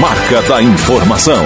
marca 0.00 0.42
da 0.42 0.62
informação. 0.62 1.42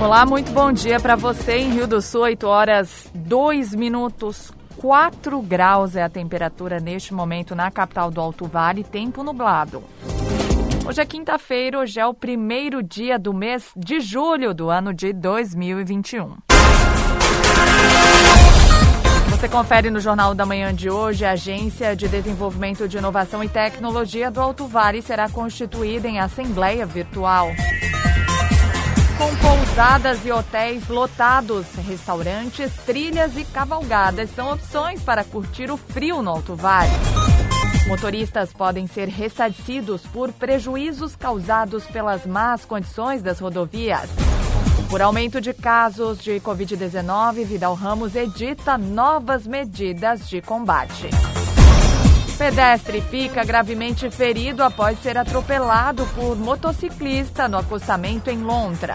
Olá, 0.00 0.26
muito 0.26 0.50
bom 0.52 0.72
dia 0.72 0.98
para 0.98 1.14
você 1.14 1.58
em 1.58 1.70
Rio 1.70 1.86
do 1.86 2.00
Sul, 2.00 2.22
8 2.22 2.46
horas 2.46 3.10
2 3.14 3.74
minutos 3.74 4.50
4 4.78 5.40
graus 5.42 5.94
é 5.94 6.02
a 6.02 6.08
temperatura 6.08 6.80
neste 6.80 7.14
momento 7.14 7.54
na 7.54 7.70
capital 7.70 8.10
do 8.10 8.20
Alto 8.20 8.46
Vale, 8.46 8.82
tempo 8.82 9.22
nublado. 9.22 9.82
Hoje 10.86 11.00
é 11.00 11.06
quinta-feira, 11.06 11.78
hoje 11.78 12.00
é 12.00 12.06
o 12.06 12.12
primeiro 12.12 12.82
dia 12.82 13.18
do 13.18 13.32
mês 13.32 13.70
de 13.76 14.00
julho 14.00 14.52
do 14.52 14.70
ano 14.70 14.92
de 14.92 15.12
2021. 15.12 16.51
Você 19.42 19.48
confere 19.48 19.90
no 19.90 19.98
Jornal 19.98 20.36
da 20.36 20.46
Manhã 20.46 20.72
de 20.72 20.88
hoje, 20.88 21.24
a 21.24 21.32
Agência 21.32 21.96
de 21.96 22.06
Desenvolvimento 22.06 22.86
de 22.86 22.96
Inovação 22.96 23.42
e 23.42 23.48
Tecnologia 23.48 24.30
do 24.30 24.40
Alto 24.40 24.68
Vale 24.68 25.02
será 25.02 25.28
constituída 25.28 26.06
em 26.06 26.20
assembleia 26.20 26.86
virtual. 26.86 27.48
Com 29.18 29.34
pousadas 29.34 30.24
e 30.24 30.30
hotéis 30.30 30.86
lotados, 30.86 31.66
restaurantes, 31.74 32.72
trilhas 32.86 33.36
e 33.36 33.44
cavalgadas 33.44 34.30
são 34.30 34.52
opções 34.52 35.02
para 35.02 35.24
curtir 35.24 35.72
o 35.72 35.76
frio 35.76 36.22
no 36.22 36.30
Alto 36.30 36.54
Vale. 36.54 36.92
Motoristas 37.88 38.52
podem 38.52 38.86
ser 38.86 39.08
ressarcidos 39.08 40.02
por 40.02 40.32
prejuízos 40.32 41.16
causados 41.16 41.84
pelas 41.86 42.24
más 42.24 42.64
condições 42.64 43.22
das 43.22 43.40
rodovias. 43.40 44.08
Por 44.92 45.00
aumento 45.00 45.40
de 45.40 45.54
casos 45.54 46.18
de 46.18 46.38
Covid-19, 46.38 47.46
Vidal 47.46 47.72
Ramos 47.72 48.14
edita 48.14 48.76
novas 48.76 49.46
medidas 49.46 50.28
de 50.28 50.42
combate. 50.42 51.08
Pedestre 52.36 53.00
fica 53.00 53.42
gravemente 53.42 54.10
ferido 54.10 54.62
após 54.62 54.98
ser 54.98 55.16
atropelado 55.16 56.04
por 56.14 56.36
motociclista 56.36 57.48
no 57.48 57.56
acostamento 57.56 58.28
em 58.28 58.42
Londra. 58.42 58.92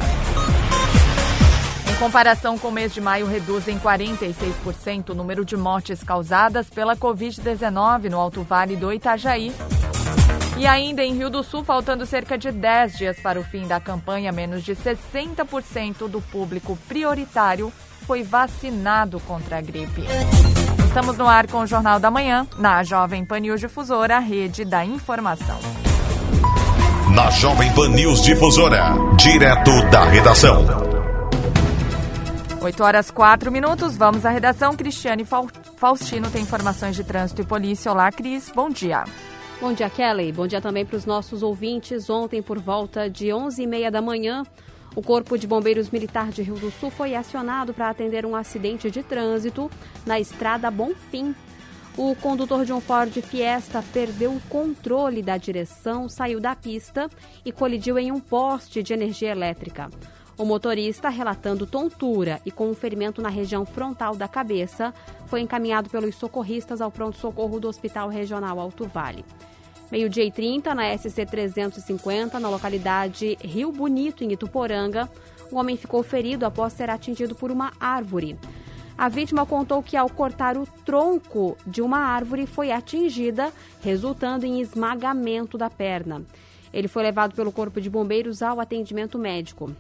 Em 1.92 1.96
comparação 1.96 2.60
com 2.60 2.68
o 2.68 2.72
mês 2.72 2.94
de 2.94 3.02
maio, 3.02 3.26
reduz 3.26 3.68
em 3.68 3.80
46% 3.80 5.10
o 5.10 5.16
número 5.16 5.44
de 5.44 5.58
mortes 5.58 6.04
causadas 6.04 6.70
pela 6.70 6.96
Covid-19 6.96 8.08
no 8.12 8.20
Alto 8.20 8.44
Vale 8.44 8.76
do 8.76 8.94
Itajaí 8.94 9.52
e 10.58 10.66
ainda 10.66 11.04
em 11.04 11.14
Rio 11.14 11.30
do 11.30 11.44
Sul, 11.44 11.64
faltando 11.64 12.06
cerca 12.06 12.38
de 12.38 12.52
10 12.52 12.98
dias 12.98 13.20
para 13.20 13.40
o 13.40 13.44
fim 13.44 13.68
da 13.68 13.80
campanha, 13.80 14.32
menos 14.32 14.64
de 14.64 14.76
60% 14.76 16.08
do 16.08 16.20
público 16.20 16.78
prioritário 16.88 17.72
foi 18.06 18.24
vacinado 18.24 19.20
contra 19.20 19.58
a 19.58 19.62
gripe. 19.62 20.04
Estamos 20.88 21.18
no 21.18 21.28
ar 21.28 21.48
com 21.48 21.60
o 21.60 21.68
Jornal 21.68 22.00
da 22.00 22.10
Manhã, 22.10 22.48
na 22.58 22.82
Jovem 22.84 23.24
Pan 23.24 23.40
News 23.40 23.60
Difusora, 23.60 24.18
rede 24.18 24.66
da 24.66 24.84
informação. 24.84 25.60
Na 27.14 27.30
Jovem 27.30 27.72
Pan 27.74 27.90
News 27.90 28.24
Difusora, 28.24 28.94
direto 29.16 29.72
da 29.92 30.06
redação. 30.06 30.66
8 32.60 32.84
horas 32.84 33.12
4 33.12 33.52
minutos, 33.52 33.96
vamos 33.96 34.26
à 34.26 34.32
redação. 34.32 34.76
Cristiane 34.76 35.26
Faustino 35.78 36.32
tem 36.32 36.42
informações 36.42 36.96
de 36.96 37.04
trânsito 37.04 37.42
e 37.42 37.46
polícia. 37.46 37.92
Olá, 37.92 38.12
Cris, 38.12 38.52
bom 38.54 38.70
dia. 38.70 39.04
Bom 39.60 39.74
dia, 39.74 39.90
Kelly. 39.90 40.32
Bom 40.32 40.46
dia 40.46 40.62
também 40.62 40.86
para 40.86 40.98
os 40.98 41.06
nossos 41.08 41.42
ouvintes. 41.42 42.12
Ontem, 42.12 42.44
por 42.44 42.60
volta 42.60 43.10
de 43.10 43.30
11h30 43.30 43.90
da 43.90 44.00
manhã, 44.04 44.44
o 44.96 45.02
Corpo 45.02 45.36
de 45.36 45.48
Bombeiros 45.48 45.90
Militar 45.90 46.30
de 46.30 46.44
Rio 46.44 46.58
do 46.58 46.70
Sul 46.70 46.92
foi 46.92 47.16
acionado 47.16 47.74
para 47.74 47.90
atender 47.90 48.24
um 48.24 48.36
acidente 48.36 48.92
de 48.92 49.02
trânsito 49.02 49.70
na 50.06 50.20
estrada 50.20 50.70
Bonfim. 50.70 51.34
O 51.98 52.16
condutor 52.16 52.66
de 52.66 52.72
um 52.72 52.80
Ford 52.80 53.12
Fiesta 53.24 53.84
perdeu 53.92 54.32
o 54.32 54.42
controle 54.42 55.24
da 55.24 55.38
direção, 55.38 56.08
saiu 56.08 56.40
da 56.40 56.56
pista 56.56 57.10
e 57.44 57.52
colidiu 57.52 57.98
em 57.98 58.12
um 58.12 58.20
poste 58.20 58.84
de 58.84 58.94
energia 58.94 59.32
elétrica. 59.32 59.90
O 60.38 60.46
motorista, 60.46 61.10
relatando 61.10 61.66
tontura 61.66 62.40
e 62.46 62.52
com 62.52 62.70
um 62.70 62.76
ferimento 62.76 63.24
na 63.24 63.30
região 63.30 63.66
frontal 63.66 64.16
da 64.16 64.28
cabeça, 64.28 64.94
foi 65.26 65.42
encaminhado 65.42 65.90
pelos 65.90 66.14
socorristas 66.16 66.80
ao 66.80 66.92
pronto-socorro 66.92 67.60
do 67.60 67.68
Hospital 67.68 68.08
Regional 68.08 68.60
Alto 68.60 68.86
Vale. 68.86 69.26
Meio-dia 69.92 70.24
e 70.24 70.32
30, 70.32 70.76
na 70.76 70.96
SC 70.96 71.26
350, 71.26 72.40
na 72.40 72.50
localidade 72.50 73.36
Rio 73.42 73.72
Bonito, 73.72 74.24
em 74.24 74.32
Ituporanga, 74.32 75.10
o 75.52 75.58
homem 75.58 75.76
ficou 75.76 76.04
ferido 76.04 76.46
após 76.46 76.74
ser 76.74 76.90
atingido 76.92 77.34
por 77.34 77.50
uma 77.50 77.74
árvore. 77.80 78.38
A 78.96 79.10
vítima 79.10 79.44
contou 79.44 79.82
que, 79.82 79.98
ao 79.98 80.10
cortar 80.10 80.56
o 80.56 80.68
tronco 80.86 81.58
de 81.66 81.82
uma 81.82 82.00
árvore, 82.00 82.46
foi 82.46 82.72
atingida, 82.72 83.52
resultando 83.82 84.46
em 84.46 84.62
esmagamento 84.62 85.58
da 85.58 85.70
perna. 85.70 86.22
Ele 86.72 86.88
foi 86.88 87.02
levado 87.02 87.34
pelo 87.34 87.52
Corpo 87.52 87.82
de 87.82 87.90
Bombeiros 87.90 88.44
ao 88.44 88.60
atendimento 88.60 89.18
médico. 89.18 89.72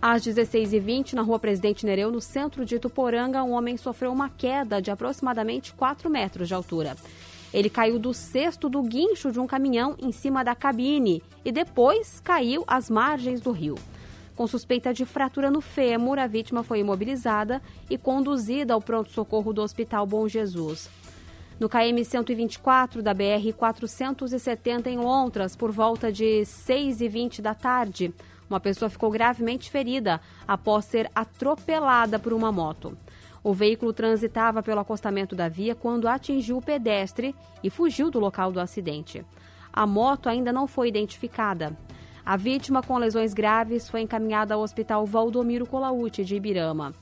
Às 0.00 0.22
16h20, 0.22 1.14
na 1.14 1.22
rua 1.22 1.38
Presidente 1.38 1.86
Nereu, 1.86 2.10
no 2.10 2.20
centro 2.20 2.64
de 2.64 2.76
Ituporanga, 2.76 3.42
um 3.42 3.52
homem 3.52 3.76
sofreu 3.76 4.12
uma 4.12 4.28
queda 4.28 4.80
de 4.80 4.90
aproximadamente 4.90 5.72
4 5.72 6.10
metros 6.10 6.48
de 6.48 6.54
altura. 6.54 6.96
Ele 7.52 7.70
caiu 7.70 7.98
do 7.98 8.12
cesto 8.12 8.68
do 8.68 8.82
guincho 8.82 9.32
de 9.32 9.40
um 9.40 9.46
caminhão 9.46 9.96
em 9.98 10.12
cima 10.12 10.44
da 10.44 10.54
cabine 10.54 11.22
e 11.44 11.50
depois 11.50 12.20
caiu 12.20 12.62
às 12.66 12.90
margens 12.90 13.40
do 13.40 13.50
rio. 13.50 13.76
Com 14.36 14.46
suspeita 14.46 14.92
de 14.92 15.06
fratura 15.06 15.50
no 15.50 15.62
fêmur, 15.62 16.18
a 16.18 16.26
vítima 16.26 16.62
foi 16.62 16.80
imobilizada 16.80 17.62
e 17.88 17.96
conduzida 17.96 18.74
ao 18.74 18.82
pronto-socorro 18.82 19.54
do 19.54 19.62
Hospital 19.62 20.06
Bom 20.06 20.28
Jesus. 20.28 20.90
No 21.58 21.70
KM 21.70 22.04
124 22.04 23.02
da 23.02 23.14
BR 23.14 23.50
470 23.56 24.90
em 24.90 24.98
Londras, 24.98 25.56
por 25.56 25.72
volta 25.72 26.12
de 26.12 26.42
6h20 26.42 27.40
da 27.40 27.54
tarde, 27.54 28.12
uma 28.48 28.60
pessoa 28.60 28.88
ficou 28.88 29.10
gravemente 29.10 29.70
ferida 29.70 30.20
após 30.46 30.84
ser 30.84 31.10
atropelada 31.14 32.18
por 32.18 32.32
uma 32.32 32.52
moto. 32.52 32.96
O 33.42 33.52
veículo 33.52 33.92
transitava 33.92 34.62
pelo 34.62 34.80
acostamento 34.80 35.36
da 35.36 35.48
via 35.48 35.74
quando 35.74 36.08
atingiu 36.08 36.56
o 36.56 36.62
pedestre 36.62 37.34
e 37.62 37.70
fugiu 37.70 38.10
do 38.10 38.18
local 38.18 38.50
do 38.50 38.60
acidente. 38.60 39.24
A 39.72 39.86
moto 39.86 40.28
ainda 40.28 40.52
não 40.52 40.66
foi 40.66 40.88
identificada. 40.88 41.76
A 42.24 42.36
vítima, 42.36 42.82
com 42.82 42.98
lesões 42.98 43.32
graves, 43.32 43.88
foi 43.88 44.00
encaminhada 44.00 44.54
ao 44.54 44.62
Hospital 44.62 45.06
Valdomiro 45.06 45.64
Colaute 45.64 46.24
de 46.24 46.34
Ibirama. 46.34 46.92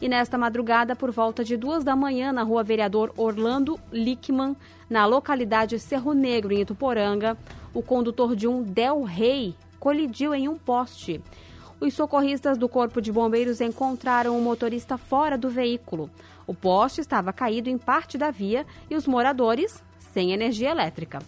E 0.00 0.08
nesta 0.08 0.36
madrugada, 0.36 0.96
por 0.96 1.12
volta 1.12 1.44
de 1.44 1.56
duas 1.56 1.84
da 1.84 1.94
manhã, 1.94 2.32
na 2.32 2.42
rua 2.42 2.64
Vereador 2.64 3.12
Orlando 3.16 3.78
Lickman, 3.92 4.56
na 4.90 5.06
localidade 5.06 5.78
Cerro 5.78 6.12
Negro, 6.12 6.52
em 6.52 6.62
Ituporanga, 6.62 7.38
o 7.72 7.82
condutor 7.82 8.34
de 8.34 8.48
um 8.48 8.62
Del 8.62 9.02
Rey 9.02 9.54
colidiu 9.84 10.34
em 10.34 10.48
um 10.48 10.56
poste. 10.56 11.20
Os 11.78 11.92
socorristas 11.92 12.56
do 12.56 12.70
Corpo 12.70 13.02
de 13.02 13.12
Bombeiros 13.12 13.60
encontraram 13.60 14.38
o 14.38 14.40
motorista 14.40 14.96
fora 14.96 15.36
do 15.36 15.50
veículo. 15.50 16.08
O 16.46 16.54
poste 16.54 17.02
estava 17.02 17.34
caído 17.34 17.68
em 17.68 17.76
parte 17.76 18.16
da 18.16 18.30
via 18.30 18.64
e 18.88 18.96
os 18.96 19.06
moradores 19.06 19.84
sem 19.98 20.32
energia 20.32 20.70
elétrica. 20.70 21.18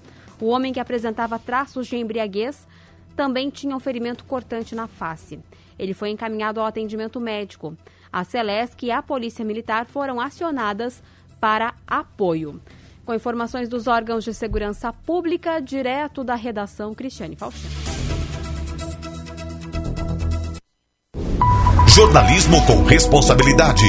O 0.40 0.46
homem 0.46 0.72
que 0.72 0.80
apresentava 0.80 1.38
traços 1.38 1.86
de 1.86 1.98
embriaguez 1.98 2.66
também 3.14 3.50
tinha 3.50 3.76
um 3.76 3.80
ferimento 3.80 4.24
cortante 4.24 4.74
na 4.74 4.86
face. 4.86 5.38
Ele 5.78 5.92
foi 5.92 6.08
encaminhado 6.08 6.58
ao 6.58 6.64
atendimento 6.64 7.20
médico. 7.20 7.76
A 8.10 8.24
Celesc 8.24 8.82
e 8.86 8.90
a 8.90 9.02
Polícia 9.02 9.44
Militar 9.44 9.84
foram 9.84 10.18
acionadas 10.18 11.02
para 11.38 11.74
apoio. 11.86 12.58
Com 13.04 13.12
informações 13.12 13.68
dos 13.68 13.86
órgãos 13.86 14.24
de 14.24 14.32
segurança 14.32 14.94
pública, 14.94 15.60
direto 15.60 16.24
da 16.24 16.34
redação 16.34 16.94
Cristiane 16.94 17.36
Faustino. 17.36 17.85
Jornalismo 21.96 22.62
com 22.66 22.82
responsabilidade. 22.82 23.86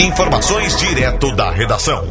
Informações 0.00 0.76
direto 0.76 1.30
da 1.36 1.52
redação. 1.52 2.02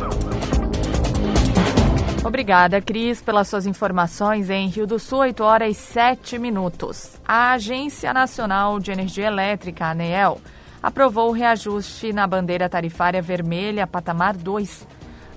Obrigada, 2.23 2.79
Cris, 2.79 3.21
pelas 3.21 3.49
suas 3.49 3.65
informações 3.65 4.49
em 4.49 4.69
Rio 4.69 4.87
do 4.87 4.97
Sul, 4.97 5.19
8 5.19 5.43
horas 5.43 5.71
e 5.71 5.73
7 5.73 6.39
minutos. 6.39 7.19
A 7.27 7.51
Agência 7.51 8.13
Nacional 8.13 8.79
de 8.79 8.93
Energia 8.93 9.27
Elétrica, 9.27 9.87
ANEEL, 9.87 10.39
aprovou 10.81 11.27
o 11.27 11.33
reajuste 11.33 12.13
na 12.13 12.25
bandeira 12.25 12.69
tarifária 12.69 13.21
vermelha 13.21 13.85
patamar 13.85 14.37
2 14.37 14.87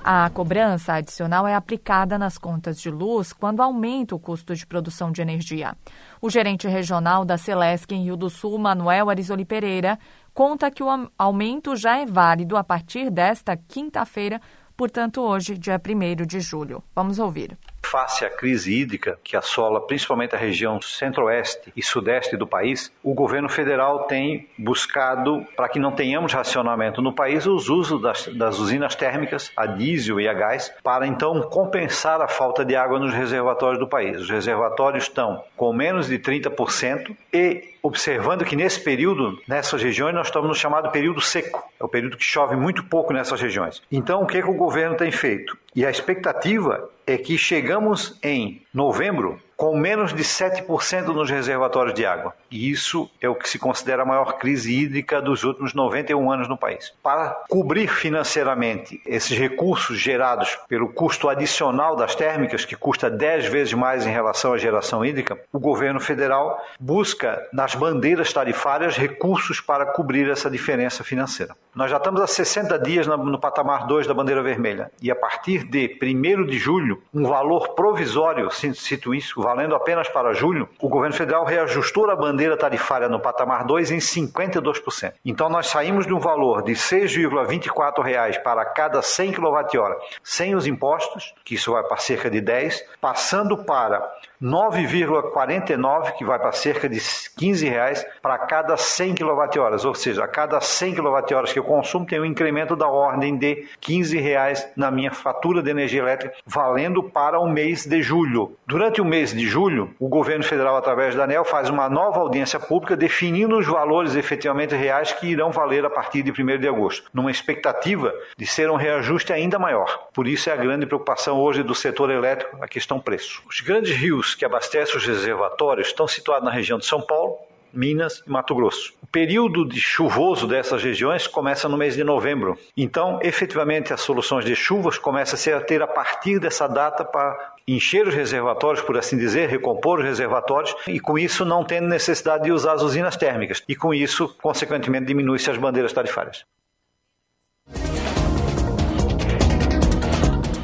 a 0.09 0.31
cobrança 0.31 0.95
adicional 0.95 1.49
é 1.49 1.55
aplicada 1.57 2.17
nas 2.17 2.39
contas 2.39 2.81
de 2.81 2.89
luz 2.89 3.33
quando 3.33 3.61
aumenta 3.61 4.15
o 4.15 4.21
custo 4.21 4.55
de 4.55 4.65
produção 4.65 5.11
de 5.11 5.21
energia. 5.21 5.75
O 6.23 6.31
gerente 6.31 6.69
regional 6.69 7.25
da 7.25 7.37
Celesc 7.37 7.93
em 7.93 8.05
Rio 8.05 8.17
do 8.17 8.31
Sul, 8.31 8.57
Manuel 8.57 9.11
Arizoli 9.11 9.45
Pereira, 9.45 9.99
conta 10.33 10.71
que 10.71 10.81
o 10.81 11.11
aumento 11.19 11.75
já 11.75 11.99
é 11.99 12.07
válido 12.07 12.57
a 12.57 12.63
partir 12.63 13.11
desta 13.11 13.57
quinta-feira, 13.57 14.41
portanto, 14.77 15.21
hoje, 15.21 15.59
dia 15.59 15.75
1 15.85 16.25
de 16.25 16.39
julho. 16.39 16.85
Vamos 16.95 17.19
ouvir. 17.19 17.59
Face 17.91 18.25
à 18.25 18.31
crise 18.31 18.75
hídrica 18.75 19.19
que 19.23 19.37
assola 19.37 19.81
principalmente 19.81 20.35
a 20.35 20.39
região 20.39 20.81
centro-oeste 20.81 21.73
e 21.77 21.83
sudeste 21.83 22.37
do 22.37 22.47
país, 22.47 22.93
o 23.03 23.15
governo 23.15 23.49
federal 23.49 24.05
tem 24.05 24.49
buscado, 24.59 25.47
para 25.57 25.69
que 25.69 25.79
não 25.79 25.93
tenhamos 25.93 26.33
racionamento 26.33 27.01
no 27.01 27.13
país, 27.13 27.47
os 27.47 27.69
usos 27.69 28.03
das, 28.03 28.27
das 28.29 28.59
usinas 28.59 28.97
térmicas, 28.97 29.53
a 29.57 29.67
diesel 29.67 30.21
e 30.21 30.29
a 30.29 30.35
gás, 30.35 30.73
para 30.83 31.07
então 31.07 31.41
compensar 31.43 32.21
a 32.21 32.27
falta 32.27 32.65
de 32.65 32.75
água 32.75 32.99
nos 32.99 33.15
reservatórios 33.15 33.79
do 33.79 33.89
país. 33.89 34.21
Os 34.21 34.31
reservatórios 34.31 35.05
estão 35.05 35.45
com 35.57 35.73
menos 35.73 36.09
de 36.09 36.19
30% 36.19 37.17
e 37.33 37.77
observando 37.87 38.45
que 38.45 38.57
nesse 38.57 38.81
período, 38.81 39.41
nessas 39.47 39.81
regiões, 39.81 40.15
nós 40.15 40.27
estamos 40.27 40.49
no 40.49 40.55
chamado 40.55 40.91
período 40.91 41.21
seco. 41.21 41.65
É 41.79 41.85
o 41.85 41.89
período 41.89 42.17
que 42.17 42.25
chove 42.25 42.57
muito 42.57 42.83
pouco 42.85 43.13
nessas 43.13 43.41
regiões. 43.41 43.81
Então, 43.93 44.23
o 44.23 44.27
que, 44.27 44.39
é 44.39 44.43
que 44.43 44.51
o 44.51 44.55
governo 44.55 44.97
tem 44.97 45.13
feito? 45.13 45.57
E 45.77 45.85
a 45.85 45.91
expectativa 45.91 46.89
é 47.07 47.19
que 47.19 47.37
chegamos 47.37 48.19
em 48.23 48.63
novembro 48.73 49.39
com 49.57 49.77
menos 49.77 50.13
de 50.13 50.23
7% 50.23 51.07
nos 51.07 51.31
reservatórios 51.31 51.95
de 51.95 52.05
água. 52.05 52.35
E 52.51 52.71
isso 52.71 53.11
é 53.21 53.29
o 53.29 53.35
que 53.35 53.49
se 53.49 53.59
considera 53.59 54.03
a 54.03 54.07
maior 54.07 54.35
crise 54.35 54.75
hídrica 54.75 55.21
dos 55.21 55.45
últimos 55.45 55.73
91 55.73 56.31
anos 56.31 56.49
no 56.49 56.59
país. 56.59 56.93
Para 57.03 57.31
cobrir 57.49 57.89
financeiramente 57.89 59.01
esses 59.07 59.37
recursos 59.37 59.99
gerados 59.99 60.59
pelo 60.69 60.93
custo 60.93 61.29
adicional 61.29 61.97
das 61.97 62.15
térmicas, 62.15 62.65
que 62.65 62.77
custa 62.77 63.11
10 63.11 63.47
vezes 63.47 63.73
mais 63.73 64.07
em 64.07 64.11
relação 64.11 64.53
à 64.53 64.59
geração 64.59 65.05
hídrica, 65.05 65.39
o 65.53 65.59
governo 65.59 66.01
federal 66.01 66.63
busca 66.79 67.43
nas 67.53 67.75
bandeiras 67.75 68.33
tarifárias 68.33 68.97
recursos 68.97 69.61
para 69.61 69.87
cobrir 69.87 70.31
essa 70.31 70.51
diferença 70.51 71.03
financeira. 71.03 71.57
Nós 71.75 71.91
já 71.91 71.97
estamos 71.97 72.21
há 72.21 72.27
60 72.27 72.79
dias 72.79 73.07
no 73.07 73.39
patamar 73.39 73.87
2 73.87 74.07
da 74.07 74.15
bandeira 74.15 74.43
vermelha 74.43 74.91
e 75.01 75.11
a 75.11 75.17
partir 75.17 75.65
de 75.65 75.99
1 76.03 76.47
de 76.47 76.59
julho, 76.59 77.03
um 77.13 77.27
valor 77.27 77.75
provisório, 77.75 78.51
cito 78.51 79.15
isso, 79.15 79.46
valendo 79.47 79.77
apenas 79.77 80.09
para 80.09 80.35
julho, 80.35 80.69
o 80.81 80.89
governo 80.89 81.15
federal 81.15 81.45
reajustou 81.45 82.11
a 82.11 82.17
bandeira 82.17 82.57
tarifária 82.57 83.09
no 83.09 83.21
patamar 83.21 83.65
2 83.65 83.93
em 83.93 83.99
52%. 83.99 85.13
Então 85.25 85.49
nós 85.49 85.69
saímos 85.69 86.05
de 86.05 86.13
um 86.13 86.19
valor 86.19 86.65
de 86.65 86.73
R$ 86.73 86.79
6,24 86.79 88.43
para 88.43 88.65
cada 88.65 89.01
100 89.01 89.35
kWh 89.35 89.77
sem 90.21 90.57
os 90.57 90.67
impostos, 90.67 91.33
que 91.45 91.55
isso 91.55 91.71
vai 91.71 91.85
para 91.85 91.97
cerca 91.97 92.29
de 92.29 92.41
10, 92.41 92.85
passando 93.01 93.57
para 93.59 94.05
9,49, 94.43 96.13
que 96.13 96.25
vai 96.25 96.39
para 96.39 96.53
cerca 96.53 96.89
de 96.89 97.01
15 97.37 97.69
reais 97.69 98.07
para 98.21 98.39
cada 98.39 98.77
100 98.77 99.15
kWh, 99.15 99.87
ou 99.87 99.95
seja, 99.95 100.25
a 100.25 100.29
cada 100.29 100.61
100 100.61 100.95
kWh 100.95 101.53
que 101.53 101.59
eu 101.59 101.65
consumo 101.65 102.07
tem 102.07 102.21
um 102.21 102.25
incremento 102.25 102.77
da 102.77 102.89
ordem 102.89 103.37
de 103.37 103.67
15 103.81 104.19
reais 104.19 104.69
na 104.77 104.91
minha 104.91 105.11
fatura 105.11 105.63
de 105.63 105.71
energia 105.71 106.01
elétrica, 106.01 106.35
valendo 106.47 107.03
para 107.03 107.41
o 107.41 107.49
mês 107.49 107.87
de 107.87 108.03
julho. 108.03 108.57
Durante 108.67 109.01
o 109.01 109.05
mês 109.05 109.33
de 109.33 109.47
julho, 109.47 109.95
o 109.99 110.09
governo 110.09 110.45
federal, 110.45 110.77
através 110.77 111.15
da 111.15 111.25
ANEL, 111.25 111.45
faz 111.45 111.71
uma 111.71 111.89
nova 111.89 112.21
audiência 112.21 112.61
pública 112.61 112.97
definindo 112.97 113.57
os 113.57 113.67
valores 113.67 114.15
efetivamente 114.15 114.75
reais 114.75 115.13
que 115.13 115.27
irão 115.27 115.51
valer 115.51 115.85
a 115.85 115.91
partir 115.91 116.23
de 116.23 116.31
1 116.31 116.59
de 116.59 116.69
agosto, 116.69 117.11
numa 117.13 117.31
expectativa 117.31 118.13
de 118.37 118.47
ser 118.47 118.71
um 118.71 118.77
reajuste 118.77 119.33
ainda 119.33 119.59
maior. 119.59 120.09
Por 120.13 120.27
isso 120.27 120.51
é 120.51 120.53
a 120.53 120.57
grande 120.57 120.87
preocupação 120.87 121.39
hoje 121.39 121.63
do 121.63 121.75
setor 121.75 122.11
elétrico, 122.11 122.63
a 122.63 122.69
questão 122.69 123.01
preço. 123.01 123.43
Os 123.49 123.61
grandes 123.61 123.97
rios 123.97 124.26
que 124.35 124.45
abastecem 124.45 124.97
os 124.97 125.07
reservatórios 125.07 125.89
estão 125.89 126.07
situados 126.09 126.45
na 126.45 126.51
região 126.51 126.79
de 126.79 126.87
São 126.87 127.01
Paulo, 127.01 127.39
Minas 127.73 128.23
e 128.27 128.31
Mato 128.31 128.55
Grosso. 128.55 128.95
O 129.03 129.07
período 129.07 129.69
de 129.69 129.81
chuvoso 129.81 130.47
dessas 130.47 130.83
regiões 130.83 131.27
começa 131.27 131.69
no 131.69 131.77
mês 131.77 131.95
de 131.95 132.03
novembro. 132.03 132.59
Então, 132.77 133.21
efetivamente, 133.23 133.93
as 133.93 134.01
soluções 134.01 134.45
de 134.45 134.57
chuvas 134.57 134.99
começam 134.99 135.57
a 135.57 135.61
ter 135.61 135.83
a 135.83 135.87
partir 135.87 136.39
dessa 136.39 136.67
data 136.67 137.05
para 137.05 137.55
encher 137.69 138.07
os 138.09 138.15
reservatórios, 138.15 138.83
por 138.83 138.97
assim 138.97 139.19
dizer, 139.19 139.49
recompor 139.49 139.99
os 139.99 140.05
reservatórios 140.05 140.75
e 140.87 140.99
com 140.99 141.19
isso 141.19 141.45
não 141.45 141.65
tendo 141.65 141.89
necessidade 141.89 142.45
de 142.45 142.53
usar 142.53 142.75
as 142.75 142.83
usinas 142.83 143.17
térmicas. 143.17 143.63
E 143.69 143.77
com 143.77 143.93
isso, 143.93 144.35
consequentemente, 144.41 145.07
diminui-se 145.07 145.51
as 145.51 145.59
bandeiras 145.59 145.93
tarifárias. 145.93 146.45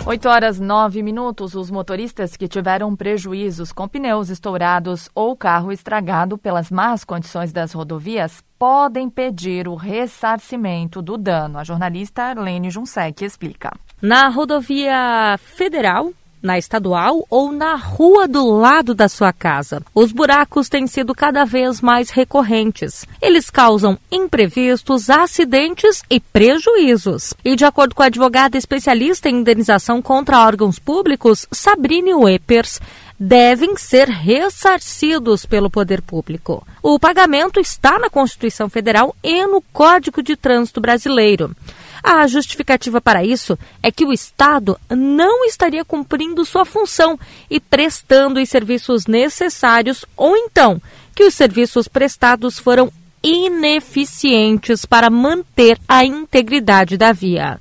8 0.05 0.29
horas 0.29 0.59
9 0.59 1.01
minutos. 1.01 1.55
Os 1.55 1.71
motoristas 1.71 2.37
que 2.37 2.49
tiveram 2.49 2.95
prejuízos 2.97 3.71
com 3.71 3.87
pneus 3.87 4.31
estourados 4.31 5.09
ou 5.15 5.37
carro 5.37 5.71
estragado 5.71 6.37
pelas 6.37 6.73
más 6.73 7.05
condições 7.05 7.53
das 7.53 7.73
rodovias 7.73 8.43
podem 8.59 9.09
pedir 9.09 9.69
o 9.69 9.77
ressarcimento 9.77 11.01
do 11.01 11.17
dano. 11.17 11.57
A 11.57 11.65
jornalista 11.65 12.25
Arlene 12.25 12.69
Junsec 12.69 13.25
explica. 13.25 13.73
Na 14.01 14.29
rodovia 14.29 15.39
federal, 15.39 16.13
na 16.43 16.59
estadual 16.59 17.27
ou 17.31 17.53
na 17.53 17.77
rua 17.77 18.27
do 18.27 18.45
lado 18.45 18.95
da 18.95 19.09
sua 19.09 19.33
casa. 19.33 19.83
Os 19.95 20.11
buracos 20.11 20.69
têm 20.69 20.87
sido 20.87 21.15
cada 21.15 21.45
vez 21.45 21.81
mais 21.81 22.11
recorrentes. 22.11 23.07
Eles 23.21 23.49
causam 23.49 23.99
imprevistos, 24.11 25.09
acidentes 25.09 26.03
e 26.11 26.19
prejuízos. 26.19 27.33
E 27.45 27.55
de 27.55 27.65
acordo 27.65 27.95
com 27.95 28.03
a 28.03 28.07
advogada 28.07 28.59
especialista 28.59 29.29
em 29.29 29.37
indenização 29.37 30.03
contra 30.03 30.41
órgãos 30.41 30.79
públicos, 30.79 31.47
Sabrine 31.53 32.15
Wepers, 32.15 32.81
devem 33.19 33.77
ser 33.77 34.09
ressarcidos 34.09 35.47
pelo 35.47 35.71
poder 35.71 36.03
público. 36.03 36.67
O 36.83 36.99
pagamento 36.99 37.61
está 37.61 37.97
na 37.99 38.11
Constituição 38.11 38.69
Federal 38.69 39.15
e 39.23 39.47
no 39.47 39.63
Código 39.73 40.23
de 40.23 40.35
Trânsito 40.35 40.81
Brasileiro. 40.81 41.55
A 42.03 42.27
justificativa 42.27 43.01
para 43.01 43.25
isso 43.25 43.57
é 43.83 43.93
que 43.93 44.05
o 44.05 44.13
Estado 44.13 44.79
não 44.91 45.45
estaria 45.45 45.85
cumprindo 45.85 46.45
sua 46.45 46.65
função 46.65 47.19
e 47.49 47.61
prestando 47.61 48.41
os 48.41 48.49
serviços 48.49 49.07
necessários, 49.07 50.05
ou 50.17 50.37
então 50.37 50.83
que 51.15 51.25
os 51.25 51.35
serviços 51.35 51.87
prestados 51.87 52.59
foram 52.59 52.93
ineficientes 53.23 54.85
para 54.85 55.09
manter 55.09 55.79
a 55.89 56.05
integridade 56.05 56.97
da 56.97 57.13
via. 57.13 57.61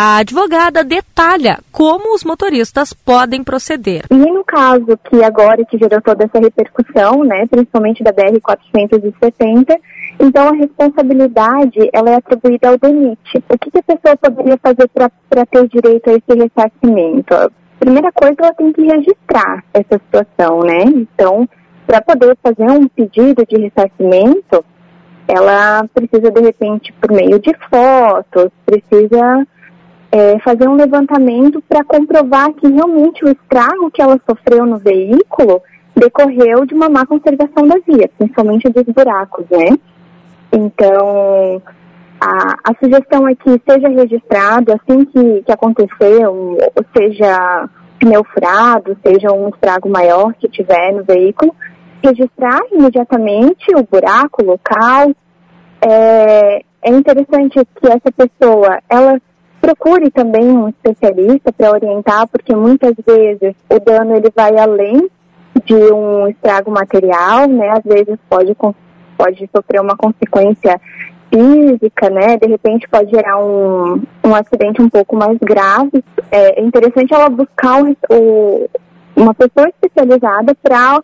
A 0.00 0.18
advogada 0.18 0.84
detalha 0.84 1.58
como 1.72 2.14
os 2.14 2.22
motoristas 2.22 2.92
podem 2.92 3.42
proceder. 3.42 4.04
E 4.08 4.14
no 4.14 4.44
caso 4.44 4.96
que 5.10 5.24
agora 5.24 5.64
que 5.64 5.76
gerou 5.76 6.00
toda 6.00 6.22
essa 6.22 6.38
repercussão, 6.38 7.24
né, 7.24 7.44
principalmente 7.50 8.04
da 8.04 8.12
BR 8.12 8.38
470, 8.40 9.76
então, 10.20 10.50
a 10.50 10.52
responsabilidade 10.52 11.90
ela 11.92 12.10
é 12.10 12.14
atribuída 12.14 12.68
ao 12.68 12.78
DENIT. 12.78 13.42
O 13.48 13.58
que, 13.58 13.72
que 13.72 13.78
a 13.78 13.82
pessoa 13.82 14.16
poderia 14.16 14.56
fazer 14.62 14.88
para 14.88 15.46
ter 15.46 15.66
direito 15.66 16.10
a 16.10 16.12
esse 16.12 16.44
ressarcimento? 16.44 17.52
Primeira 17.80 18.12
coisa, 18.12 18.36
ela 18.38 18.54
tem 18.54 18.72
que 18.72 18.82
registrar 18.82 19.64
essa 19.74 19.98
situação, 19.98 20.60
né? 20.60 20.84
Então, 20.94 21.48
para 21.88 22.00
poder 22.02 22.38
fazer 22.40 22.70
um 22.70 22.86
pedido 22.86 23.44
de 23.44 23.56
ressarcimento, 23.56 24.64
ela 25.26 25.84
precisa, 25.92 26.30
de 26.30 26.40
repente, 26.40 26.92
por 27.00 27.10
meio 27.10 27.40
de 27.40 27.52
fotos, 27.68 28.52
precisa 28.64 29.44
é, 30.10 30.38
fazer 30.40 30.68
um 30.68 30.74
levantamento 30.74 31.62
para 31.68 31.84
comprovar 31.84 32.52
que 32.54 32.66
realmente 32.66 33.24
o 33.24 33.28
estrago 33.28 33.90
que 33.90 34.00
ela 34.00 34.18
sofreu 34.28 34.64
no 34.64 34.78
veículo 34.78 35.62
decorreu 35.94 36.64
de 36.64 36.74
uma 36.74 36.88
má 36.88 37.04
conservação 37.04 37.66
da 37.66 37.76
via, 37.86 38.08
principalmente 38.16 38.68
dos 38.68 38.84
buracos, 38.84 39.44
né? 39.50 39.76
Então, 40.52 41.60
a, 42.20 42.56
a 42.64 42.74
sugestão 42.82 43.28
é 43.28 43.34
que 43.34 43.60
seja 43.68 43.88
registrado 43.88 44.72
assim 44.72 45.04
que, 45.04 45.42
que 45.42 45.52
aconteceu, 45.52 46.32
ou 46.32 46.84
seja 46.96 47.68
pneu 47.98 48.24
furado, 48.24 48.96
seja 49.04 49.32
um 49.32 49.48
estrago 49.48 49.88
maior 49.88 50.32
que 50.34 50.48
tiver 50.48 50.92
no 50.92 51.04
veículo, 51.04 51.54
registrar 52.02 52.60
imediatamente 52.72 53.74
o 53.74 53.82
buraco, 53.82 54.42
o 54.42 54.46
local. 54.46 55.10
É, 55.80 56.62
é 56.82 56.90
interessante 56.90 57.54
que 57.54 57.86
essa 57.88 58.10
pessoa, 58.16 58.80
ela 58.88 59.20
procure 59.60 60.10
também 60.10 60.48
um 60.48 60.68
especialista 60.68 61.52
para 61.52 61.70
orientar, 61.70 62.26
porque 62.28 62.54
muitas 62.54 62.94
vezes 63.06 63.54
o 63.68 63.78
dano 63.80 64.14
ele 64.14 64.30
vai 64.34 64.56
além 64.58 65.08
de 65.64 65.74
um 65.74 66.28
estrago 66.28 66.70
material, 66.70 67.46
né? 67.48 67.70
Às 67.70 67.84
vezes 67.84 68.18
pode 68.28 68.56
pode 69.16 69.50
sofrer 69.54 69.80
uma 69.80 69.96
consequência 69.96 70.80
física, 71.30 72.08
né? 72.08 72.36
De 72.36 72.46
repente 72.46 72.88
pode 72.88 73.10
gerar 73.10 73.38
um, 73.38 74.02
um 74.24 74.34
acidente 74.34 74.80
um 74.80 74.88
pouco 74.88 75.16
mais 75.16 75.36
grave. 75.38 76.04
É, 76.30 76.60
é 76.60 76.62
interessante 76.62 77.12
ela 77.12 77.28
buscar 77.28 77.82
o, 77.82 77.96
o, 78.10 78.70
uma 79.16 79.34
pessoa 79.34 79.68
especializada 79.68 80.54
para 80.62 81.02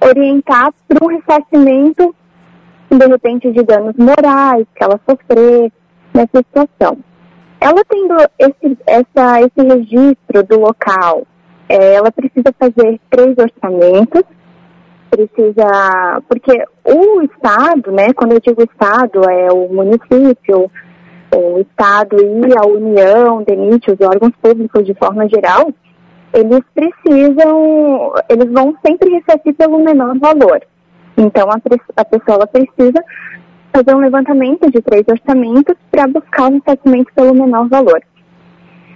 orientar 0.00 0.72
para 0.86 1.04
um 1.04 1.08
ressarcimento, 1.08 2.14
de 2.90 3.06
repente, 3.06 3.50
de 3.50 3.62
danos 3.62 3.96
morais 3.96 4.66
que 4.74 4.84
ela 4.84 5.00
sofrer 5.08 5.72
nessa 6.14 6.38
situação. 6.38 6.98
Ela 7.60 7.82
tendo 7.88 8.16
esse, 8.38 8.78
essa, 8.86 9.40
esse 9.40 9.66
registro 9.66 10.42
do 10.42 10.60
local, 10.60 11.26
é, 11.68 11.94
ela 11.94 12.12
precisa 12.12 12.54
fazer 12.58 13.00
três 13.10 13.34
orçamentos 13.38 14.22
precisa. 15.16 16.22
Porque 16.28 16.64
o 16.84 17.22
Estado, 17.22 17.90
né, 17.92 18.12
quando 18.14 18.32
eu 18.32 18.40
digo 18.40 18.62
Estado, 18.62 19.28
é 19.28 19.52
o 19.52 19.68
município, 19.72 20.70
o 21.34 21.60
Estado 21.60 22.16
e 22.18 22.58
a 22.58 22.66
União, 22.66 23.42
DENIT, 23.42 23.90
os 23.90 24.00
órgãos 24.06 24.32
públicos 24.42 24.84
de 24.84 24.94
forma 24.94 25.28
geral, 25.28 25.72
eles 26.32 26.60
precisam, 26.74 28.12
eles 28.28 28.52
vão 28.52 28.76
sempre 28.84 29.10
ressarcir 29.10 29.54
pelo 29.54 29.78
menor 29.78 30.18
valor. 30.18 30.60
Então, 31.16 31.48
a, 31.50 31.56
a 31.96 32.04
pessoa 32.04 32.46
precisa 32.46 33.02
fazer 33.76 33.94
um 33.94 34.00
levantamento 34.00 34.70
de 34.70 34.80
três 34.80 35.04
orçamentos 35.06 35.74
para 35.90 36.06
buscar 36.06 36.50
o 36.50 36.54
ressarcimento 36.54 37.12
pelo 37.14 37.34
menor 37.34 37.68
valor. 37.68 38.00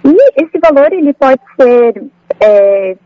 E 0.03 0.41
esse 0.41 0.57
valor 0.59 0.91
ele 0.91 1.13
pode 1.13 1.41
ser 1.59 2.03
é, 2.39 2.97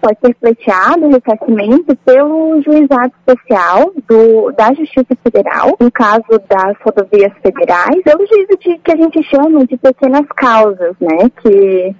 pode 0.00 0.18
ser 0.24 0.34
pleiteado 0.36 1.06
o 1.06 1.10
ressarcimento 1.10 1.96
pelo 2.04 2.62
juizado 2.62 3.12
especial 3.18 3.92
do, 4.08 4.52
da 4.52 4.72
Justiça 4.72 5.16
Federal, 5.24 5.76
no 5.80 5.90
caso 5.90 6.22
das 6.48 6.76
rodovias 6.84 7.32
federais, 7.42 8.02
pelo 8.04 8.24
juízo 8.26 8.56
de, 8.60 8.78
que 8.78 8.92
a 8.92 8.96
gente 8.96 9.20
chama 9.24 9.66
de 9.66 9.76
pequenas 9.76 10.26
causas, 10.36 10.94
né, 11.00 11.28
que 11.42 11.96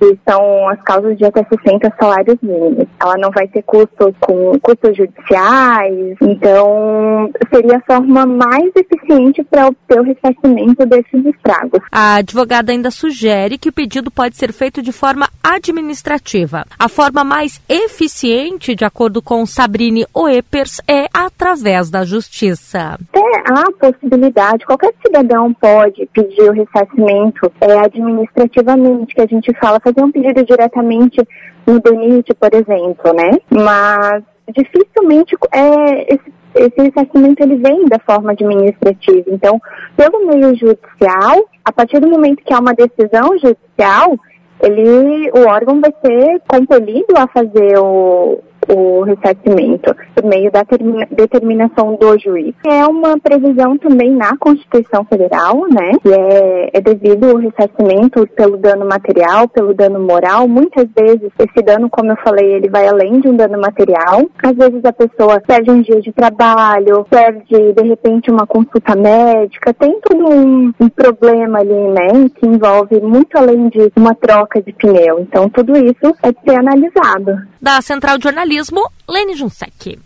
que 0.00 0.18
são 0.26 0.68
as 0.70 0.80
causas 0.82 1.16
de 1.18 1.26
até 1.26 1.44
60 1.44 1.92
salários 2.00 2.38
mínimos. 2.42 2.86
Ela 2.98 3.18
não 3.18 3.30
vai 3.30 3.46
ter 3.48 3.62
custos 3.62 4.14
com 4.18 4.58
custos 4.60 4.96
judiciais, 4.96 6.16
então 6.22 7.30
seria 7.52 7.76
a 7.76 7.80
forma 7.80 8.24
mais 8.24 8.70
eficiente 8.74 9.44
para 9.44 9.66
obter 9.66 10.00
o 10.00 10.02
ressarcimento 10.02 10.86
desses 10.86 11.26
estragos. 11.26 11.80
A 11.92 12.16
advogada 12.16 12.72
ainda 12.72 12.90
sugere 12.90 13.58
que 13.58 13.68
o 13.68 13.72
pedido 13.72 14.10
pode 14.10 14.36
ser 14.36 14.52
feito 14.52 14.80
de 14.80 14.90
forma 14.90 15.28
administrativa. 15.42 16.64
A 16.78 16.88
forma 16.88 17.22
mais 17.22 17.60
eficiente, 17.68 18.74
de 18.74 18.84
acordo 18.84 19.20
com 19.20 19.44
Sabrine 19.44 20.06
Oepers, 20.14 20.80
é 20.88 21.06
através 21.12 21.90
da 21.90 22.04
justiça. 22.04 22.98
É, 23.12 23.52
há 23.52 23.64
possibilidade, 23.78 24.64
qualquer 24.64 24.94
cidadão 25.04 25.52
pode 25.54 26.08
pedir 26.14 26.48
o 26.48 26.52
ressarcimento 26.52 27.52
é, 27.60 27.78
administrativamente, 27.78 29.14
que 29.14 29.20
a 29.20 29.26
gente 29.26 29.52
fala 29.60 29.78
fazer 29.92 30.04
um 30.04 30.12
pedido 30.12 30.44
diretamente 30.44 31.20
no 31.66 31.80
DENIT, 31.80 32.34
por 32.34 32.50
exemplo, 32.54 33.12
né? 33.12 33.38
Mas 33.50 34.22
dificilmente 34.52 35.36
é, 35.52 36.14
esse, 36.14 36.32
esse 36.54 36.80
ressarcimento 36.80 37.42
ele 37.42 37.56
vem 37.56 37.86
da 37.86 37.98
forma 37.98 38.32
administrativa. 38.32 39.24
Então, 39.28 39.60
pelo 39.96 40.26
meio 40.26 40.54
judicial, 40.56 41.48
a 41.64 41.72
partir 41.72 42.00
do 42.00 42.08
momento 42.08 42.42
que 42.44 42.52
há 42.52 42.58
uma 42.58 42.74
decisão 42.74 43.38
judicial, 43.38 44.16
ele, 44.62 45.30
o 45.32 45.48
órgão 45.48 45.80
vai 45.80 45.92
ser 46.04 46.40
compelido 46.46 47.14
a 47.16 47.26
fazer 47.28 47.78
o, 47.78 48.40
o 48.68 49.02
ressarcimento 49.02 49.94
por 50.14 50.24
meio 50.24 50.50
da 50.50 50.64
determinação 51.10 51.96
do 51.96 52.18
juiz. 52.18 52.54
É 52.66 52.86
uma 52.86 53.18
previsão 53.18 53.76
também 53.78 54.10
na 54.10 54.36
Constituição 54.36 55.04
Federal, 55.04 55.66
né? 55.68 55.92
Que 56.02 56.12
é, 56.12 56.70
é 56.74 56.80
devido 56.80 57.30
ao 57.30 57.36
ressarcimento 57.36 58.26
pelo 58.36 58.56
dano 58.56 58.86
material, 58.86 59.48
pelo 59.48 59.74
dano 59.74 60.00
moral. 60.00 60.46
Muitas 60.46 60.86
vezes 60.96 61.30
esse 61.38 61.64
dano, 61.64 61.88
como 61.88 62.12
eu 62.12 62.16
falei, 62.24 62.54
ele 62.54 62.68
vai 62.68 62.86
além 62.86 63.20
de 63.20 63.28
um 63.28 63.36
dano 63.36 63.60
material. 63.60 64.26
Às 64.42 64.56
vezes 64.56 64.84
a 64.84 64.92
pessoa 64.92 65.40
perde 65.40 65.70
um 65.70 65.80
dia 65.80 66.00
de 66.00 66.12
trabalho, 66.12 67.04
perde 67.08 67.72
de 67.72 67.82
repente 67.88 68.30
uma 68.30 68.46
consulta 68.46 68.94
médica, 68.94 69.72
tem 69.74 69.98
todo 70.00 70.28
um, 70.28 70.72
um 70.80 70.88
problema 70.88 71.60
ali, 71.60 71.72
né? 71.72 72.28
Que 72.36 72.46
envolve 72.46 73.00
muito 73.00 73.36
além 73.36 73.68
de 73.68 73.90
uma 73.96 74.14
troca 74.14 74.60
de 74.62 74.72
pneu. 74.72 75.20
Então 75.20 75.48
tudo 75.48 75.76
isso 75.76 76.14
é 76.22 76.32
ser 76.44 76.58
analisado. 76.58 77.38
Da 77.60 77.80
Central 77.82 78.16
de 78.16 78.24
Jornalismo 78.24 78.49
jornalismo, 78.50 78.90
Lene 79.08 79.36
Junsec. 79.36 80.00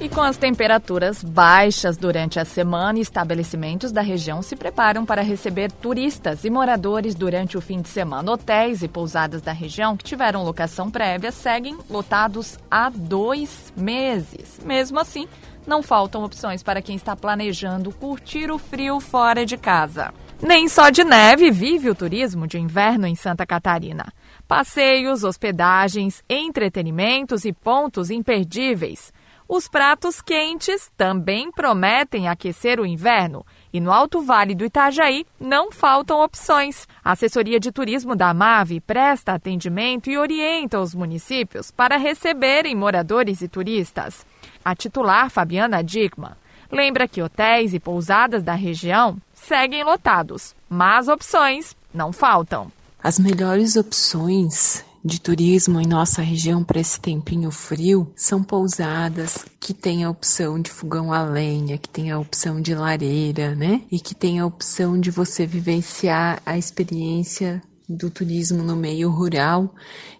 E 0.00 0.08
com 0.08 0.22
as 0.22 0.36
temperaturas 0.36 1.24
baixas 1.24 1.96
durante 1.96 2.38
a 2.38 2.44
semana, 2.44 3.00
estabelecimentos 3.00 3.90
da 3.90 4.02
região 4.02 4.40
se 4.40 4.54
preparam 4.54 5.04
para 5.04 5.20
receber 5.20 5.72
turistas 5.72 6.44
e 6.44 6.50
moradores 6.50 7.16
durante 7.16 7.58
o 7.58 7.60
fim 7.60 7.80
de 7.80 7.88
semana. 7.88 8.30
Hotéis 8.30 8.82
e 8.82 8.88
pousadas 8.88 9.42
da 9.42 9.52
região 9.52 9.96
que 9.96 10.04
tiveram 10.04 10.44
locação 10.44 10.88
prévia 10.90 11.32
seguem 11.32 11.76
lotados 11.90 12.56
há 12.70 12.88
dois 12.88 13.72
meses. 13.76 14.60
Mesmo 14.64 15.00
assim, 15.00 15.26
não 15.66 15.82
faltam 15.82 16.22
opções 16.22 16.62
para 16.62 16.80
quem 16.80 16.94
está 16.94 17.16
planejando 17.16 17.90
curtir 17.90 18.48
o 18.52 18.58
frio 18.58 19.00
fora 19.00 19.44
de 19.44 19.56
casa. 19.56 20.14
Nem 20.42 20.68
só 20.68 20.90
de 20.90 21.02
neve 21.02 21.50
vive 21.50 21.88
o 21.88 21.94
turismo 21.94 22.46
de 22.46 22.58
inverno 22.58 23.06
em 23.06 23.14
Santa 23.14 23.46
Catarina. 23.46 24.12
Passeios, 24.46 25.24
hospedagens, 25.24 26.22
entretenimentos 26.28 27.46
e 27.46 27.54
pontos 27.54 28.10
imperdíveis. 28.10 29.12
Os 29.48 29.66
pratos 29.66 30.20
quentes 30.20 30.90
também 30.94 31.50
prometem 31.50 32.28
aquecer 32.28 32.78
o 32.78 32.84
inverno 32.84 33.46
e 33.72 33.80
no 33.80 33.90
Alto 33.90 34.20
Vale 34.20 34.54
do 34.54 34.64
Itajaí 34.64 35.24
não 35.40 35.72
faltam 35.72 36.20
opções. 36.20 36.86
A 37.02 37.12
assessoria 37.12 37.58
de 37.58 37.72
turismo 37.72 38.14
da 38.14 38.34
MAVE 38.34 38.80
presta 38.80 39.32
atendimento 39.32 40.10
e 40.10 40.18
orienta 40.18 40.80
os 40.80 40.94
municípios 40.94 41.70
para 41.70 41.96
receberem 41.96 42.74
moradores 42.74 43.40
e 43.40 43.48
turistas. 43.48 44.26
A 44.62 44.74
titular 44.74 45.30
Fabiana 45.30 45.82
Digman 45.82 46.32
lembra 46.70 47.08
que 47.08 47.22
hotéis 47.22 47.72
e 47.72 47.80
pousadas 47.80 48.42
da 48.42 48.54
região 48.54 49.16
seguem 49.46 49.84
lotados, 49.84 50.54
mas 50.68 51.08
opções 51.08 51.76
não 51.94 52.12
faltam. 52.12 52.70
As 53.02 53.18
melhores 53.18 53.76
opções 53.76 54.84
de 55.04 55.20
turismo 55.20 55.80
em 55.80 55.86
nossa 55.86 56.20
região 56.20 56.64
para 56.64 56.80
esse 56.80 57.00
tempinho 57.00 57.52
frio 57.52 58.12
são 58.16 58.42
pousadas 58.42 59.46
que 59.60 59.72
têm 59.72 60.02
a 60.02 60.10
opção 60.10 60.60
de 60.60 60.68
fogão 60.68 61.12
a 61.12 61.22
lenha, 61.22 61.78
que 61.78 61.88
tem 61.88 62.10
a 62.10 62.18
opção 62.18 62.60
de 62.60 62.74
lareira, 62.74 63.54
né? 63.54 63.82
E 63.90 64.00
que 64.00 64.16
tem 64.16 64.40
a 64.40 64.46
opção 64.46 64.98
de 64.98 65.12
você 65.12 65.46
vivenciar 65.46 66.42
a 66.44 66.58
experiência 66.58 67.62
do 67.88 68.10
turismo 68.10 68.64
no 68.64 68.74
meio 68.74 69.08
rural 69.08 69.72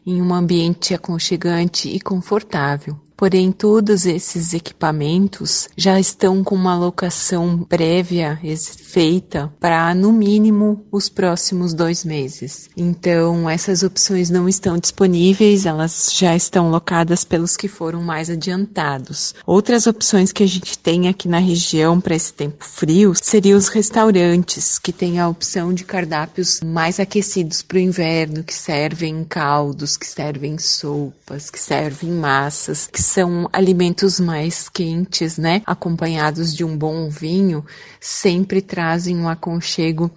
em 0.06 0.22
um 0.22 0.32
ambiente 0.32 0.94
aconchegante 0.94 1.88
e 1.88 1.98
confortável. 1.98 2.96
Porém, 3.16 3.50
todos 3.50 4.04
esses 4.04 4.52
equipamentos 4.52 5.68
já 5.74 5.98
estão 5.98 6.44
com 6.44 6.54
uma 6.54 6.76
locação 6.76 7.64
prévia 7.66 8.38
feita 8.78 9.50
para, 9.58 9.94
no 9.94 10.12
mínimo, 10.12 10.84
os 10.92 11.08
próximos 11.08 11.72
dois 11.72 12.04
meses. 12.04 12.68
Então, 12.76 13.48
essas 13.48 13.82
opções 13.82 14.28
não 14.28 14.46
estão 14.46 14.76
disponíveis, 14.76 15.64
elas 15.64 16.10
já 16.12 16.36
estão 16.36 16.70
locadas 16.70 17.24
pelos 17.24 17.56
que 17.56 17.68
foram 17.68 18.02
mais 18.02 18.28
adiantados. 18.28 19.34
Outras 19.46 19.86
opções 19.86 20.30
que 20.30 20.42
a 20.42 20.46
gente 20.46 20.78
tem 20.78 21.08
aqui 21.08 21.26
na 21.26 21.38
região 21.38 22.00
para 22.00 22.14
esse 22.14 22.32
tempo 22.32 22.64
frio 22.64 23.14
seriam 23.14 23.56
os 23.58 23.68
restaurantes, 23.68 24.78
que 24.78 24.92
têm 24.92 25.18
a 25.18 25.28
opção 25.28 25.72
de 25.72 25.84
cardápios 25.84 26.60
mais 26.60 27.00
aquecidos 27.00 27.62
para 27.62 27.78
o 27.78 27.80
inverno, 27.80 28.44
que 28.44 28.54
servem 28.54 29.24
caldos, 29.24 29.96
que 29.96 30.06
servem 30.06 30.58
sopas, 30.58 31.48
que 31.48 31.58
servem 31.58 32.10
massas, 32.10 32.88
que 32.92 33.05
são 33.06 33.48
alimentos 33.52 34.20
mais 34.20 34.68
quentes, 34.68 35.38
né? 35.38 35.62
Acompanhados 35.64 36.54
de 36.54 36.64
um 36.64 36.76
bom 36.76 37.08
vinho, 37.08 37.64
sempre 38.00 38.60
trazem 38.60 39.16
um 39.16 39.28
aconchego 39.28 40.10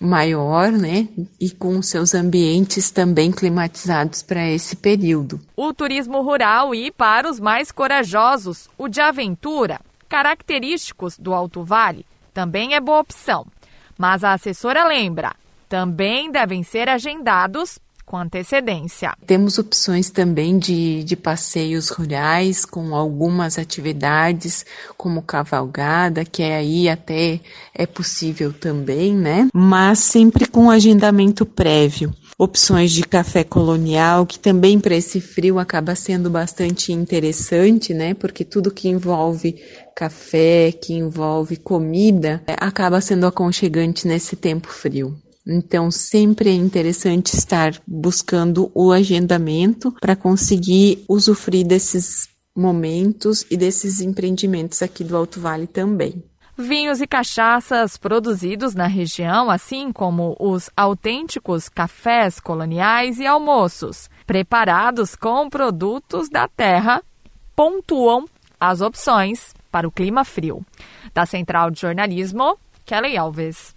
maior, 0.00 0.72
né? 0.72 1.08
E 1.40 1.50
com 1.50 1.80
seus 1.80 2.14
ambientes 2.14 2.90
também 2.90 3.30
climatizados 3.30 4.22
para 4.22 4.48
esse 4.50 4.76
período. 4.76 5.40
O 5.56 5.72
turismo 5.72 6.22
rural 6.22 6.74
e 6.74 6.90
para 6.90 7.30
os 7.30 7.38
mais 7.38 7.70
corajosos, 7.70 8.68
o 8.76 8.88
de 8.88 9.00
aventura, 9.00 9.80
característicos 10.08 11.16
do 11.18 11.32
Alto 11.32 11.64
Vale, 11.64 12.04
também 12.34 12.74
é 12.74 12.80
boa 12.80 13.00
opção. 13.00 13.46
Mas 13.96 14.24
a 14.24 14.32
assessora 14.32 14.84
lembra, 14.84 15.34
também 15.68 16.30
devem 16.30 16.62
ser 16.62 16.88
agendados 16.88 17.78
com 18.12 18.18
antecedência. 18.18 19.14
Temos 19.26 19.58
opções 19.58 20.10
também 20.10 20.58
de, 20.58 21.02
de 21.02 21.16
passeios 21.16 21.88
rurais 21.88 22.66
com 22.66 22.94
algumas 22.94 23.58
atividades, 23.58 24.66
como 24.98 25.22
cavalgada, 25.22 26.22
que 26.22 26.42
é 26.42 26.56
aí 26.56 26.90
até 26.90 27.40
é 27.74 27.86
possível 27.86 28.52
também, 28.52 29.14
né? 29.14 29.48
Mas 29.54 30.00
sempre 30.00 30.46
com 30.46 30.70
agendamento 30.70 31.46
prévio 31.46 32.14
opções 32.38 32.90
de 32.90 33.02
café 33.02 33.44
colonial, 33.44 34.26
que 34.26 34.36
também 34.36 34.80
para 34.80 34.96
esse 34.96 35.20
frio 35.20 35.60
acaba 35.60 35.94
sendo 35.94 36.28
bastante 36.28 36.92
interessante, 36.92 37.94
né? 37.94 38.14
Porque 38.14 38.44
tudo 38.44 38.72
que 38.72 38.88
envolve 38.88 39.54
café, 39.94 40.72
que 40.72 40.92
envolve 40.92 41.56
comida, 41.56 42.42
acaba 42.58 43.00
sendo 43.00 43.26
aconchegante 43.26 44.08
nesse 44.08 44.34
tempo 44.34 44.68
frio. 44.68 45.16
Então, 45.46 45.90
sempre 45.90 46.50
é 46.50 46.54
interessante 46.54 47.34
estar 47.34 47.72
buscando 47.86 48.70
o 48.74 48.92
agendamento 48.92 49.92
para 50.00 50.14
conseguir 50.14 51.04
usufruir 51.08 51.66
desses 51.66 52.28
momentos 52.56 53.44
e 53.50 53.56
desses 53.56 54.00
empreendimentos 54.00 54.82
aqui 54.82 55.02
do 55.02 55.16
Alto 55.16 55.40
Vale 55.40 55.66
também. 55.66 56.22
Vinhos 56.56 57.00
e 57.00 57.06
cachaças 57.06 57.96
produzidos 57.96 58.74
na 58.74 58.86
região, 58.86 59.50
assim 59.50 59.90
como 59.90 60.36
os 60.38 60.68
autênticos 60.76 61.68
cafés 61.68 62.38
coloniais 62.38 63.18
e 63.18 63.26
almoços, 63.26 64.10
preparados 64.26 65.16
com 65.16 65.48
produtos 65.48 66.28
da 66.28 66.46
terra, 66.46 67.02
pontuam 67.56 68.26
as 68.60 68.80
opções 68.82 69.54
para 69.70 69.88
o 69.88 69.90
clima 69.90 70.24
frio. 70.24 70.64
Da 71.14 71.24
Central 71.24 71.70
de 71.70 71.80
Jornalismo, 71.80 72.58
Kelly 72.84 73.16
Alves. 73.16 73.74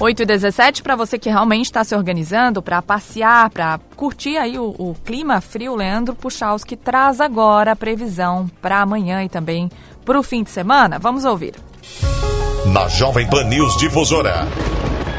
8 0.00 0.22
e 0.22 0.26
17 0.26 0.82
para 0.84 0.94
você 0.94 1.18
que 1.18 1.28
realmente 1.28 1.64
está 1.64 1.82
se 1.82 1.92
organizando 1.92 2.62
para 2.62 2.80
passear, 2.80 3.50
para 3.50 3.80
curtir 3.96 4.36
aí 4.36 4.56
o, 4.56 4.72
o, 4.78 4.94
clima 5.04 5.40
frio, 5.40 5.74
Leandro 5.74 6.14
Puchalski 6.14 6.76
traz 6.76 7.20
agora 7.20 7.72
a 7.72 7.76
previsão 7.76 8.48
para 8.62 8.80
amanhã 8.80 9.24
e 9.24 9.28
também 9.28 9.68
para 10.04 10.18
o 10.18 10.22
fim 10.22 10.44
de 10.44 10.50
semana. 10.50 11.00
Vamos 11.00 11.24
ouvir. 11.24 11.54
Na 12.66 12.86
Jovem 12.86 13.28
Pan 13.28 13.42
News 13.44 13.76
Difusora, 13.76 14.46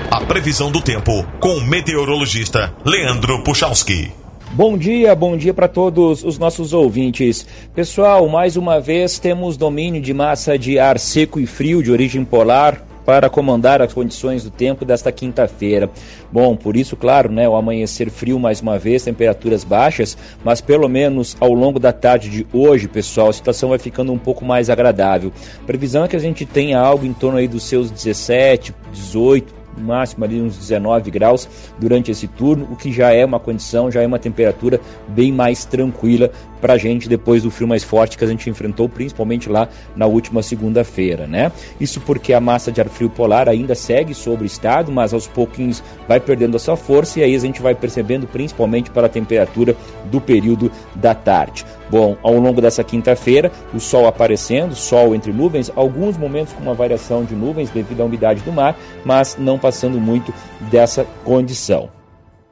a 0.10 0.22
previsão 0.22 0.72
do 0.72 0.80
tempo 0.80 1.28
com 1.42 1.58
o 1.58 1.62
meteorologista 1.62 2.74
Leandro 2.86 3.44
Puchalski. 3.44 4.14
Bom 4.52 4.78
dia, 4.78 5.14
bom 5.14 5.36
dia 5.36 5.54
para 5.54 5.68
todos 5.68 6.24
os 6.24 6.40
nossos 6.40 6.72
ouvintes. 6.72 7.46
Pessoal, 7.76 8.30
mais 8.30 8.56
uma 8.56 8.80
vez 8.80 9.20
temos 9.20 9.58
domínio 9.58 10.02
de 10.02 10.14
massa 10.14 10.58
de 10.58 10.80
ar 10.80 10.98
seco 10.98 11.38
e 11.38 11.46
frio 11.46 11.84
de 11.84 11.92
origem 11.92 12.24
polar 12.24 12.89
para 13.06 13.30
comandar 13.30 13.82
as 13.82 13.94
condições 13.94 14.44
do 14.44 14.52
tempo 14.52 14.86
desta 14.86 15.12
quinta-feira. 15.12 15.90
Bom, 16.32 16.56
por 16.56 16.78
isso, 16.78 16.96
claro, 16.96 17.32
né, 17.32 17.48
o 17.48 17.56
amanhecer 17.56 18.10
frio 18.10 18.40
mais 18.40 18.62
uma 18.62 18.78
vez, 18.78 19.04
temperaturas 19.04 19.64
baixas, 19.64 20.18
mas 20.44 20.62
pelo 20.62 20.88
menos 20.88 21.36
ao 21.40 21.54
longo 21.54 21.80
da 21.80 21.92
tarde 21.92 22.30
de 22.30 22.48
hoje, 22.54 22.88
pessoal, 22.88 23.30
a 23.30 23.34
situação 23.34 23.70
vai 23.70 23.80
ficando 23.80 24.12
um 24.12 24.18
pouco 24.18 24.46
mais 24.46 24.70
agradável. 24.70 25.32
Previsão 25.66 26.04
é 26.04 26.08
que 26.08 26.16
a 26.16 26.20
gente 26.20 26.46
tenha 26.46 26.80
algo 26.80 27.06
em 27.06 27.14
torno 27.14 27.38
aí 27.38 27.48
dos 27.48 27.64
seus 27.64 27.90
17, 27.90 28.74
18, 28.92 29.59
máximo 29.82 30.26
ali 30.26 30.42
uns 30.42 30.58
19 30.58 31.12
graus 31.12 31.48
durante 31.78 32.12
esse 32.12 32.28
turno, 32.28 32.68
o 32.72 32.76
que 32.76 32.92
já 32.92 33.12
é 33.12 33.26
uma 33.26 33.40
condição, 33.40 33.92
já 33.92 34.02
é 34.02 34.08
uma 34.08 34.20
temperatura 34.20 34.80
bem 35.08 35.32
mais 35.32 35.66
tranquila 35.66 36.32
para 36.60 36.74
a 36.74 36.78
gente 36.78 37.08
depois 37.08 37.44
do 37.44 37.52
frio 37.52 37.68
mais 37.68 37.84
forte 37.84 38.18
que 38.18 38.24
a 38.24 38.28
gente 38.28 38.50
enfrentou, 38.50 38.90
principalmente 38.90 39.50
lá 39.50 39.70
na 39.96 40.06
última 40.06 40.44
segunda-feira, 40.44 41.26
né? 41.26 41.52
Isso 41.80 42.02
porque 42.02 42.34
a 42.34 42.40
massa 42.40 42.72
de 42.72 42.82
ar 42.82 42.90
frio 42.90 43.10
polar 43.10 43.48
ainda 43.48 43.76
segue 43.76 44.14
sobre 44.14 44.44
o 44.44 44.46
estado, 44.46 44.92
mas 44.92 45.14
aos 45.14 45.28
pouquinhos 45.28 45.84
vai 46.08 46.20
perdendo 46.20 46.58
a 46.58 46.60
sua 46.60 46.76
força 46.76 47.20
e 47.20 47.24
aí 47.24 47.36
a 47.36 47.40
gente 47.40 47.62
vai 47.62 47.74
percebendo 47.74 48.28
principalmente 48.28 48.90
para 48.90 49.08
a 49.08 49.10
temperatura 49.10 49.76
do 50.12 50.20
período 50.20 50.72
da 50.96 51.16
tarde. 51.16 51.66
Bom, 51.90 52.16
ao 52.22 52.36
longo 52.36 52.62
dessa 52.62 52.84
quinta-feira, 52.84 53.52
o 53.74 53.80
sol 53.80 54.08
aparecendo, 54.08 54.76
sol 54.76 55.16
entre 55.16 55.32
nuvens, 55.32 55.72
alguns 55.76 56.18
momentos 56.18 56.54
com 56.54 56.62
uma 56.62 56.74
variação 56.74 57.24
de 57.24 57.36
nuvens 57.36 57.70
devido 57.70 58.02
à 58.02 58.06
umidade 58.06 58.42
do 58.42 58.52
mar, 58.52 58.78
mas 59.04 59.36
não 59.40 59.58
passando 59.58 60.00
muito 60.00 60.34
dessa 60.70 61.06
condição 61.24 61.99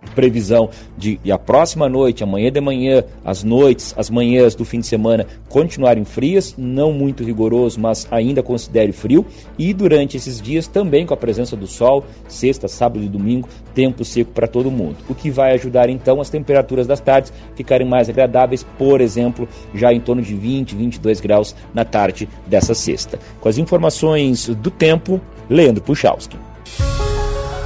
previsão 0.09 0.69
de 0.97 1.19
a 1.29 1.37
próxima 1.37 1.87
noite, 1.87 2.23
amanhã 2.23 2.51
de 2.51 2.61
manhã, 2.61 3.03
as 3.23 3.43
noites, 3.43 3.93
as 3.97 4.09
manhãs 4.09 4.55
do 4.55 4.65
fim 4.65 4.79
de 4.79 4.87
semana 4.87 5.25
continuarem 5.49 6.05
frias, 6.05 6.55
não 6.57 6.91
muito 6.91 7.23
rigoroso, 7.23 7.79
mas 7.79 8.07
ainda 8.11 8.41
considere 8.43 8.91
frio, 8.91 9.25
e 9.57 9.73
durante 9.73 10.17
esses 10.17 10.41
dias 10.41 10.67
também 10.67 11.05
com 11.05 11.13
a 11.13 11.17
presença 11.17 11.55
do 11.55 11.67
sol, 11.67 12.05
sexta, 12.27 12.67
sábado 12.67 13.03
e 13.03 13.07
domingo, 13.07 13.47
tempo 13.73 14.03
seco 14.03 14.31
para 14.31 14.47
todo 14.47 14.71
mundo. 14.71 14.97
O 15.09 15.15
que 15.15 15.29
vai 15.29 15.53
ajudar 15.53 15.89
então 15.89 16.19
as 16.19 16.29
temperaturas 16.29 16.87
das 16.87 16.99
tardes 16.99 17.31
ficarem 17.55 17.87
mais 17.87 18.09
agradáveis, 18.09 18.65
por 18.77 19.01
exemplo, 19.01 19.47
já 19.73 19.93
em 19.93 19.99
torno 19.99 20.21
de 20.21 20.35
20, 20.35 20.75
22 20.75 21.19
graus 21.19 21.55
na 21.73 21.85
tarde 21.85 22.27
dessa 22.45 22.73
sexta. 22.73 23.19
Com 23.39 23.49
as 23.49 23.57
informações 23.57 24.47
do 24.47 24.71
tempo, 24.71 25.21
Leandro 25.49 25.83
Puchalski. 25.83 26.37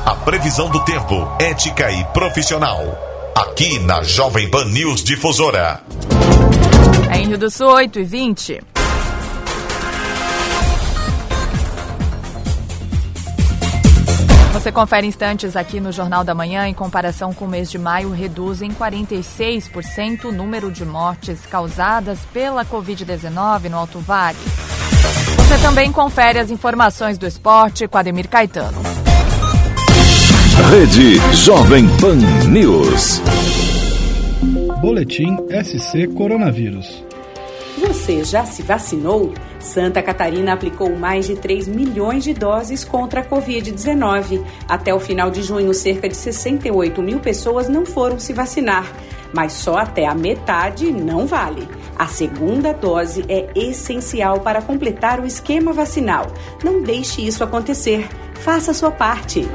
A 0.06 0.16
previsão 0.16 0.68
do 0.68 0.84
tempo, 0.84 1.16
ética 1.40 1.92
e 1.92 2.04
profissional. 2.06 2.80
Aqui 3.36 3.78
na 3.80 4.02
Jovem 4.02 4.50
Pan 4.50 4.66
News 4.66 5.04
Difusora. 5.04 5.80
É 7.12 7.18
em 7.20 7.28
Rio 7.28 7.38
do 7.38 7.52
Sul, 7.52 7.68
8 7.68 8.00
e 8.00 8.04
20. 8.04 8.64
Você 14.54 14.72
confere 14.72 15.06
instantes 15.06 15.56
aqui 15.56 15.80
no 15.80 15.92
Jornal 15.92 16.24
da 16.24 16.34
Manhã. 16.34 16.68
Em 16.68 16.74
comparação 16.74 17.32
com 17.32 17.46
o 17.46 17.48
mês 17.48 17.70
de 17.70 17.78
maio, 17.78 18.12
reduz 18.12 18.64
em 18.64 18.72
46% 18.72 20.26
o 20.26 20.32
número 20.32 20.72
de 20.72 20.84
mortes 20.84 21.46
causadas 21.46 22.20
pela 22.34 22.66
Covid-19 22.66 23.70
no 23.70 23.78
Alto 23.78 24.00
Vale. 24.00 24.38
Você 25.38 25.58
também 25.60 25.92
confere 25.92 26.40
as 26.40 26.50
informações 26.50 27.20
do 27.20 27.28
esporte 27.28 27.88
com 27.88 27.98
Ademir 27.98 28.28
Caetano. 28.28 28.91
Rede 30.72 31.16
Jovem 31.34 31.86
Pan 32.00 32.16
News. 32.50 33.22
Boletim 34.80 35.36
SC 35.66 36.08
Coronavírus. 36.16 37.04
Você 37.78 38.24
já 38.24 38.46
se 38.46 38.62
vacinou? 38.62 39.34
Santa 39.60 40.02
Catarina 40.02 40.54
aplicou 40.54 40.96
mais 40.96 41.28
de 41.28 41.36
3 41.36 41.68
milhões 41.68 42.24
de 42.24 42.34
doses 42.34 42.86
contra 42.86 43.20
a 43.20 43.26
Covid-19. 43.26 44.42
Até 44.66 44.96
o 44.96 45.00
final 45.02 45.30
de 45.30 45.44
junho, 45.44 45.74
cerca 45.74 46.08
de 46.08 46.16
68 46.16 47.02
mil 47.02 47.20
pessoas 47.20 47.68
não 47.68 47.86
foram 47.86 48.18
se 48.18 48.32
vacinar. 48.32 48.90
Mas 49.34 49.52
só 49.52 49.76
até 49.76 50.08
a 50.08 50.16
metade 50.16 50.90
não 50.90 51.28
vale. 51.28 51.68
A 52.00 52.08
segunda 52.08 52.72
dose 52.72 53.26
é 53.28 53.50
essencial 53.54 54.40
para 54.40 54.62
completar 54.62 55.20
o 55.20 55.26
esquema 55.26 55.74
vacinal. 55.74 56.28
Não 56.64 56.82
deixe 56.82 57.28
isso 57.28 57.44
acontecer. 57.44 58.08
Faça 58.36 58.72
a 58.72 58.74
sua 58.74 58.90
parte. 58.90 59.46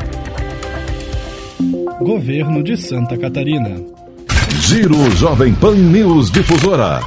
Governo 1.59 2.63
de 2.63 2.77
Santa 2.77 3.17
Catarina. 3.17 3.81
Giro 4.61 5.11
Jovem 5.17 5.55
Pan 5.55 5.75
News 5.75 6.31
Difusora. 6.31 7.01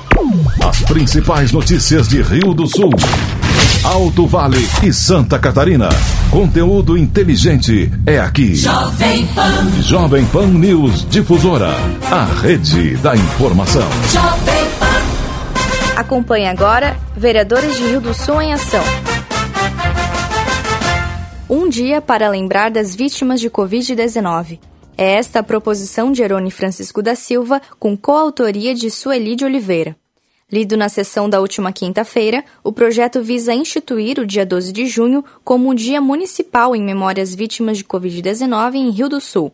As 0.67 0.81
principais 0.83 1.51
notícias 1.51 2.07
de 2.07 2.21
Rio 2.21 2.53
do 2.53 2.67
Sul, 2.67 2.89
Alto 3.83 4.25
Vale 4.25 4.67
e 4.83 4.91
Santa 4.91 5.37
Catarina. 5.37 5.89
Conteúdo 6.31 6.97
inteligente 6.97 7.91
é 8.07 8.19
aqui. 8.19 8.55
Jovem 8.55 9.27
Pan. 9.27 9.81
Jovem 9.81 10.25
Pan 10.25 10.47
News 10.47 11.07
Difusora. 11.09 11.71
A 12.11 12.25
rede 12.41 12.97
da 12.97 13.15
informação. 13.15 13.87
Jovem 14.11 14.65
Pan. 14.79 15.95
Acompanhe 15.95 16.47
agora 16.47 16.97
Vereadores 17.15 17.77
de 17.77 17.83
Rio 17.83 18.01
do 18.01 18.13
Sul 18.15 18.41
em 18.41 18.53
Ação. 18.53 18.83
Um 21.51 21.67
dia 21.67 21.99
para 21.99 22.29
lembrar 22.29 22.69
das 22.69 22.93
vítimas 22.93 23.41
de 23.41 23.49
Covid-19. 23.49 24.59
É 24.95 25.13
esta 25.13 25.39
a 25.39 25.43
proposição 25.43 26.11
de 26.11 26.21
Erone 26.21 26.51
Francisco 26.51 27.01
da 27.01 27.15
Silva, 27.15 27.59
com 27.79 27.97
coautoria 27.97 28.75
de 28.75 28.91
Sueli 28.91 29.35
de 29.35 29.45
Oliveira. 29.45 29.95
Lido 30.51 30.77
na 30.77 30.87
sessão 30.89 31.27
da 31.27 31.41
última 31.41 31.73
quinta-feira, 31.73 32.45
o 32.63 32.71
projeto 32.71 33.23
visa 33.23 33.51
instituir 33.51 34.19
o 34.19 34.27
dia 34.27 34.45
12 34.45 34.71
de 34.71 34.85
junho 34.85 35.25
como 35.43 35.71
um 35.71 35.73
dia 35.73 35.99
municipal 35.99 36.75
em 36.75 36.83
memória 36.83 37.23
às 37.23 37.33
vítimas 37.33 37.79
de 37.79 37.83
Covid-19 37.83 38.75
em 38.75 38.91
Rio 38.91 39.09
do 39.09 39.19
Sul. 39.19 39.51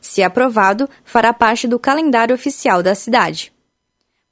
Se 0.00 0.24
aprovado, 0.24 0.90
fará 1.04 1.32
parte 1.32 1.68
do 1.68 1.78
calendário 1.78 2.34
oficial 2.34 2.82
da 2.82 2.96
cidade. 2.96 3.52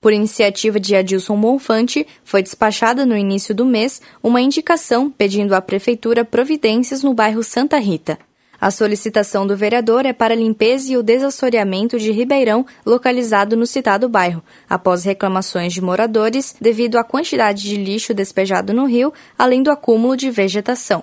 Por 0.01 0.13
iniciativa 0.13 0.79
de 0.79 0.95
Adilson 0.95 1.35
Monfante, 1.35 2.07
foi 2.23 2.41
despachada 2.41 3.05
no 3.05 3.17
início 3.17 3.53
do 3.53 3.67
mês 3.67 4.01
uma 4.23 4.41
indicação 4.41 5.11
pedindo 5.11 5.57
à 5.57 5.61
Prefeitura 5.61 6.25
providências 6.25 7.03
no 7.03 7.13
bairro 7.13 7.43
Santa 7.43 7.79
Rita. 7.79 8.17
A 8.61 8.71
solicitação 8.71 9.45
do 9.45 9.57
vereador 9.57 10.07
é 10.07 10.13
para 10.13 10.35
a 10.35 10.37
limpeza 10.37 10.93
e 10.93 10.97
o 10.97 11.03
desassoreamento 11.03 11.99
de 11.99 12.13
Ribeirão, 12.13 12.65
localizado 12.87 13.57
no 13.57 13.67
citado 13.67 14.09
bairro, 14.09 14.43
após 14.71 15.03
reclamações 15.03 15.73
de 15.73 15.81
moradores 15.81 16.55
devido 16.61 16.97
à 16.97 17.03
quantidade 17.03 17.63
de 17.63 17.77
lixo 17.77 18.15
despejado 18.15 18.73
no 18.73 18.85
rio, 18.85 19.13
além 19.37 19.65
do 19.65 19.71
acúmulo 19.71 20.17
de 20.17 20.31
vegetação. 20.31 21.03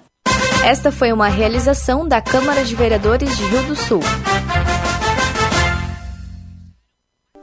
Esta 0.66 0.90
foi 0.90 1.12
uma 1.12 1.28
realização 1.28 2.08
da 2.08 2.22
Câmara 2.22 2.64
de 2.64 2.76
Vereadores 2.76 3.38
de 3.38 3.44
Rio 3.44 3.64
do 3.64 3.76
Sul. 3.76 4.02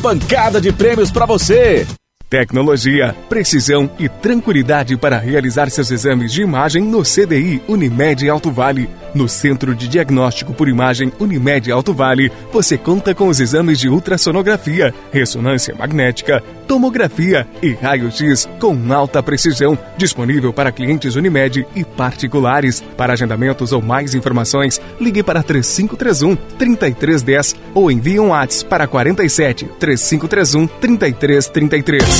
pancada 0.00 0.60
de 0.60 0.72
prêmios 0.72 1.10
para 1.10 1.26
você. 1.26 1.86
Tecnologia, 2.30 3.12
precisão 3.28 3.90
e 3.98 4.08
tranquilidade 4.08 4.96
para 4.96 5.18
realizar 5.18 5.68
seus 5.68 5.90
exames 5.90 6.32
de 6.32 6.42
imagem 6.42 6.80
no 6.80 7.02
CDI 7.02 7.60
Unimed 7.66 8.30
Alto 8.30 8.52
Vale. 8.52 8.88
No 9.12 9.28
Centro 9.28 9.74
de 9.74 9.88
Diagnóstico 9.88 10.54
por 10.54 10.68
Imagem 10.68 11.12
Unimed 11.18 11.72
Alto 11.72 11.92
Vale, 11.92 12.30
você 12.52 12.78
conta 12.78 13.12
com 13.16 13.26
os 13.26 13.40
exames 13.40 13.80
de 13.80 13.88
ultrassonografia, 13.88 14.94
ressonância 15.10 15.74
magnética, 15.74 16.40
tomografia 16.68 17.48
e 17.60 17.72
raio-x 17.72 18.48
com 18.60 18.78
alta 18.92 19.20
precisão, 19.20 19.76
disponível 19.96 20.52
para 20.52 20.70
clientes 20.70 21.16
Unimed 21.16 21.66
e 21.74 21.82
particulares. 21.82 22.80
Para 22.96 23.14
agendamentos 23.14 23.72
ou 23.72 23.82
mais 23.82 24.14
informações, 24.14 24.80
ligue 25.00 25.24
para 25.24 25.42
3531 25.42 26.36
3310 26.56 27.56
ou 27.74 27.90
envie 27.90 28.20
um 28.20 28.28
WhatsApp 28.28 28.70
para 28.70 28.86
47 28.86 29.64
3531 29.80 30.68
3333. 30.80 32.19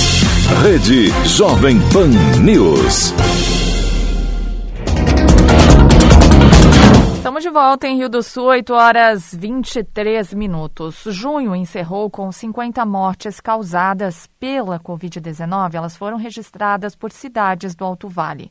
Rede 0.63 1.09
Jovem 1.27 1.79
Pan 1.93 2.09
News. 2.43 3.15
Estamos 7.17 7.43
de 7.43 7.51
volta 7.51 7.87
em 7.87 7.97
Rio 7.97 8.09
do 8.09 8.23
Sul, 8.23 8.45
8 8.47 8.73
horas 8.75 9.35
23 9.35 10.35
minutos. 10.35 11.05
Junho 11.07 11.55
encerrou 11.55 12.11
com 12.11 12.31
50 12.31 12.85
mortes 12.85 13.41
causadas 13.41 14.29
pela 14.39 14.79
Covid-19. 14.81 15.75
Elas 15.75 15.97
foram 15.97 16.17
registradas 16.17 16.95
por 16.95 17.13
cidades 17.13 17.75
do 17.75 17.85
Alto 17.85 18.09
Vale. 18.09 18.51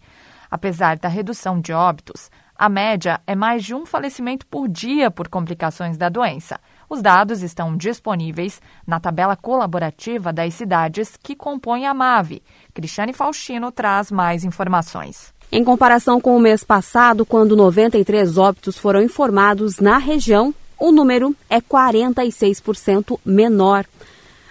Apesar 0.49 0.97
da 0.97 1.07
redução 1.07 1.59
de 1.59 1.71
óbitos, 1.73 2.31
a 2.55 2.67
média 2.67 3.21
é 3.25 3.35
mais 3.35 3.63
de 3.63 3.73
um 3.73 3.85
falecimento 3.85 4.45
por 4.47 4.67
dia 4.67 5.11
por 5.11 5.29
complicações 5.29 5.97
da 5.97 6.09
doença. 6.09 6.59
Os 6.89 7.03
dados 7.03 7.43
estão 7.43 7.77
disponíveis 7.77 8.59
na 8.87 8.99
tabela 8.99 9.35
colaborativa 9.35 10.33
das 10.33 10.55
cidades 10.55 11.15
que 11.21 11.35
compõem 11.35 11.85
a 11.85 11.93
MAVE. 11.93 12.41
Cristiane 12.73 13.13
Faustino 13.13 13.71
traz 13.71 14.09
mais 14.09 14.43
informações. 14.43 15.31
Em 15.51 15.63
comparação 15.63 16.19
com 16.19 16.35
o 16.35 16.39
mês 16.39 16.63
passado, 16.63 17.25
quando 17.25 17.55
93 17.55 18.37
óbitos 18.39 18.77
foram 18.77 19.03
informados 19.03 19.79
na 19.79 19.99
região, 19.99 20.53
o 20.79 20.91
número 20.91 21.35
é 21.47 21.61
46% 21.61 23.19
menor. 23.23 23.85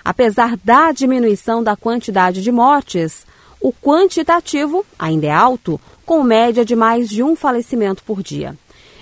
Apesar 0.05 0.57
da 0.57 0.93
diminuição 0.93 1.63
da 1.63 1.75
quantidade 1.75 2.41
de 2.41 2.53
mortes, 2.53 3.27
o 3.61 3.73
quantitativo 3.73 4.87
ainda 4.97 5.27
é 5.27 5.33
alto, 5.33 5.81
com 6.07 6.23
média 6.23 6.65
de 6.65 6.77
mais 6.77 7.09
de 7.09 7.23
um 7.23 7.35
falecimento 7.35 8.05
por 8.05 8.23
dia. 8.23 8.57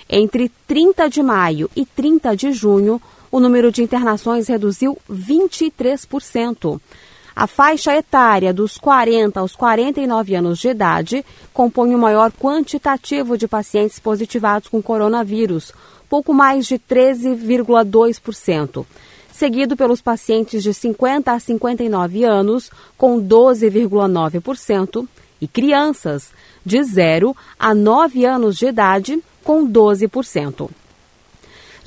Entre 0.09 0.49
30 0.67 1.09
de 1.09 1.21
maio 1.21 1.69
e 1.75 1.85
30 1.85 2.35
de 2.35 2.51
junho, 2.51 3.01
o 3.37 3.39
número 3.39 3.71
de 3.71 3.83
internações 3.83 4.47
reduziu 4.47 4.97
23%. 5.09 6.81
A 7.35 7.45
faixa 7.45 7.95
etária 7.95 8.51
dos 8.51 8.79
40 8.79 9.39
aos 9.39 9.55
49 9.55 10.33
anos 10.33 10.57
de 10.57 10.69
idade 10.69 11.23
compõe 11.53 11.93
o 11.93 11.99
maior 11.99 12.31
quantitativo 12.31 13.37
de 13.37 13.47
pacientes 13.47 13.99
positivados 13.99 14.69
com 14.69 14.81
coronavírus, 14.81 15.71
pouco 16.09 16.33
mais 16.33 16.65
de 16.65 16.79
13,2%, 16.79 18.83
seguido 19.31 19.77
pelos 19.77 20.01
pacientes 20.01 20.63
de 20.63 20.73
50 20.73 21.31
a 21.31 21.39
59 21.39 22.23
anos, 22.23 22.71
com 22.97 23.21
12,9%, 23.21 25.07
e 25.39 25.47
crianças 25.47 26.31
de 26.65 26.81
0 26.81 27.37
a 27.59 27.75
9 27.75 28.25
anos 28.25 28.57
de 28.57 28.65
idade, 28.65 29.23
com 29.43 29.69
12%. 29.69 30.71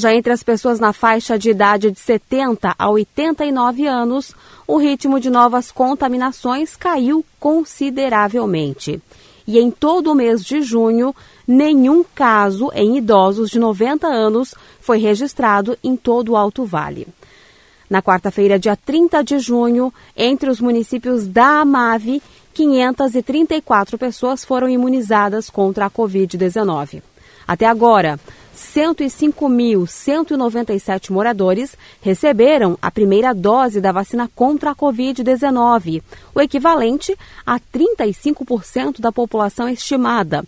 Já 0.00 0.14
entre 0.14 0.32
as 0.32 0.42
pessoas 0.42 0.80
na 0.80 0.94
faixa 0.94 1.38
de 1.38 1.50
idade 1.50 1.90
de 1.90 2.00
70 2.00 2.74
a 2.78 2.88
89 2.88 3.86
anos, 3.86 4.34
o 4.66 4.78
ritmo 4.78 5.20
de 5.20 5.28
novas 5.28 5.70
contaminações 5.70 6.74
caiu 6.74 7.22
consideravelmente. 7.38 8.98
E 9.46 9.58
em 9.58 9.70
todo 9.70 10.10
o 10.10 10.14
mês 10.14 10.42
de 10.42 10.62
junho, 10.62 11.14
nenhum 11.46 12.02
caso 12.02 12.70
em 12.72 12.96
idosos 12.96 13.50
de 13.50 13.58
90 13.58 14.06
anos 14.06 14.54
foi 14.80 14.96
registrado 14.96 15.76
em 15.84 15.94
todo 15.98 16.30
o 16.30 16.36
Alto 16.36 16.64
Vale. 16.64 17.06
Na 17.90 18.00
quarta-feira, 18.00 18.58
dia 18.58 18.76
30 18.76 19.22
de 19.22 19.38
junho, 19.38 19.92
entre 20.16 20.48
os 20.48 20.62
municípios 20.62 21.26
da 21.26 21.60
Amave, 21.60 22.22
534 22.54 23.98
pessoas 23.98 24.46
foram 24.46 24.66
imunizadas 24.66 25.50
contra 25.50 25.84
a 25.84 25.90
Covid-19. 25.90 27.02
Até 27.50 27.66
agora, 27.66 28.18
105.197 28.56 31.10
moradores 31.10 31.76
receberam 32.00 32.78
a 32.80 32.88
primeira 32.92 33.34
dose 33.34 33.80
da 33.80 33.90
vacina 33.90 34.30
contra 34.36 34.70
a 34.70 34.74
Covid-19, 34.76 36.00
o 36.32 36.40
equivalente 36.40 37.18
a 37.44 37.58
35% 37.58 39.00
da 39.00 39.10
população 39.10 39.68
estimada. 39.68 40.44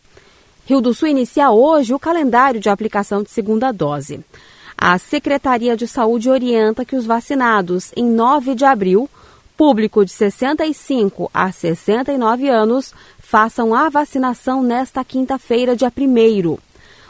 Rio 0.64 0.81
do 0.81 0.95
Sul 0.95 1.09
inicia 1.09 1.51
hoje 1.51 1.93
o 1.93 1.99
calendário 1.99 2.61
de 2.61 2.71
aplicação 2.71 3.23
de 3.23 3.29
segunda 3.29 3.71
dose. 3.73 4.25
A 4.77 4.99
Secretaria 4.99 5.77
de 5.77 5.87
Saúde 5.87 6.29
orienta 6.29 6.85
que 6.85 6.97
os 6.97 7.07
vacinados 7.07 7.93
em 7.97 8.05
9 8.05 8.55
de 8.55 8.65
abril, 8.65 9.09
público 9.57 10.05
de 10.05 10.11
65 10.11 11.31
a 11.33 11.51
69 11.51 12.49
anos, 12.49 12.93
façam 13.19 13.75
a 13.75 13.89
vacinação 13.89 14.63
nesta 14.63 15.05
quinta-feira, 15.05 15.77
dia 15.77 15.93
1. 15.97 16.59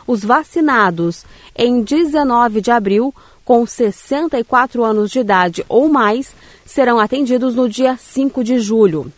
Os 0.07 0.22
vacinados 0.22 1.24
em 1.57 1.83
19 1.83 2.61
de 2.61 2.70
abril, 2.70 3.14
com 3.44 3.66
64 3.66 4.85
anos 4.85 5.11
de 5.11 5.20
idade 5.20 5.64
ou 5.68 5.88
mais, 5.88 6.35
serão 6.64 6.98
atendidos 6.98 7.55
no 7.55 7.68
dia 7.68 7.96
5 7.96 8.44
de 8.44 8.59
julho. 8.59 9.12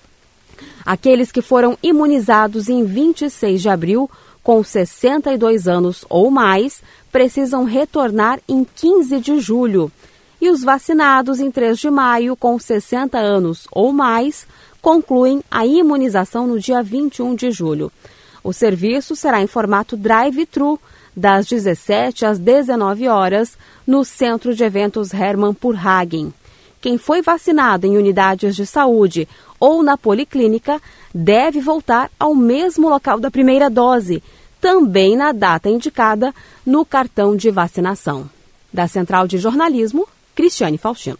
Aqueles 0.84 1.32
que 1.32 1.42
foram 1.42 1.76
imunizados 1.82 2.68
em 2.68 2.84
26 2.84 3.60
de 3.60 3.68
abril, 3.68 4.08
com 4.42 4.62
62 4.62 5.66
anos 5.66 6.04
ou 6.08 6.30
mais, 6.30 6.80
precisam 7.16 7.64
retornar 7.64 8.40
em 8.46 8.62
15 8.62 9.20
de 9.20 9.40
julho. 9.40 9.90
E 10.38 10.50
os 10.50 10.62
vacinados 10.62 11.40
em 11.40 11.50
3 11.50 11.78
de 11.78 11.88
maio, 11.88 12.36
com 12.36 12.58
60 12.58 13.16
anos 13.16 13.66
ou 13.72 13.90
mais, 13.90 14.46
concluem 14.82 15.42
a 15.50 15.64
imunização 15.64 16.46
no 16.46 16.60
dia 16.60 16.82
21 16.82 17.34
de 17.34 17.50
julho. 17.50 17.90
O 18.44 18.52
serviço 18.52 19.16
será 19.16 19.40
em 19.40 19.46
formato 19.46 19.96
drive-thru, 19.96 20.78
das 21.16 21.46
17 21.46 22.26
às 22.26 22.38
19 22.38 23.08
horas, 23.08 23.56
no 23.86 24.04
Centro 24.04 24.54
de 24.54 24.62
Eventos 24.62 25.14
Hermann 25.14 25.54
Purhagen. 25.54 26.34
Quem 26.82 26.98
foi 26.98 27.22
vacinado 27.22 27.86
em 27.86 27.96
unidades 27.96 28.54
de 28.54 28.66
saúde 28.66 29.26
ou 29.58 29.82
na 29.82 29.96
policlínica 29.96 30.82
deve 31.14 31.62
voltar 31.62 32.10
ao 32.20 32.34
mesmo 32.34 32.90
local 32.90 33.18
da 33.18 33.30
primeira 33.30 33.70
dose, 33.70 34.22
também 34.66 35.16
na 35.16 35.30
data 35.30 35.68
indicada 35.68 36.34
no 36.66 36.84
cartão 36.84 37.36
de 37.36 37.52
vacinação. 37.52 38.28
Da 38.72 38.88
Central 38.88 39.28
de 39.28 39.38
Jornalismo, 39.38 40.08
Cristiane 40.34 40.76
Faustino. 40.76 41.18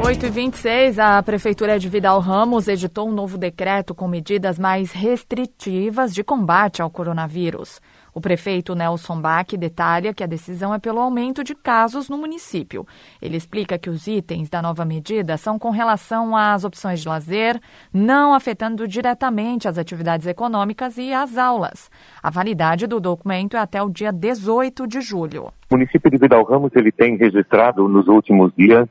8 0.00 0.26
e 0.26 0.30
26 0.30 0.98
a 1.00 1.20
Prefeitura 1.22 1.76
de 1.76 1.88
Vidal 1.88 2.20
Ramos 2.20 2.68
editou 2.68 3.08
um 3.08 3.12
novo 3.12 3.36
decreto 3.36 3.94
com 3.96 4.06
medidas 4.06 4.56
mais 4.56 4.92
restritivas 4.92 6.14
de 6.14 6.22
combate 6.22 6.80
ao 6.80 6.88
coronavírus. 6.88 7.80
O 8.14 8.20
prefeito 8.20 8.76
Nelson 8.76 9.20
Bach 9.20 9.46
detalha 9.56 10.14
que 10.14 10.22
a 10.22 10.26
decisão 10.26 10.72
é 10.72 10.78
pelo 10.78 11.00
aumento 11.00 11.42
de 11.42 11.54
casos 11.54 12.08
no 12.08 12.16
município. 12.16 12.86
Ele 13.20 13.36
explica 13.36 13.76
que 13.76 13.90
os 13.90 14.06
itens 14.06 14.48
da 14.48 14.62
nova 14.62 14.84
medida 14.84 15.36
são 15.36 15.58
com 15.58 15.70
relação 15.70 16.34
às 16.34 16.64
opções 16.64 17.00
de 17.00 17.08
lazer, 17.08 17.60
não 17.92 18.32
afetando 18.32 18.86
diretamente 18.86 19.68
as 19.68 19.78
atividades 19.78 20.26
econômicas 20.26 20.96
e 20.96 21.12
as 21.12 21.36
aulas. 21.36 21.90
A 22.22 22.30
validade 22.30 22.86
do 22.86 23.00
documento 23.00 23.56
é 23.56 23.60
até 23.60 23.82
o 23.82 23.90
dia 23.90 24.12
18 24.12 24.86
de 24.86 25.00
julho. 25.00 25.52
O 25.70 25.74
município 25.74 26.10
de 26.10 26.16
Vidal 26.16 26.44
Ramos 26.44 26.70
ele 26.74 26.90
tem 26.90 27.16
registrado 27.16 27.86
nos 27.88 28.08
últimos 28.08 28.52
dias 28.56 28.88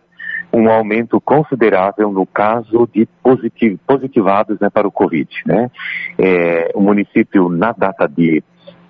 um 0.52 0.70
aumento 0.70 1.20
considerável 1.20 2.12
no 2.12 2.26
caso 2.26 2.88
de 2.94 3.08
positiv 3.22 3.78
positivados 3.86 4.60
né, 4.60 4.70
para 4.70 4.88
o 4.88 4.92
Covid. 4.92 5.30
Né? 5.46 5.70
É, 6.18 6.72
o 6.74 6.82
município, 6.82 7.50
na 7.50 7.72
data 7.72 8.08
de 8.08 8.44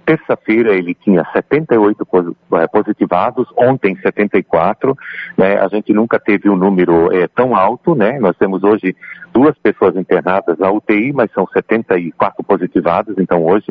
terça-feira 0.07 0.73
ele 0.73 0.95
tinha 0.95 1.21
78 1.33 2.07
eh, 2.53 2.67
positivados, 2.67 3.45
ontem 3.57 3.93
74, 3.97 4.95
né? 5.37 5.57
A 5.57 5.67
gente 5.67 5.91
nunca 5.91 6.17
teve 6.17 6.49
um 6.49 6.55
número 6.55 7.13
é, 7.13 7.27
tão 7.27 7.53
alto, 7.53 7.93
né? 7.93 8.17
Nós 8.17 8.37
temos 8.37 8.63
hoje 8.63 8.95
duas 9.33 9.57
pessoas 9.57 9.97
internadas 9.97 10.57
na 10.57 10.71
UTI, 10.71 11.11
mas 11.11 11.29
são 11.33 11.45
74 11.45 12.41
positivados, 12.41 13.17
então 13.17 13.45
hoje. 13.45 13.67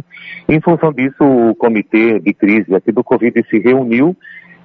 Em 0.46 0.60
função 0.60 0.92
disso, 0.92 1.24
o 1.24 1.54
comitê 1.54 2.20
de 2.20 2.34
crise 2.34 2.74
aqui 2.74 2.92
do 2.92 3.02
Covid 3.02 3.42
se 3.48 3.58
reuniu 3.58 4.14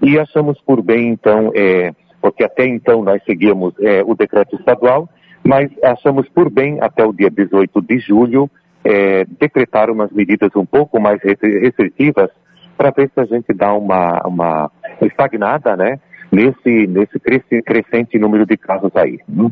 e 0.01 0.19
achamos 0.19 0.59
por 0.59 0.81
bem, 0.81 1.07
então, 1.07 1.53
é, 1.55 1.93
porque 2.21 2.43
até 2.43 2.65
então 2.65 3.03
nós 3.03 3.21
seguíamos 3.25 3.73
é, 3.79 4.03
o 4.05 4.13
decreto 4.13 4.55
estadual, 4.55 5.09
mas 5.43 5.69
achamos 5.83 6.29
por 6.29 6.49
bem, 6.49 6.79
até 6.81 7.03
o 7.03 7.11
dia 7.11 7.29
18 7.29 7.81
de 7.81 7.99
julho, 7.99 8.49
é, 8.83 9.25
decretar 9.39 9.89
umas 9.89 10.11
medidas 10.11 10.55
um 10.55 10.65
pouco 10.65 10.99
mais 10.99 11.19
restritivas 11.23 12.29
para 12.77 12.91
ver 12.91 13.11
se 13.13 13.19
a 13.19 13.25
gente 13.25 13.53
dá 13.53 13.73
uma, 13.73 14.21
uma 14.25 14.71
estagnada, 15.01 15.75
né? 15.75 15.99
Nesse, 16.31 16.87
nesse 16.87 17.19
crescente 17.19 18.17
número 18.17 18.45
de 18.45 18.55
casos 18.55 18.89
aí. 18.95 19.19
Né? 19.27 19.51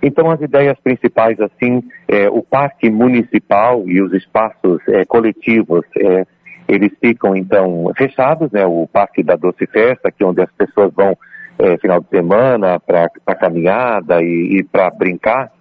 Então, 0.00 0.30
as 0.30 0.40
ideias 0.40 0.78
principais, 0.78 1.36
assim, 1.40 1.82
é, 2.06 2.30
o 2.30 2.42
parque 2.42 2.88
municipal 2.88 3.82
e 3.88 4.00
os 4.00 4.12
espaços 4.12 4.80
é, 4.88 5.04
coletivos, 5.04 5.84
é, 5.98 6.24
eles 6.68 6.92
ficam, 7.00 7.34
então, 7.34 7.92
fechados, 7.96 8.52
né? 8.52 8.64
O 8.64 8.86
parque 8.86 9.22
da 9.22 9.34
Doce 9.34 9.66
Festa, 9.66 10.08
aqui 10.08 10.22
onde 10.22 10.40
as 10.40 10.50
pessoas 10.52 10.92
vão 10.94 11.18
é, 11.62 11.78
final 11.78 12.00
de 12.00 12.08
semana 12.08 12.80
para 12.80 13.08
caminhada 13.38 14.20
e, 14.20 14.58
e 14.58 14.64
para 14.64 14.90
brincar, 14.90 15.52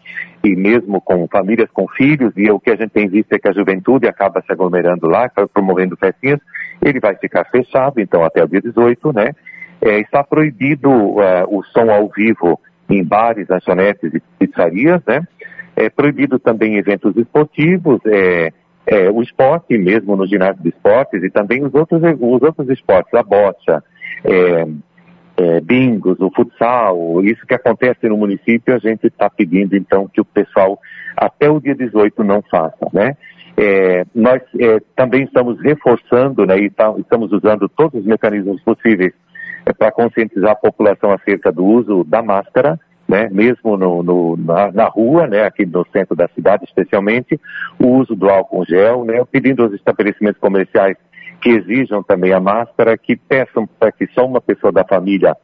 e 0.44 0.56
mesmo 0.56 1.00
com 1.00 1.28
famílias 1.28 1.70
com 1.72 1.88
filhos, 1.88 2.34
e 2.36 2.50
o 2.50 2.60
que 2.60 2.72
a 2.72 2.76
gente 2.76 2.90
tem 2.90 3.08
visto 3.08 3.32
é 3.34 3.38
que 3.40 3.48
a 3.48 3.54
juventude 3.54 4.08
acaba 4.08 4.42
se 4.42 4.52
aglomerando 4.52 5.08
lá, 5.08 5.30
promovendo 5.54 5.96
festinhas, 5.96 6.40
ele 6.82 7.00
vai 7.00 7.16
ficar 7.16 7.46
fechado, 7.46 8.02
então 8.02 8.24
até 8.24 8.44
o 8.44 8.48
dia 8.48 8.62
18, 8.62 9.14
né? 9.14 9.36
É, 9.80 10.00
está 10.00 10.24
proibido 10.24 10.90
uh, 10.90 11.46
o 11.48 11.64
som 11.66 11.92
ao 11.92 12.10
vivo 12.10 12.60
em 12.90 13.04
bares, 13.04 13.48
lanchonetes 13.48 14.12
e 14.14 14.20
pizzarias, 14.40 15.02
né? 15.08 15.22
É 15.76 15.90
proibido 15.90 16.40
também 16.40 16.78
eventos 16.78 17.16
esportivos, 17.16 18.00
é, 18.06 18.52
é, 18.88 19.10
o 19.10 19.22
esporte 19.22 19.78
mesmo 19.78 20.16
no 20.16 20.28
ginásio 20.28 20.62
de 20.62 20.70
esportes 20.70 21.24
e 21.24 21.30
também 21.30 21.64
os 21.64 21.74
outros, 21.74 22.02
os 22.02 22.42
outros 22.42 22.70
esportes, 22.70 23.14
a 23.14 23.24
bocha, 23.24 23.84
é, 24.24 24.32
é, 24.34 24.68
bingos, 25.72 26.20
o 26.20 26.30
futsal, 26.36 27.24
isso 27.24 27.48
que 27.48 27.54
acontece 27.54 28.10
no 28.10 28.18
município, 28.18 28.76
a 28.76 28.78
gente 28.78 29.08
está 29.08 29.30
pedindo 29.30 29.74
então 29.74 30.06
que 30.06 30.20
o 30.20 30.26
pessoal 30.26 30.78
até 31.16 31.50
o 31.50 31.62
dia 31.62 31.74
18 31.74 32.22
não 32.26 32.42
faça, 32.42 32.90
né? 32.92 33.16
É, 33.56 34.06
nós 34.14 34.42
é, 34.60 34.82
também 34.98 35.24
estamos 35.24 35.62
reforçando, 35.62 36.46
né, 36.46 36.58
e 36.58 36.70
tá, 36.70 36.94
estamos 36.98 37.32
usando 37.32 37.70
todos 37.70 38.02
os 38.02 38.06
mecanismos 38.06 38.62
possíveis 38.62 39.14
é, 39.66 39.72
para 39.72 39.92
conscientizar 39.92 40.52
a 40.52 40.56
população 40.56 41.12
acerca 41.12 41.52
do 41.54 41.64
uso 41.64 42.04
da 42.04 42.22
máscara, 42.22 42.78
né, 43.08 43.30
mesmo 43.32 43.78
no, 43.78 44.04
no, 44.04 44.38
na, 44.38 44.72
na, 44.72 44.86
rua, 44.86 45.28
né, 45.28 45.46
aqui 45.46 45.66
no 45.66 45.86
centro 45.94 46.16
da 46.16 46.28
cidade 46.30 46.66
especialmente, 46.66 47.40
o 47.80 47.88
uso 47.88 48.14
do 48.16 48.30
álcool 48.30 48.66
gel, 48.66 49.06
né, 49.06 49.24
pedindo 49.32 49.64
aos 49.64 49.74
estabelecimentos 49.74 50.40
comerciais 50.40 50.98
que 51.42 51.50
exijam 51.50 52.04
também 52.04 52.34
a 52.34 52.40
máscara, 52.40 52.98
que 52.98 53.16
peçam 53.16 53.68
para 53.80 53.92
que 53.92 54.08
só 54.14 54.26
uma 54.26 54.42
pessoa 54.42 54.72
da 54.72 54.84
família 54.84 55.36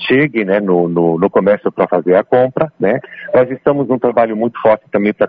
chegue 0.00 0.44
né, 0.44 0.60
no, 0.60 0.88
no, 0.88 1.18
no 1.18 1.30
comércio 1.30 1.70
para 1.70 1.86
fazer 1.86 2.14
a 2.14 2.24
compra. 2.24 2.72
Né? 2.78 3.00
Nós 3.34 3.50
estamos 3.50 3.88
num 3.88 3.98
trabalho 3.98 4.36
muito 4.36 4.60
forte 4.60 4.84
também 4.90 5.12
para 5.12 5.28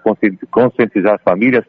conscientizar 0.50 1.16
as 1.16 1.22
famílias 1.24 1.64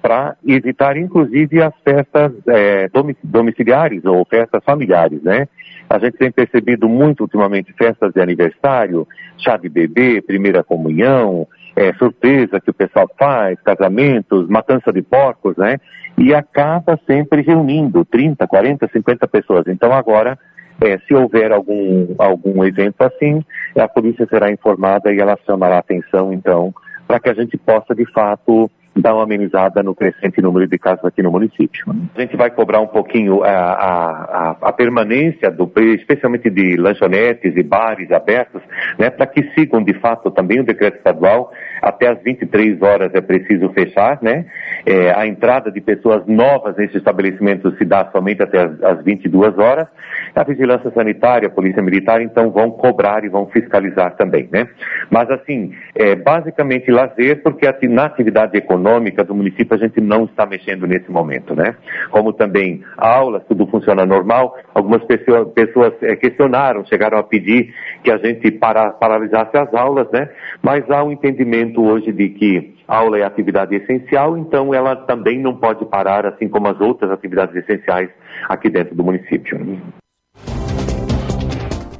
para 0.00 0.36
evitar, 0.46 0.96
inclusive, 0.96 1.60
as 1.60 1.74
festas 1.84 2.32
é, 2.46 2.88
domiciliares 3.24 4.04
ou 4.04 4.24
festas 4.24 4.62
familiares, 4.64 5.20
né? 5.24 5.48
A 5.90 5.98
gente 5.98 6.16
tem 6.18 6.30
percebido 6.30 6.88
muito 6.88 7.22
ultimamente 7.22 7.72
festas 7.72 8.12
de 8.12 8.20
aniversário, 8.20 9.08
chá 9.36 9.56
de 9.56 9.68
bebê, 9.68 10.22
primeira 10.22 10.62
comunhão, 10.62 11.48
é, 11.74 11.92
surpresa 11.94 12.60
que 12.60 12.70
o 12.70 12.74
pessoal 12.74 13.10
faz, 13.18 13.60
casamentos, 13.62 14.48
matança 14.48 14.92
de 14.92 15.02
porcos, 15.02 15.56
né? 15.56 15.78
e 16.18 16.34
acaba 16.34 16.98
sempre 17.06 17.42
reunindo 17.42 18.04
30, 18.04 18.46
40, 18.46 18.88
50 18.92 19.28
pessoas. 19.28 19.64
Então 19.68 19.92
agora, 19.92 20.36
é, 20.80 20.98
se 20.98 21.14
houver 21.14 21.52
algum, 21.52 22.14
algum 22.18 22.64
evento 22.64 23.02
assim, 23.02 23.44
a 23.76 23.88
polícia 23.88 24.26
será 24.28 24.50
informada 24.50 25.12
e 25.12 25.18
ela 25.18 25.38
chamará 25.44 25.78
atenção, 25.78 26.32
então, 26.32 26.74
para 27.06 27.18
que 27.18 27.28
a 27.28 27.34
gente 27.34 27.56
possa, 27.56 27.94
de 27.94 28.04
fato, 28.12 28.70
dar 29.00 29.14
uma 29.14 29.22
amenizada 29.22 29.82
no 29.82 29.94
crescente 29.94 30.40
número 30.40 30.66
de 30.66 30.78
casos 30.78 31.04
aqui 31.04 31.22
no 31.22 31.30
município. 31.30 31.84
A 32.14 32.20
gente 32.20 32.36
vai 32.36 32.50
cobrar 32.50 32.80
um 32.80 32.86
pouquinho 32.86 33.44
a, 33.44 33.48
a, 33.50 34.56
a 34.62 34.72
permanência, 34.72 35.50
do, 35.50 35.70
especialmente 35.94 36.50
de 36.50 36.76
lanchonetes 36.76 37.56
e 37.56 37.62
bares 37.62 38.10
abertos, 38.10 38.62
né, 38.98 39.10
para 39.10 39.26
que 39.26 39.42
sigam 39.54 39.82
de 39.82 39.94
fato 39.94 40.30
também 40.30 40.60
o 40.60 40.64
decreto 40.64 40.96
estadual. 40.96 41.52
Até 41.80 42.08
às 42.08 42.20
23 42.22 42.82
horas 42.82 43.14
é 43.14 43.20
preciso 43.20 43.68
fechar, 43.70 44.18
né? 44.20 44.46
É, 44.84 45.12
a 45.12 45.26
entrada 45.26 45.70
de 45.70 45.80
pessoas 45.80 46.26
novas 46.26 46.76
nesse 46.76 46.96
estabelecimento 46.96 47.70
se 47.76 47.84
dá 47.84 48.10
somente 48.10 48.42
até 48.42 48.64
as, 48.64 48.82
as 48.82 49.04
22 49.04 49.56
horas. 49.58 49.86
A 50.34 50.42
vigilância 50.42 50.90
sanitária, 50.90 51.48
a 51.48 51.50
polícia 51.50 51.82
militar, 51.82 52.20
então 52.20 52.50
vão 52.50 52.70
cobrar 52.70 53.24
e 53.24 53.28
vão 53.28 53.46
fiscalizar 53.46 54.16
também, 54.16 54.48
né? 54.52 54.68
Mas 55.10 55.30
assim, 55.30 55.72
é, 55.94 56.14
basicamente 56.14 56.90
lazer, 56.90 57.42
porque 57.42 57.68
na 57.88 58.06
atividade 58.06 58.56
econômica 58.56 58.87
econômica 58.88 59.22
do 59.22 59.34
município 59.34 59.74
a 59.74 59.78
gente 59.78 60.00
não 60.00 60.24
está 60.24 60.46
mexendo 60.46 60.86
nesse 60.86 61.10
momento, 61.10 61.54
né? 61.54 61.76
Como 62.10 62.32
também 62.32 62.82
aulas, 62.96 63.44
tudo 63.46 63.66
funciona 63.66 64.06
normal. 64.06 64.56
Algumas 64.74 65.04
pessoas, 65.04 65.92
é, 66.02 66.16
questionaram, 66.16 66.84
chegaram 66.86 67.18
a 67.18 67.22
pedir 67.22 67.74
que 68.02 68.10
a 68.10 68.16
gente 68.16 68.50
para, 68.50 68.90
paralisasse 68.90 69.56
as 69.56 69.72
aulas, 69.74 70.10
né? 70.10 70.28
Mas 70.62 70.90
há 70.90 71.04
um 71.04 71.12
entendimento 71.12 71.82
hoje 71.82 72.12
de 72.12 72.30
que 72.30 72.74
a 72.88 72.96
aula 72.96 73.18
é 73.18 73.24
atividade 73.24 73.74
essencial, 73.76 74.38
então 74.38 74.72
ela 74.72 74.96
também 74.96 75.38
não 75.38 75.54
pode 75.54 75.84
parar, 75.84 76.26
assim 76.26 76.48
como 76.48 76.68
as 76.68 76.80
outras 76.80 77.10
atividades 77.10 77.54
essenciais 77.54 78.08
aqui 78.48 78.70
dentro 78.70 78.94
do 78.94 79.04
município. 79.04 79.58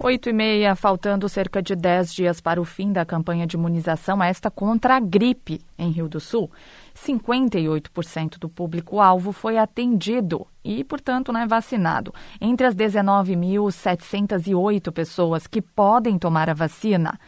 Oito 0.00 0.28
e 0.28 0.32
meia, 0.32 0.76
faltando 0.76 1.28
cerca 1.28 1.60
de 1.60 1.74
dez 1.74 2.14
dias 2.14 2.40
para 2.40 2.60
o 2.60 2.64
fim 2.64 2.92
da 2.92 3.04
campanha 3.04 3.48
de 3.48 3.56
imunização, 3.56 4.22
esta 4.22 4.48
contra 4.48 4.94
a 4.94 5.00
gripe 5.00 5.60
em 5.76 5.90
Rio 5.90 6.08
do 6.08 6.20
Sul. 6.20 6.48
58% 6.94 8.38
do 8.38 8.48
público-alvo 8.48 9.32
foi 9.32 9.58
atendido 9.58 10.46
e, 10.64 10.84
portanto, 10.84 11.32
não 11.32 11.40
é 11.40 11.48
vacinado. 11.48 12.14
Entre 12.40 12.64
as 12.64 12.76
19.708 12.76 14.92
pessoas 14.92 15.48
que 15.48 15.60
podem 15.60 16.16
tomar 16.16 16.48
a 16.48 16.54
vacina, 16.54 17.18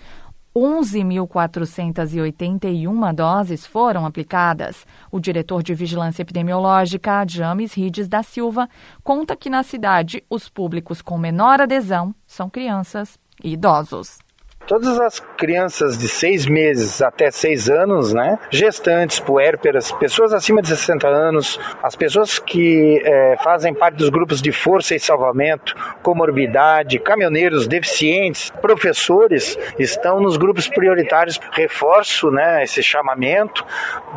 11.481 0.55 3.15
doses 3.15 3.67
foram 3.67 4.05
aplicadas. 4.05 4.85
O 5.11 5.19
diretor 5.21 5.63
de 5.63 5.75
Vigilância 5.75 6.23
Epidemiológica, 6.23 7.25
James 7.29 7.75
Rides 7.75 8.09
da 8.09 8.23
Silva, 8.23 8.69
conta 9.03 9.37
que 9.37 9.49
na 9.49 9.63
cidade 9.63 10.23
os 10.29 10.49
públicos 10.49 11.03
com 11.03 11.17
menor 11.17 11.61
adesão 11.61 12.13
são 12.27 12.51
crianças 12.51 13.17
e 13.43 13.53
idosos 13.53 14.19
todas 14.67 15.01
as 15.01 15.21
crianças 15.37 15.99
de 15.99 16.09
seis 16.09 16.47
meses 16.47 17.03
até 17.03 17.31
seis 17.31 17.69
anos, 17.69 18.13
né, 18.13 18.39
gestantes, 18.51 19.19
puérperas, 19.19 19.91
pessoas 19.93 20.33
acima 20.33 20.63
de 20.63 20.69
60 20.69 21.09
anos, 21.09 21.59
as 21.83 21.97
pessoas 21.97 22.39
que 22.39 23.03
é, 23.05 23.37
fazem 23.43 23.75
parte 23.75 23.97
dos 23.97 24.09
grupos 24.09 24.41
de 24.41 24.53
força 24.53 24.95
e 24.95 25.01
salvamento, 25.01 25.75
comorbidade, 26.03 26.99
caminhoneiros, 26.99 27.67
deficientes, 27.67 28.51
professores, 28.61 29.59
estão 29.79 30.21
nos 30.21 30.37
grupos 30.37 30.69
prioritários. 30.69 31.41
Reforço 31.53 32.31
né, 32.31 32.63
esse 32.63 32.83
chamamento, 32.83 33.65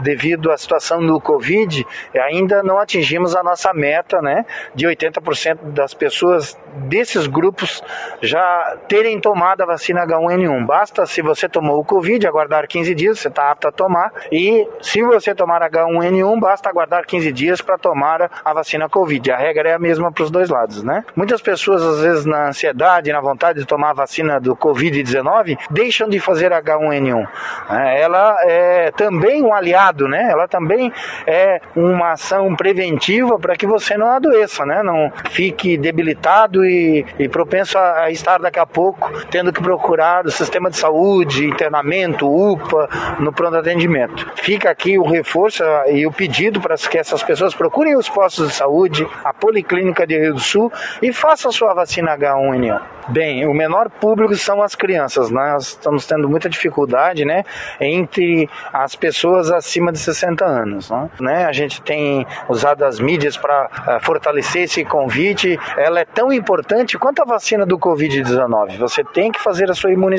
devido 0.02 0.52
à 0.52 0.58
situação 0.58 1.06
do 1.06 1.20
Covid, 1.20 1.86
ainda 2.16 2.62
não 2.64 2.78
atingimos 2.78 3.36
a 3.36 3.44
nossa 3.44 3.74
meta 3.74 4.22
né, 4.22 4.46
de 4.76 4.86
80% 4.86 5.72
das 5.72 5.94
pessoas 5.94 6.58
desses 6.88 7.28
grupos 7.28 7.82
já 8.22 8.78
terem 8.88 9.20
tomado 9.20 9.62
a 9.62 9.66
vacina 9.66 10.06
H1N1 10.34 10.38
nenhum. 10.38 10.66
Basta, 10.66 11.06
se 11.06 11.22
você 11.22 11.48
tomou 11.48 11.80
o 11.80 11.86
Covid, 11.86 12.26
aguardar 12.28 12.68
15 12.68 12.96
dias, 12.96 13.20
você 13.20 13.28
está 13.28 13.52
apto 13.52 13.68
a 13.68 13.72
tomar. 13.72 14.12
E 14.32 14.68
se 14.82 15.02
você 15.04 15.34
tomar 15.34 15.62
H1N1, 15.70 16.40
basta 16.40 16.70
aguardar 16.70 17.06
15 17.06 17.32
dias 17.32 17.62
para 17.62 17.78
tomar 17.78 18.30
a 18.44 18.54
vacina 18.54 18.90
Covid. 18.90 19.32
A 19.32 19.38
regra 19.38 19.70
é 19.70 19.74
a 19.74 19.80
mesma 19.80 20.12
para 20.12 20.24
os 20.24 20.32
dois 20.32 20.50
lados, 20.50 20.84
né? 20.84 21.04
Muitas 21.16 21.42
pessoas, 21.42 21.82
às 21.84 22.02
vezes, 22.02 22.26
na 22.26 22.50
ansiedade, 22.50 23.12
na 23.12 23.22
vontade 23.22 23.60
de 23.60 23.66
tomar 23.66 23.92
a 23.92 23.94
vacina 23.94 24.40
do 24.40 24.56
Covid-19, 24.56 25.58
deixam 25.70 26.08
de 26.08 26.20
fazer 26.20 26.52
H1N1. 26.52 27.28
É, 27.70 28.02
ela 28.02 28.38
é 28.42 28.92
também 28.92 29.44
um 29.44 29.54
aliado, 29.54 30.08
né? 30.08 30.30
Ela 30.30 30.48
também 30.48 30.92
é 31.26 31.62
uma 31.76 32.14
ação 32.14 32.56
preventiva 32.56 33.38
para 33.40 33.56
que 33.56 33.68
você 33.68 33.98
não 33.98 34.10
adoeça, 34.12 34.66
né? 34.66 34.82
Não 34.84 35.12
fique 35.30 35.78
debilitado 35.78 36.66
e, 36.66 37.06
e 37.20 37.28
propenso 37.28 37.78
a 37.78 38.10
estar 38.12 38.40
daqui 38.40 38.60
a 38.60 38.66
pouco 38.66 39.12
tendo 39.30 39.52
que 39.52 39.62
procurar 39.62 40.23
sistema 40.32 40.70
de 40.70 40.78
saúde, 40.78 41.46
internamento, 41.46 42.28
UPA, 42.28 42.90
no 43.20 43.32
pronto 43.32 43.58
atendimento. 43.58 44.32
Fica 44.36 44.70
aqui 44.70 44.98
o 44.98 45.04
reforço 45.04 45.64
e 45.92 46.06
o 46.06 46.12
pedido 46.12 46.60
para 46.60 46.76
que 46.76 46.98
essas 46.98 47.24
pessoas 47.24 47.54
procurem 47.54 47.96
os 47.96 48.10
postos 48.10 48.50
de 48.50 48.54
saúde, 48.54 49.08
a 49.24 49.34
Policlínica 49.34 50.06
de 50.06 50.18
Rio 50.18 50.34
do 50.34 50.40
Sul 50.40 50.72
e 51.02 51.12
façam 51.12 51.52
sua 51.52 51.74
vacina 51.74 52.18
H1N1. 52.18 52.82
Bem, 53.10 53.46
o 53.46 53.54
menor 53.54 53.90
público 53.90 54.34
são 54.36 54.62
as 54.62 54.76
crianças. 54.76 55.30
Nós 55.30 55.70
estamos 55.70 56.06
tendo 56.06 56.30
muita 56.30 56.50
dificuldade, 56.50 57.26
né, 57.26 57.44
entre 57.80 58.50
as 58.72 58.96
pessoas 58.96 59.52
acima 59.52 59.92
de 59.92 60.00
60 60.00 60.46
anos, 60.46 60.90
né? 61.20 61.46
A 61.46 61.52
gente 61.52 61.82
tem 61.82 62.26
usado 62.48 62.84
as 62.86 63.00
mídias 63.00 63.36
para 63.36 63.70
eh, 63.88 64.00
fortalecer 64.02 64.64
esse 64.64 64.86
convite. 64.86 65.60
Ela 65.78 66.00
é 66.00 66.06
tão 66.06 66.32
importante 66.32 66.98
quanto 66.98 67.22
a 67.22 67.26
vacina 67.26 67.66
do 67.66 67.78
Covid-19. 67.78 68.78
Você 68.78 69.04
tem 69.04 69.32
que 69.32 69.40
fazer 69.40 69.70
a 69.70 69.74
sua 69.74 69.92
imunização. 69.92 70.13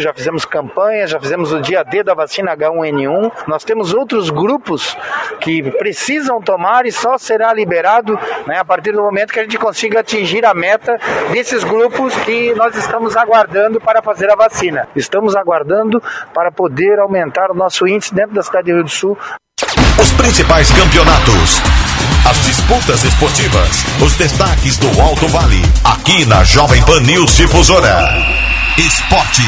Já 0.00 0.12
fizemos 0.12 0.44
campanhas, 0.44 1.10
já 1.10 1.20
fizemos 1.20 1.52
o 1.52 1.60
dia 1.60 1.82
D 1.82 2.02
da 2.02 2.14
vacina 2.14 2.56
H1N1. 2.56 3.32
Nós 3.46 3.64
temos 3.64 3.94
outros 3.94 4.30
grupos 4.30 4.96
que 5.40 5.62
precisam 5.72 6.40
tomar 6.40 6.86
e 6.86 6.92
só 6.92 7.18
será 7.18 7.52
liberado 7.52 8.18
né, 8.46 8.58
a 8.58 8.64
partir 8.64 8.92
do 8.92 9.02
momento 9.02 9.32
que 9.32 9.40
a 9.40 9.42
gente 9.42 9.58
consiga 9.58 10.00
atingir 10.00 10.44
a 10.44 10.54
meta 10.54 10.98
desses 11.32 11.64
grupos 11.64 12.14
que 12.16 12.54
nós 12.54 12.74
estamos 12.76 13.16
aguardando 13.16 13.80
para 13.80 14.02
fazer 14.02 14.30
a 14.30 14.36
vacina. 14.36 14.88
Estamos 14.94 15.36
aguardando 15.36 16.02
para 16.34 16.50
poder 16.50 16.98
aumentar 16.98 17.50
o 17.50 17.54
nosso 17.54 17.86
índice 17.86 18.14
dentro 18.14 18.34
da 18.34 18.42
cidade 18.42 18.66
de 18.66 18.72
Rio 18.72 18.84
do 18.84 18.90
Sul. 18.90 19.16
Os 20.00 20.12
principais 20.12 20.70
campeonatos, 20.72 21.60
as 22.28 22.38
disputas 22.46 23.04
esportivas, 23.04 23.84
os 24.02 24.14
destaques 24.16 24.78
do 24.78 25.00
Alto 25.00 25.28
Vale, 25.28 25.62
aqui 25.84 26.24
na 26.24 26.42
Jovem 26.42 26.82
Pan 26.84 27.00
News 27.00 27.36
Difusora. 27.36 28.49
Esporte. 28.78 29.42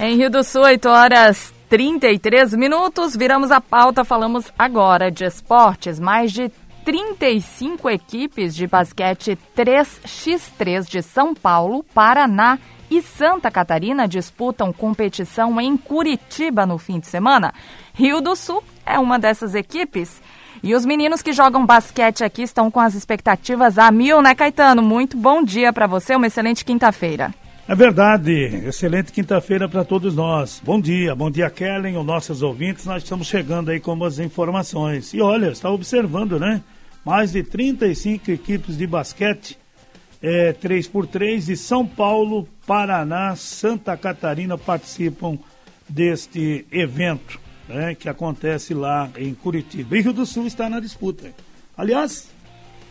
Em 0.00 0.16
Rio 0.16 0.30
do 0.30 0.42
Sul, 0.42 0.62
8 0.62 0.88
horas 0.88 1.54
33 1.68 2.54
minutos. 2.54 3.14
Viramos 3.14 3.50
a 3.52 3.60
pauta, 3.60 4.04
falamos 4.04 4.46
agora 4.58 5.10
de 5.10 5.24
esportes. 5.24 6.00
Mais 6.00 6.32
de 6.32 6.50
35 6.84 7.88
equipes 7.90 8.54
de 8.54 8.66
basquete 8.66 9.38
3x3 9.56 10.88
de 10.88 11.02
São 11.02 11.34
Paulo, 11.34 11.84
Paraná 11.94 12.58
e 12.90 13.00
Santa 13.00 13.50
Catarina 13.50 14.08
disputam 14.08 14.72
competição 14.72 15.60
em 15.60 15.76
Curitiba 15.76 16.66
no 16.66 16.78
fim 16.78 16.98
de 16.98 17.06
semana. 17.06 17.52
Rio 17.92 18.20
do 18.20 18.34
Sul 18.34 18.62
é 18.84 18.98
uma 18.98 19.18
dessas 19.18 19.54
equipes. 19.54 20.20
E 20.62 20.74
os 20.74 20.86
meninos 20.86 21.22
que 21.22 21.32
jogam 21.32 21.66
basquete 21.66 22.24
aqui 22.24 22.42
estão 22.42 22.70
com 22.70 22.80
as 22.80 22.94
expectativas 22.94 23.78
a 23.78 23.90
mil, 23.90 24.22
né, 24.22 24.34
Caetano? 24.34 24.82
Muito 24.82 25.16
bom 25.16 25.42
dia 25.42 25.72
para 25.72 25.86
você, 25.86 26.16
uma 26.16 26.26
excelente 26.26 26.64
quinta-feira. 26.64 27.32
É 27.66 27.74
verdade, 27.74 28.30
excelente 28.66 29.10
quinta-feira 29.10 29.66
para 29.66 29.84
todos 29.84 30.14
nós. 30.14 30.60
Bom 30.62 30.78
dia, 30.78 31.14
bom 31.14 31.30
dia, 31.30 31.48
Kellen, 31.48 31.96
os 31.96 32.04
nossos 32.04 32.42
ouvintes. 32.42 32.84
Nós 32.84 33.02
estamos 33.02 33.26
chegando 33.26 33.70
aí 33.70 33.80
com 33.80 34.04
as 34.04 34.18
informações. 34.18 35.14
E 35.14 35.20
olha, 35.22 35.48
está 35.48 35.70
observando, 35.70 36.38
né? 36.38 36.62
mais 37.04 37.32
de 37.32 37.42
35 37.42 38.30
equipes 38.30 38.76
de 38.78 38.86
basquete, 38.86 39.58
é, 40.22 40.52
3x3 40.54 41.44
de 41.44 41.56
São 41.56 41.86
Paulo, 41.86 42.48
Paraná, 42.66 43.36
Santa 43.36 43.96
Catarina 43.96 44.56
participam 44.56 45.38
deste 45.88 46.66
evento 46.72 47.38
né, 47.68 47.94
que 47.94 48.08
acontece 48.08 48.72
lá 48.72 49.10
em 49.18 49.34
Curitiba. 49.34 49.96
E 49.96 50.00
Rio 50.00 50.12
do 50.14 50.24
Sul 50.24 50.46
está 50.46 50.68
na 50.68 50.80
disputa. 50.80 51.30
Aliás, 51.76 52.28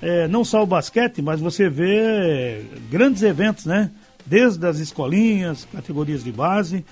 é, 0.01 0.27
não 0.27 0.45
só 0.45 0.61
o 0.61 0.67
basquete, 0.67 1.21
mas 1.21 1.39
você 1.39 1.69
vê 1.69 2.63
grandes 2.91 3.23
eventos, 3.23 3.65
né? 3.65 3.89
Desde 4.25 4.65
as 4.65 4.79
escolinhas, 4.79 5.67
categorias 5.71 6.23
de 6.23 6.31
base, 6.31 6.85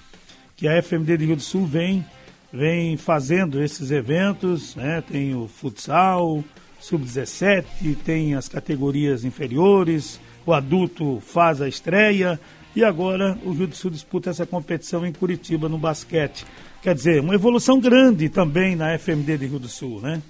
que 0.55 0.67
a 0.67 0.81
FMD 0.81 1.17
de 1.17 1.25
Rio 1.25 1.35
do 1.35 1.41
Sul 1.41 1.65
vem, 1.65 2.05
vem 2.51 2.97
fazendo 2.97 3.61
esses 3.63 3.89
eventos, 3.91 4.75
né? 4.75 5.01
Tem 5.01 5.33
o 5.33 5.47
futsal, 5.47 6.43
sub-17, 6.79 7.95
tem 8.03 8.35
as 8.35 8.49
categorias 8.49 9.23
inferiores, 9.23 10.19
o 10.45 10.53
adulto 10.53 11.21
faz 11.21 11.61
a 11.61 11.67
estreia 11.67 12.39
e 12.75 12.83
agora 12.83 13.37
o 13.43 13.51
Rio 13.51 13.67
do 13.67 13.75
Sul 13.75 13.91
disputa 13.91 14.29
essa 14.29 14.45
competição 14.45 15.05
em 15.05 15.13
Curitiba 15.13 15.69
no 15.69 15.77
basquete. 15.77 16.45
Quer 16.81 16.95
dizer, 16.95 17.21
uma 17.21 17.35
evolução 17.35 17.79
grande 17.79 18.27
também 18.27 18.75
na 18.75 18.97
FMD 18.97 19.37
de 19.37 19.45
Rio 19.45 19.59
do 19.59 19.67
Sul, 19.67 20.01
né? 20.01 20.21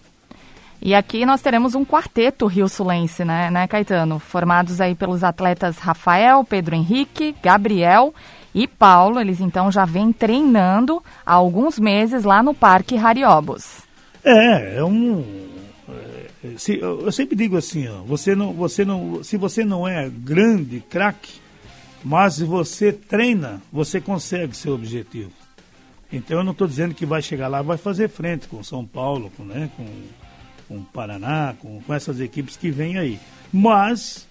E 0.82 0.96
aqui 0.96 1.26
nós 1.26 1.42
teremos 1.42 1.76
um 1.76 1.86
quarteto 1.86 2.48
rio-sulense, 2.48 3.24
né, 3.24 3.52
né, 3.52 3.68
Caetano? 3.68 4.18
Formados 4.18 4.82
aí 4.82 4.96
pelos 4.96 5.24
atletas 5.24 5.78
Rafael, 5.78 6.44
Pedro 6.44 6.74
Henrique, 6.74 7.36
Gabriel 7.44 8.14
e 8.54 8.68
Paulo. 8.68 9.20
Eles 9.20 9.40
então 9.40 9.72
já 9.72 9.86
vêm 9.86 10.12
treinando 10.12 11.04
há 11.26 11.34
alguns 11.34 11.78
meses 11.78 12.24
lá 12.24 12.42
no 12.42 12.54
Parque 12.54 12.98
Hariobos. 12.98 13.82
É, 14.24 14.78
é 14.78 14.84
um, 14.84 15.24
se, 16.58 16.80
eu 16.80 17.12
sempre 17.12 17.36
digo 17.36 17.56
assim, 17.56 17.88
ó, 17.88 18.02
você 18.02 18.36
não, 18.36 18.52
você 18.54 18.84
não, 18.84 19.24
se 19.24 19.38
você 19.38 19.64
não 19.64 19.88
é 19.88 20.10
grande, 20.10 20.80
craque, 20.90 21.40
mas 22.04 22.40
você 22.40 22.92
treina, 22.92 23.62
você 23.72 24.02
consegue 24.02 24.56
seu 24.56 24.74
objetivo. 24.74 25.32
Então 26.12 26.38
eu 26.38 26.44
não 26.44 26.52
estou 26.52 26.68
dizendo 26.68 26.96
que 26.96 27.06
vai 27.06 27.22
chegar 27.22 27.48
lá, 27.48 27.62
vai 27.62 27.78
fazer 27.78 28.10
frente 28.10 28.48
com 28.48 28.64
São 28.64 28.86
Paulo, 28.86 29.32
com, 29.38 29.44
né, 29.44 29.70
com, 29.78 29.86
com 30.72 30.84
Paraná, 30.84 31.54
com, 31.60 31.82
com 31.82 31.94
essas 31.94 32.22
equipes 32.22 32.56
que 32.56 32.72
vêm 32.72 32.98
aí. 32.98 33.20
Mas, 33.52 34.26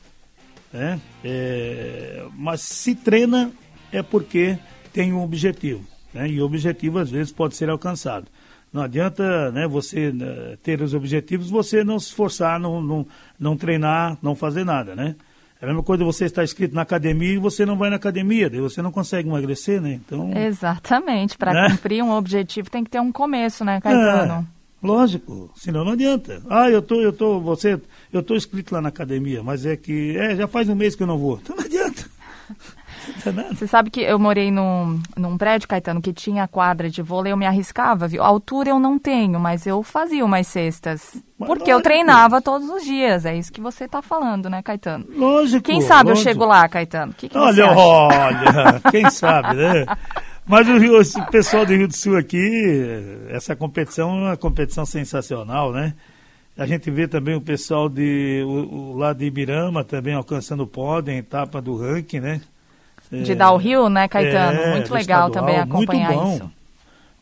é, 0.72 0.98
é, 1.22 2.24
mas 2.35 2.62
se 2.62 2.94
treina 2.94 3.53
é 3.92 4.03
porque 4.03 4.59
tem 4.92 5.12
um 5.12 5.22
objetivo. 5.22 5.85
Né, 6.14 6.29
e 6.29 6.40
o 6.40 6.44
objetivo 6.46 6.98
às 6.98 7.11
vezes 7.11 7.31
pode 7.31 7.55
ser 7.55 7.68
alcançado. 7.68 8.26
Não 8.72 8.83
adianta 8.83 9.50
né, 9.53 9.66
você 9.68 10.12
né, 10.12 10.57
ter 10.62 10.81
os 10.81 10.94
objetivos, 10.94 11.50
você 11.50 11.85
não 11.85 11.98
se 11.98 12.07
esforçar, 12.07 12.59
não, 12.59 12.81
não, 12.81 13.07
não 13.38 13.57
treinar, 13.57 14.16
não 14.22 14.35
fazer 14.35 14.64
nada, 14.64 14.94
né? 14.94 15.16
É 15.61 15.66
a 15.66 15.68
mesma 15.68 15.83
coisa 15.83 16.03
você 16.05 16.24
estar 16.24 16.42
inscrito 16.42 16.74
na 16.74 16.83
academia 16.83 17.35
e 17.35 17.38
você 17.38 17.66
não 17.66 17.76
vai 17.76 17.90
na 17.90 17.96
academia, 17.96 18.48
daí 18.48 18.61
você 18.61 18.81
não 18.81 18.90
consegue 18.90 19.29
emagrecer, 19.29 19.79
né? 19.81 19.92
Então, 19.92 20.33
Exatamente. 20.35 21.37
Para 21.37 21.53
né? 21.53 21.70
cumprir 21.70 22.03
um 22.03 22.12
objetivo 22.12 22.70
tem 22.70 22.83
que 22.83 22.88
ter 22.88 23.00
um 23.00 23.12
começo, 23.12 23.62
né, 23.62 23.79
Caetano? 23.81 24.48
É, 24.57 24.60
lógico, 24.83 25.51
senão 25.57 25.85
não 25.85 25.93
adianta. 25.93 26.43
Ah, 26.49 26.71
eu 26.71 26.83
tô, 26.83 27.01
eu 27.01 27.12
tô, 27.12 27.40
você, 27.40 27.81
eu 28.12 28.23
tô 28.23 28.35
inscrito 28.35 28.75
lá 28.75 28.81
na 28.81 28.88
academia, 28.88 29.43
mas 29.43 29.64
é 29.66 29.77
que 29.77 30.16
é, 30.16 30.37
já 30.37 30.47
faz 30.47 30.69
um 30.69 30.75
mês 30.75 30.95
que 30.95 31.03
eu 31.03 31.07
não 31.07 31.19
vou. 31.19 31.38
Então 31.43 31.57
não 31.57 31.64
adianta. 31.64 32.05
Você 33.51 33.66
sabe 33.66 33.90
que 33.90 34.01
eu 34.01 34.19
morei 34.19 34.51
num, 34.51 35.01
num 35.16 35.37
prédio, 35.37 35.69
Caetano, 35.69 36.01
que 36.01 36.12
tinha 36.12 36.47
quadra 36.47 36.88
de 36.88 37.03
vôlei, 37.03 37.33
eu 37.33 37.37
me 37.37 37.47
arriscava, 37.47 38.07
viu? 38.07 38.23
A 38.23 38.27
altura 38.27 38.71
eu 38.71 38.79
não 38.79 38.99
tenho, 38.99 39.38
mas 39.40 39.66
eu 39.66 39.83
fazia 39.83 40.25
umas 40.25 40.47
cestas. 40.47 41.14
Mas 41.38 41.47
porque 41.47 41.71
lógico. 41.73 41.79
eu 41.79 41.83
treinava 41.83 42.40
todos 42.40 42.69
os 42.69 42.83
dias. 42.85 43.25
É 43.25 43.37
isso 43.37 43.53
que 43.53 43.61
você 43.61 43.85
está 43.85 44.03
falando, 44.03 44.51
né, 44.51 44.62
Caetano? 44.62 45.07
Lógico. 45.14 45.64
Quem 45.64 45.81
sabe 45.81 46.11
lógico. 46.11 46.29
eu 46.29 46.33
chego 46.33 46.45
lá, 46.45 46.69
Caetano? 46.69 47.12
Que 47.14 47.29
que 47.29 47.38
olha, 47.38 47.71
olha, 47.73 48.81
quem 48.90 49.09
sabe, 49.11 49.55
né? 49.57 49.87
Mas 50.46 50.68
o, 50.68 50.79
Rio, 50.79 51.00
o 51.00 51.31
pessoal 51.31 51.64
do 51.64 51.72
Rio 51.72 51.87
do 51.87 51.96
Sul 51.96 52.16
aqui, 52.16 52.83
essa 53.29 53.55
competição 53.55 54.11
é 54.11 54.29
uma 54.29 54.37
competição 54.37 54.85
sensacional, 54.85 55.72
né? 55.72 55.94
A 56.57 56.66
gente 56.66 56.90
vê 56.90 57.09
também 57.09 57.35
o 57.35 57.40
pessoal 57.40 57.88
de, 57.88 58.42
o, 58.44 58.74
o, 58.74 58.96
lá 58.96 59.12
de 59.12 59.24
Ibirama 59.24 59.85
também 59.85 60.14
alcançando 60.14 60.64
o 60.64 60.66
pódio 60.66 61.12
em 61.12 61.18
etapa 61.18 61.62
do 61.62 61.76
ranking, 61.76 62.20
né? 62.20 62.40
de 63.11 63.33
o 63.33 63.57
Rio, 63.57 63.88
né, 63.88 64.07
Caetano? 64.07 64.61
É, 64.61 64.70
muito 64.72 64.92
legal 64.92 65.29
estadual, 65.29 65.31
também 65.31 65.57
acompanhar 65.57 66.12
muito 66.12 66.24
bom, 66.24 66.35
isso. 66.35 66.50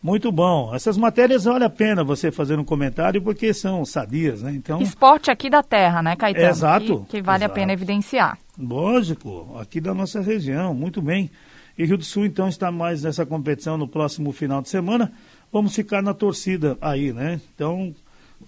Muito 0.03 0.33
bom. 0.33 0.75
Essas 0.75 0.97
matérias 0.97 1.45
vale 1.45 1.65
a 1.65 1.71
pena 1.71 2.05
você 2.05 2.31
fazer 2.31 2.59
um 2.59 2.65
comentário 2.65 3.23
porque 3.23 3.53
são 3.55 3.85
sadias, 3.85 4.43
né? 4.43 4.53
Então 4.55 4.81
esporte 4.83 5.31
aqui 5.31 5.49
da 5.49 5.63
terra, 5.63 6.03
né, 6.03 6.15
Caetano? 6.15 6.49
Exato. 6.49 7.01
Que, 7.09 7.17
que 7.17 7.23
vale 7.23 7.45
exato. 7.45 7.53
a 7.53 7.55
pena 7.55 7.73
evidenciar. 7.73 8.39
Lógico, 8.59 9.57
aqui 9.61 9.81
da 9.81 9.95
nossa 9.95 10.21
região, 10.21 10.75
muito 10.75 11.01
bem. 11.01 11.31
E 11.79 11.85
Rio 11.85 11.97
do 11.97 12.05
Sul 12.05 12.27
então 12.27 12.49
está 12.49 12.71
mais 12.73 13.05
nessa 13.05 13.25
competição 13.25 13.79
no 13.79 13.87
próximo 13.87 14.33
final 14.33 14.61
de 14.61 14.69
semana. 14.69 15.13
Vamos 15.53 15.75
ficar 15.75 16.03
na 16.03 16.13
torcida 16.13 16.77
aí, 16.81 17.13
né? 17.13 17.41
Então, 17.55 17.95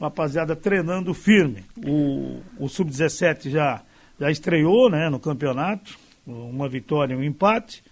rapaziada 0.00 0.56
treinando 0.56 1.14
firme. 1.14 1.64
O, 1.86 2.40
o 2.58 2.68
sub-17 2.68 3.48
já 3.48 3.82
já 4.20 4.30
estreou, 4.30 4.90
né, 4.90 5.08
no 5.08 5.18
campeonato 5.18 5.98
uma 6.26 6.68
vitória 6.68 7.14
e 7.14 7.16
um 7.16 7.22
empate. 7.22 7.82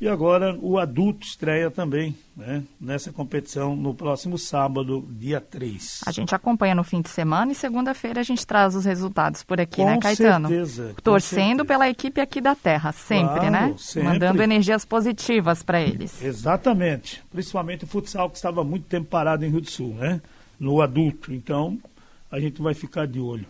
E 0.00 0.08
agora 0.08 0.56
o 0.62 0.78
adulto 0.78 1.26
estreia 1.26 1.70
também 1.70 2.16
né, 2.34 2.62
nessa 2.80 3.12
competição 3.12 3.76
no 3.76 3.94
próximo 3.94 4.38
sábado, 4.38 5.06
dia 5.10 5.42
3. 5.42 6.00
A 6.06 6.10
gente 6.10 6.34
acompanha 6.34 6.74
no 6.74 6.82
fim 6.82 7.02
de 7.02 7.10
semana 7.10 7.52
e 7.52 7.54
segunda-feira 7.54 8.20
a 8.20 8.22
gente 8.22 8.46
traz 8.46 8.74
os 8.74 8.86
resultados 8.86 9.42
por 9.42 9.60
aqui, 9.60 9.82
com 9.82 9.84
né, 9.84 9.98
Caetano? 9.98 10.48
Certeza, 10.48 10.94
Torcendo 11.02 11.40
certeza. 11.40 11.64
pela 11.66 11.90
equipe 11.90 12.18
aqui 12.18 12.40
da 12.40 12.54
Terra, 12.54 12.92
sempre, 12.92 13.40
claro, 13.40 13.50
né? 13.50 13.74
Sempre. 13.76 14.08
Mandando 14.08 14.42
energias 14.42 14.86
positivas 14.86 15.62
para 15.62 15.82
eles. 15.82 16.22
Exatamente. 16.22 17.22
Principalmente 17.30 17.84
o 17.84 17.86
futsal 17.86 18.30
que 18.30 18.36
estava 18.36 18.64
muito 18.64 18.86
tempo 18.86 19.06
parado 19.06 19.44
em 19.44 19.50
Rio 19.50 19.60
do 19.60 19.70
Sul, 19.70 19.94
né? 19.96 20.22
No 20.58 20.80
adulto. 20.80 21.30
Então, 21.30 21.78
a 22.30 22.40
gente 22.40 22.62
vai 22.62 22.72
ficar 22.72 23.06
de 23.06 23.20
olho. 23.20 23.44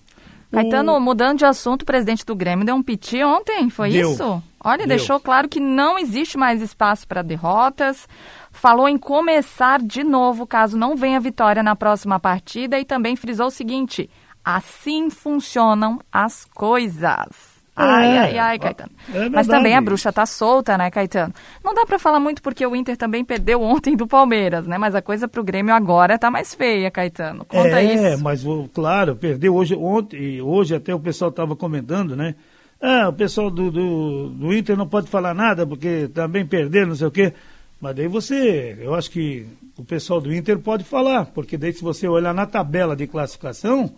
Caetano, 0.50 0.98
mudando 0.98 1.38
de 1.38 1.44
assunto, 1.44 1.82
o 1.82 1.86
presidente 1.86 2.26
do 2.26 2.34
Grêmio 2.34 2.66
deu 2.66 2.74
um 2.74 2.82
piti 2.82 3.22
ontem, 3.22 3.70
foi 3.70 3.90
Deu. 3.90 4.12
isso? 4.12 4.42
Olha, 4.62 4.78
Deu. 4.78 4.88
deixou 4.88 5.20
claro 5.20 5.48
que 5.48 5.60
não 5.60 5.98
existe 5.98 6.36
mais 6.36 6.60
espaço 6.60 7.06
para 7.06 7.22
derrotas. 7.22 8.08
Falou 8.50 8.88
em 8.88 8.98
começar 8.98 9.80
de 9.80 10.02
novo 10.02 10.46
caso 10.46 10.76
não 10.76 10.96
venha 10.96 11.20
vitória 11.20 11.62
na 11.62 11.76
próxima 11.76 12.18
partida 12.18 12.78
e 12.78 12.84
também 12.84 13.14
frisou 13.14 13.46
o 13.46 13.50
seguinte: 13.50 14.10
assim 14.44 15.08
funcionam 15.08 16.00
as 16.12 16.44
coisas. 16.44 17.59
Ai, 17.76 18.16
É, 18.16 18.18
ai, 18.18 18.38
ai, 18.38 18.58
Caetano. 18.58 18.90
é 19.14 19.28
Mas 19.28 19.46
também 19.46 19.74
a 19.74 19.80
bruxa 19.80 20.12
tá 20.12 20.26
solta, 20.26 20.76
né, 20.76 20.90
Caetano? 20.90 21.32
Não 21.64 21.74
dá 21.74 21.86
para 21.86 21.98
falar 21.98 22.20
muito 22.20 22.42
porque 22.42 22.66
o 22.66 22.76
Inter 22.76 22.96
também 22.96 23.24
perdeu 23.24 23.62
ontem 23.62 23.96
do 23.96 24.06
Palmeiras, 24.06 24.66
né? 24.66 24.76
Mas 24.76 24.94
a 24.94 25.00
coisa 25.00 25.26
pro 25.26 25.42
Grêmio 25.44 25.74
agora 25.74 26.18
tá 26.18 26.30
mais 26.30 26.54
feia, 26.54 26.90
Caetano. 26.90 27.44
Conta 27.44 27.80
é, 27.80 28.14
isso. 28.14 28.24
mas 28.24 28.44
o- 28.44 28.68
claro, 28.74 29.16
perdeu 29.16 29.54
hoje, 29.54 29.74
ontem, 29.74 30.20
e 30.20 30.42
hoje 30.42 30.74
até 30.74 30.94
o 30.94 31.00
pessoal 31.00 31.30
estava 31.30 31.56
comentando, 31.56 32.14
né? 32.14 32.34
Ah, 32.82 33.08
o 33.08 33.12
pessoal 33.12 33.50
do, 33.50 33.70
do, 33.70 34.28
do 34.30 34.54
Inter 34.54 34.76
não 34.76 34.88
pode 34.88 35.08
falar 35.08 35.34
nada 35.34 35.66
porque 35.66 36.08
também 36.14 36.46
perderam, 36.46 36.88
não 36.88 36.96
sei 36.96 37.06
o 37.06 37.10
quê. 37.10 37.32
Mas 37.80 37.96
daí 37.96 38.08
você, 38.08 38.76
eu 38.80 38.94
acho 38.94 39.10
que 39.10 39.46
o 39.76 39.84
pessoal 39.84 40.20
do 40.20 40.32
Inter 40.34 40.58
pode 40.58 40.84
falar, 40.84 41.26
porque 41.26 41.56
daí 41.56 41.72
se 41.72 41.82
você 41.82 42.06
olhar 42.08 42.34
na 42.34 42.46
tabela 42.46 42.94
de 42.94 43.06
classificação, 43.06 43.90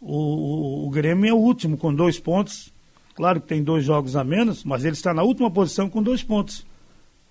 o, 0.00 0.84
o, 0.84 0.86
o 0.86 0.90
Grêmio 0.90 1.28
é 1.28 1.32
o 1.32 1.36
último 1.36 1.76
com 1.76 1.94
dois 1.94 2.18
pontos. 2.18 2.72
Claro 3.14 3.40
que 3.40 3.46
tem 3.46 3.62
dois 3.62 3.84
jogos 3.84 4.16
a 4.16 4.24
menos, 4.24 4.64
mas 4.64 4.84
ele 4.84 4.94
está 4.94 5.14
na 5.14 5.22
última 5.22 5.50
posição 5.50 5.88
com 5.88 6.02
dois 6.02 6.22
pontos. 6.22 6.66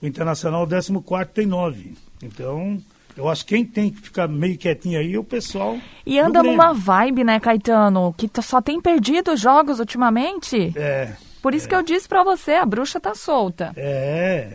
O 0.01 0.07
Internacional, 0.07 0.63
o 0.63 0.67
14 0.67 1.25
tem 1.33 1.45
nove. 1.45 1.93
Então, 2.21 2.81
eu 3.15 3.29
acho 3.29 3.45
que 3.45 3.55
quem 3.55 3.65
tem 3.65 3.89
que 3.89 4.01
ficar 4.01 4.27
meio 4.27 4.57
quietinho 4.57 4.99
aí 4.99 5.13
é 5.13 5.19
o 5.19 5.23
pessoal. 5.23 5.77
E 6.05 6.19
anda 6.19 6.41
numa 6.41 6.73
vibe, 6.73 7.23
né, 7.23 7.39
Caetano? 7.39 8.13
Que 8.17 8.29
só 8.41 8.61
tem 8.61 8.81
perdido 8.81 9.35
jogos 9.35 9.79
ultimamente. 9.79 10.73
É. 10.75 11.13
Por 11.41 11.53
isso 11.53 11.67
que 11.67 11.75
eu 11.75 11.83
disse 11.83 12.07
pra 12.07 12.23
você, 12.23 12.53
a 12.53 12.65
bruxa 12.65 13.01
tá 13.01 13.13
solta. 13.13 13.73
É, 13.75 14.47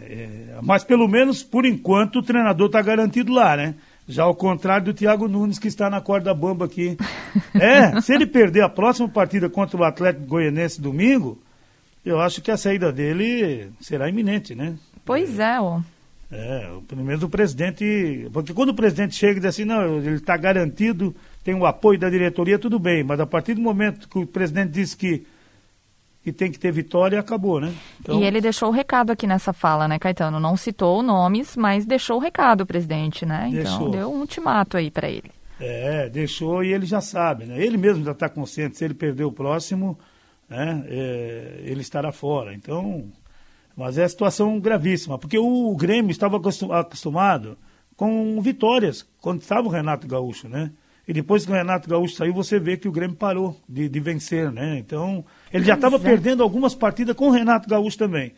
é, 0.54 0.58
mas 0.62 0.82
pelo 0.82 1.06
menos 1.06 1.42
por 1.42 1.66
enquanto 1.66 2.20
o 2.20 2.22
treinador 2.22 2.66
está 2.66 2.80
garantido 2.80 3.30
lá, 3.30 3.54
né? 3.54 3.74
Já 4.08 4.22
ao 4.24 4.34
contrário 4.34 4.86
do 4.86 4.94
Thiago 4.94 5.28
Nunes 5.28 5.58
que 5.58 5.68
está 5.68 5.90
na 5.90 6.00
corda 6.00 6.32
bamba 6.34 6.64
aqui. 6.64 6.96
É, 7.54 8.00
se 8.00 8.14
ele 8.14 8.26
perder 8.26 8.62
a 8.62 8.68
próxima 8.68 9.08
partida 9.08 9.48
contra 9.50 9.76
o 9.76 9.84
Atlético 9.84 10.26
Goianense 10.26 10.80
domingo, 10.80 11.38
eu 12.04 12.18
acho 12.20 12.40
que 12.40 12.50
a 12.50 12.56
saída 12.56 12.90
dele 12.90 13.70
será 13.80 14.08
iminente, 14.08 14.54
né? 14.54 14.74
Pois 15.04 15.38
é, 15.38 15.60
ó. 15.60 15.80
É, 16.32 16.70
o- 16.76 16.82
pelo 16.82 17.04
menos 17.04 17.22
o 17.22 17.28
presidente. 17.28 18.28
Porque 18.32 18.52
quando 18.54 18.70
o 18.70 18.74
presidente 18.74 19.14
chega 19.14 19.32
e 19.38 19.40
diz 19.40 19.46
assim, 19.50 19.64
não, 19.64 19.98
ele 19.98 20.16
está 20.16 20.36
garantido, 20.36 21.14
tem 21.44 21.54
o 21.54 21.66
apoio 21.66 21.98
da 21.98 22.08
diretoria, 22.10 22.58
tudo 22.58 22.78
bem. 22.78 23.02
Mas 23.04 23.20
a 23.20 23.26
partir 23.26 23.54
do 23.54 23.60
momento 23.60 24.08
que 24.08 24.18
o 24.18 24.26
presidente 24.26 24.70
diz 24.70 24.94
que, 24.94 25.26
que 26.32 26.38
tem 26.38 26.50
que 26.50 26.58
ter 26.58 26.70
vitória, 26.72 27.18
acabou, 27.18 27.60
né? 27.60 27.72
Então, 28.00 28.20
E 28.20 28.24
ele 28.24 28.40
deixou 28.40 28.68
o 28.68 28.72
recado 28.72 29.10
aqui 29.10 29.26
nessa 29.26 29.52
fala, 29.52 29.88
né, 29.88 29.98
Caetano? 29.98 30.38
Não 30.38 30.56
citou 30.56 31.02
nomes, 31.02 31.56
mas 31.56 31.84
deixou 31.86 32.16
o 32.16 32.20
recado, 32.20 32.66
presidente, 32.66 33.24
né? 33.26 33.46
Então 33.48 33.62
Deixou. 33.62 33.90
deu 33.90 34.12
um 34.12 34.20
ultimato 34.20 34.76
aí 34.76 34.90
pra 34.90 35.08
ele. 35.08 35.30
É, 35.60 36.08
deixou 36.08 36.62
e 36.62 36.72
ele 36.72 36.86
já 36.86 37.00
sabe, 37.00 37.44
né? 37.44 37.60
Ele 37.60 37.76
mesmo 37.76 38.04
já 38.04 38.12
está 38.12 38.28
consciente, 38.28 38.76
se 38.76 38.84
ele 38.84 38.94
perder 38.94 39.24
o 39.24 39.32
próximo, 39.32 39.98
né, 40.48 40.84
é, 40.88 41.60
ele 41.64 41.80
estará 41.80 42.12
fora. 42.12 42.54
Então, 42.54 43.04
mas 43.76 43.98
é 43.98 44.06
situação 44.06 44.58
gravíssima, 44.60 45.18
porque 45.18 45.38
o, 45.38 45.74
Grêmio 45.76 46.10
estava 46.10 46.36
acostum- 46.36 46.72
acostumado 46.72 47.56
com 47.96 48.40
vitórias 48.40 49.04
quando 49.20 49.40
estava 49.40 49.66
o 49.66 49.70
Renato 49.70 50.06
Gaúcho, 50.06 50.48
né? 50.48 50.70
E 51.06 51.12
depois 51.12 51.44
que 51.44 51.50
o 51.50 51.54
Renato 51.54 51.88
Gaúcho 51.88 52.14
saiu, 52.16 52.34
você 52.34 52.60
vê 52.60 52.76
que 52.76 52.86
o 52.86 52.92
Grêmio 52.92 53.16
parou 53.16 53.56
de, 53.68 53.88
de 53.88 53.98
vencer, 53.98 54.52
né? 54.52 54.78
Então, 54.78 55.24
ele 55.52 55.64
já 55.64 55.74
estava 55.74 55.96
é. 55.96 55.98
perdendo 55.98 56.42
algumas 56.42 56.74
partidas 56.74 57.16
com 57.16 57.28
o 57.28 57.30
Renato 57.30 57.68
Gaúcho 57.68 57.98
também. 57.98 58.32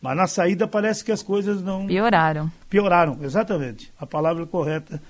Mas 0.00 0.16
na 0.16 0.26
saída 0.26 0.68
parece 0.68 1.04
que 1.04 1.12
as 1.12 1.22
coisas 1.22 1.62
não. 1.62 1.86
Pioraram. 1.86 2.50
Pioraram, 2.68 3.18
exatamente. 3.22 3.92
A 3.98 4.06
palavra 4.06 4.46
correta. 4.46 5.00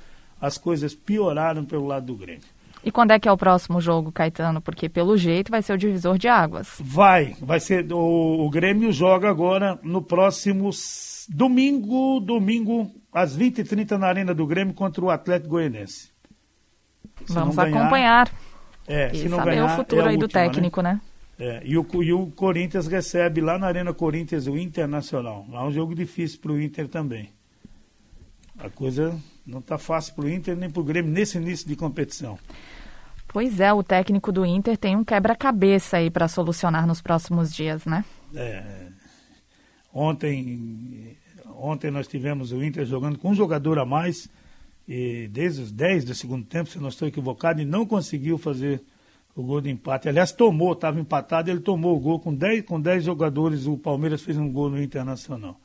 As 0.40 0.58
coisas 0.58 0.94
pioraram 0.94 1.64
pelo 1.64 1.86
lado 1.86 2.06
do 2.06 2.14
Grêmio. 2.14 2.44
E 2.84 2.90
quando 2.92 3.10
é 3.10 3.18
que 3.18 3.28
é 3.28 3.32
o 3.32 3.36
próximo 3.36 3.80
jogo, 3.80 4.12
Caetano? 4.12 4.60
Porque 4.60 4.88
pelo 4.88 5.16
jeito 5.16 5.50
vai 5.50 5.60
ser 5.60 5.72
o 5.72 5.78
divisor 5.78 6.16
de 6.18 6.28
águas. 6.28 6.76
Vai, 6.78 7.34
vai 7.40 7.58
ser. 7.58 7.92
O, 7.92 8.46
o 8.46 8.50
Grêmio 8.50 8.92
joga 8.92 9.28
agora 9.28 9.78
no 9.82 10.00
próximo 10.00 10.70
domingo, 11.28 12.20
domingo, 12.20 12.90
às 13.12 13.36
20h30 13.36 13.98
na 13.98 14.06
Arena 14.06 14.32
do 14.32 14.46
Grêmio 14.46 14.72
contra 14.72 15.04
o 15.04 15.10
Atlético 15.10 15.50
Goianense. 15.50 16.10
Se 17.24 17.32
Vamos 17.32 17.56
ganhar- 17.56 17.76
acompanhar. 17.76 18.30
É, 18.86 19.10
e 19.12 19.18
se 19.18 19.28
não 19.28 19.38
saber 19.38 19.50
ganhar, 19.56 19.64
o 19.64 19.76
futuro 19.76 20.02
é 20.02 20.10
aí 20.10 20.16
do 20.16 20.22
última, 20.22 20.40
né? 20.42 20.48
técnico, 20.48 20.80
né? 20.80 21.00
É, 21.38 21.60
e, 21.64 21.76
o, 21.76 21.86
e 22.02 22.12
o 22.12 22.28
Corinthians 22.28 22.86
recebe 22.86 23.40
lá 23.40 23.58
na 23.58 23.66
Arena 23.66 23.92
Corinthians 23.92 24.46
o 24.46 24.56
Internacional. 24.56 25.46
Lá 25.50 25.62
é 25.62 25.64
um 25.64 25.70
jogo 25.70 25.94
difícil 25.94 26.40
para 26.40 26.52
o 26.52 26.60
Inter 26.60 26.88
também. 26.88 27.30
A 28.58 28.70
coisa 28.70 29.14
não 29.46 29.58
está 29.58 29.76
fácil 29.76 30.14
para 30.14 30.24
o 30.24 30.30
Inter 30.30 30.56
nem 30.56 30.70
para 30.70 30.80
o 30.80 30.84
Grêmio 30.84 31.12
nesse 31.12 31.36
início 31.36 31.68
de 31.68 31.76
competição. 31.76 32.38
Pois 33.28 33.60
é, 33.60 33.70
o 33.70 33.82
técnico 33.82 34.32
do 34.32 34.46
Inter 34.46 34.78
tem 34.78 34.96
um 34.96 35.04
quebra-cabeça 35.04 35.98
aí 35.98 36.10
pra 36.10 36.26
solucionar 36.26 36.86
nos 36.86 37.02
próximos 37.02 37.54
dias, 37.54 37.84
né? 37.84 38.02
É, 38.34 38.86
ontem, 39.92 41.18
ontem 41.54 41.90
nós 41.90 42.08
tivemos 42.08 42.50
o 42.52 42.64
Inter 42.64 42.86
jogando 42.86 43.18
com 43.18 43.30
um 43.30 43.34
jogador 43.34 43.78
a 43.78 43.84
mais, 43.84 44.26
e 44.88 45.28
desde 45.28 45.62
os 45.62 45.72
10 45.72 46.06
do 46.06 46.14
segundo 46.14 46.46
tempo, 46.46 46.70
se 46.70 46.78
não 46.78 46.88
estou 46.88 47.06
equivocado, 47.06 47.60
e 47.60 47.64
não 47.66 47.84
conseguiu 47.84 48.38
fazer 48.38 48.82
o 49.36 49.42
gol 49.42 49.60
de 49.60 49.70
empate. 49.70 50.08
Aliás, 50.08 50.32
tomou, 50.32 50.72
estava 50.72 50.98
empatado, 50.98 51.50
ele 51.50 51.60
tomou 51.60 51.94
o 51.94 52.00
gol 52.00 52.18
com 52.18 52.34
10, 52.34 52.64
com 52.64 52.80
10 52.80 53.04
jogadores, 53.04 53.66
o 53.66 53.76
Palmeiras 53.76 54.22
fez 54.22 54.38
um 54.38 54.50
gol 54.50 54.70
no 54.70 54.82
Internacional. 54.82 55.60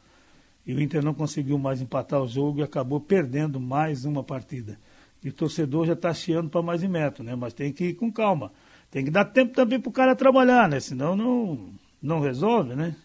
E 0.67 0.73
o 0.73 0.81
Inter 0.81 1.03
não 1.03 1.13
conseguiu 1.13 1.57
mais 1.57 1.81
empatar 1.81 2.21
o 2.21 2.27
jogo 2.27 2.59
e 2.59 2.63
acabou 2.63 2.99
perdendo 2.99 3.59
mais 3.59 4.03
uma 4.03 4.23
partida. 4.23 4.77
E 5.23 5.29
o 5.29 5.33
torcedor 5.33 5.85
já 5.87 5.93
está 5.93 6.13
chiando 6.13 6.49
para 6.49 6.61
mais 6.61 6.81
de 6.81 6.87
metro, 6.87 7.23
né? 7.23 7.33
Mas 7.33 7.53
tem 7.53 7.71
que 7.71 7.85
ir 7.85 7.93
com 7.93 8.11
calma. 8.11 8.51
Tem 8.91 9.05
que 9.05 9.09
dar 9.09 9.25
tempo 9.25 9.53
também 9.53 9.79
para 9.79 9.89
o 9.89 9.93
cara 9.93 10.15
trabalhar, 10.15 10.67
né? 10.67 10.79
Senão 10.79 11.15
não, 11.15 11.69
não 12.01 12.19
resolve, 12.19 12.75
né? 12.75 12.95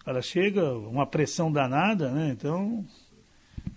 O 0.00 0.04
cara 0.04 0.22
chega, 0.22 0.72
uma 0.72 1.06
pressão 1.06 1.52
danada, 1.52 2.10
né? 2.10 2.30
Então. 2.30 2.84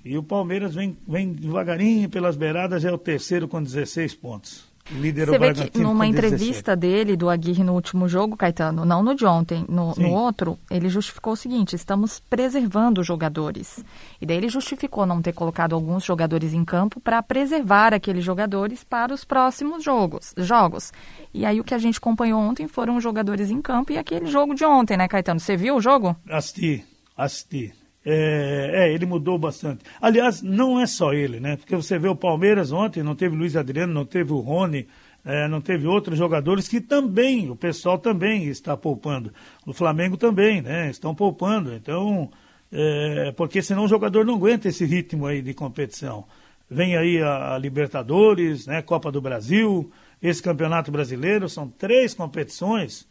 E 0.04 0.18
o 0.18 0.24
Palmeiras 0.24 0.74
vem, 0.74 0.98
vem 1.08 1.34
devagarinho 1.34 2.10
pelas 2.10 2.38
beiradas, 2.38 2.82
já 2.82 2.90
é 2.90 2.94
o 2.94 2.98
terceiro 2.98 3.48
com 3.48 3.62
16 3.62 4.16
pontos. 4.16 4.75
Líder 4.92 5.26
Você 5.26 5.40
vê 5.40 5.54
que 5.54 5.80
numa 5.80 6.06
com 6.06 6.12
17. 6.12 6.36
entrevista 6.36 6.76
dele, 6.76 7.18
do 7.18 7.28
Aguirre, 7.28 7.64
no 7.64 7.74
último 7.74 8.08
jogo, 8.08 8.38
Caetano, 8.38 8.86
não 8.86 9.02
no 9.02 9.16
de 9.16 9.26
ontem, 9.26 9.66
no, 9.68 9.96
no 9.96 10.12
outro, 10.12 10.60
ele 10.70 10.90
justificou 10.90 11.34
o 11.34 11.36
seguinte: 11.36 11.76
estamos 11.76 12.20
preservando 12.20 13.02
os 13.02 13.08
jogadores. 13.08 13.84
E 14.22 14.26
daí 14.26 14.38
ele 14.38 14.50
justificou 14.50 15.06
não 15.06 15.24
ter 15.24 15.34
colocado 15.34 15.74
alguns 15.74 16.04
jogadores 16.04 16.54
em 16.54 16.64
campo 16.64 17.00
para 17.00 17.24
preservar 17.24 17.94
aqueles 17.96 18.24
jogadores 18.24 18.84
para 18.84 19.12
os 19.12 19.26
próximos 19.26 19.84
jogos, 19.84 20.34
jogos. 20.38 20.94
E 21.34 21.46
aí 21.46 21.60
o 21.60 21.64
que 21.64 21.74
a 21.74 21.80
gente 21.80 21.98
acompanhou 21.98 22.40
ontem 22.40 22.68
foram 22.68 22.98
os 22.98 23.04
jogadores 23.04 23.50
em 23.50 23.62
campo 23.62 23.92
e 23.92 23.98
aquele 23.98 24.28
jogo 24.28 24.54
de 24.54 24.66
ontem, 24.66 24.98
né, 24.98 25.08
Caetano? 25.08 25.40
Você 25.40 25.58
viu 25.58 25.78
o 25.78 25.82
jogo? 25.82 26.16
Assisti, 26.30 26.86
assisti. 27.18 27.74
É, 28.06 28.72
é, 28.72 28.94
ele 28.94 29.06
mudou 29.06 29.38
bastante. 29.38 29.84
Aliás, 30.00 30.42
não 30.44 30.80
é 30.80 30.86
só 30.86 31.12
ele, 31.12 31.40
né? 31.40 31.58
Porque 31.58 31.76
você 31.76 31.98
vê 31.98 32.08
o 32.08 32.16
Palmeiras 32.16 32.72
ontem, 32.72 33.02
não 33.02 33.16
teve 33.16 33.36
Luiz 33.36 33.56
Adriano, 33.56 33.92
não 33.92 34.06
teve 34.06 34.32
o 34.32 34.40
Rony, 34.40 34.88
é, 35.26 35.48
não 35.48 35.60
teve 35.60 35.88
outros 35.88 36.16
jogadores 36.16 36.68
que 36.68 36.80
também, 36.80 37.50
o 37.50 37.56
pessoal 37.56 37.98
também 37.98 38.46
está 38.46 38.78
poupando. 38.78 39.34
O 39.66 39.74
Flamengo 39.74 40.18
também, 40.18 40.62
né? 40.62 40.92
Estão 40.92 41.16
poupando. 41.16 41.74
Então, 41.74 42.30
é, 42.72 43.34
porque 43.36 43.64
senão 43.64 43.86
o 43.86 43.88
jogador 43.88 44.24
não 44.24 44.36
aguenta 44.36 44.68
esse 44.68 44.86
ritmo 44.86 45.26
aí 45.26 45.42
de 45.42 45.56
competição. 45.56 46.26
Vem 46.70 46.96
aí 46.96 47.20
a, 47.24 47.56
a 47.56 47.58
Libertadores, 47.58 48.68
né? 48.68 48.84
Copa 48.84 49.12
do 49.12 49.20
Brasil, 49.20 49.92
esse 50.22 50.44
Campeonato 50.44 50.92
Brasileiro, 50.92 51.50
são 51.50 51.68
três 51.68 52.14
competições 52.14 53.08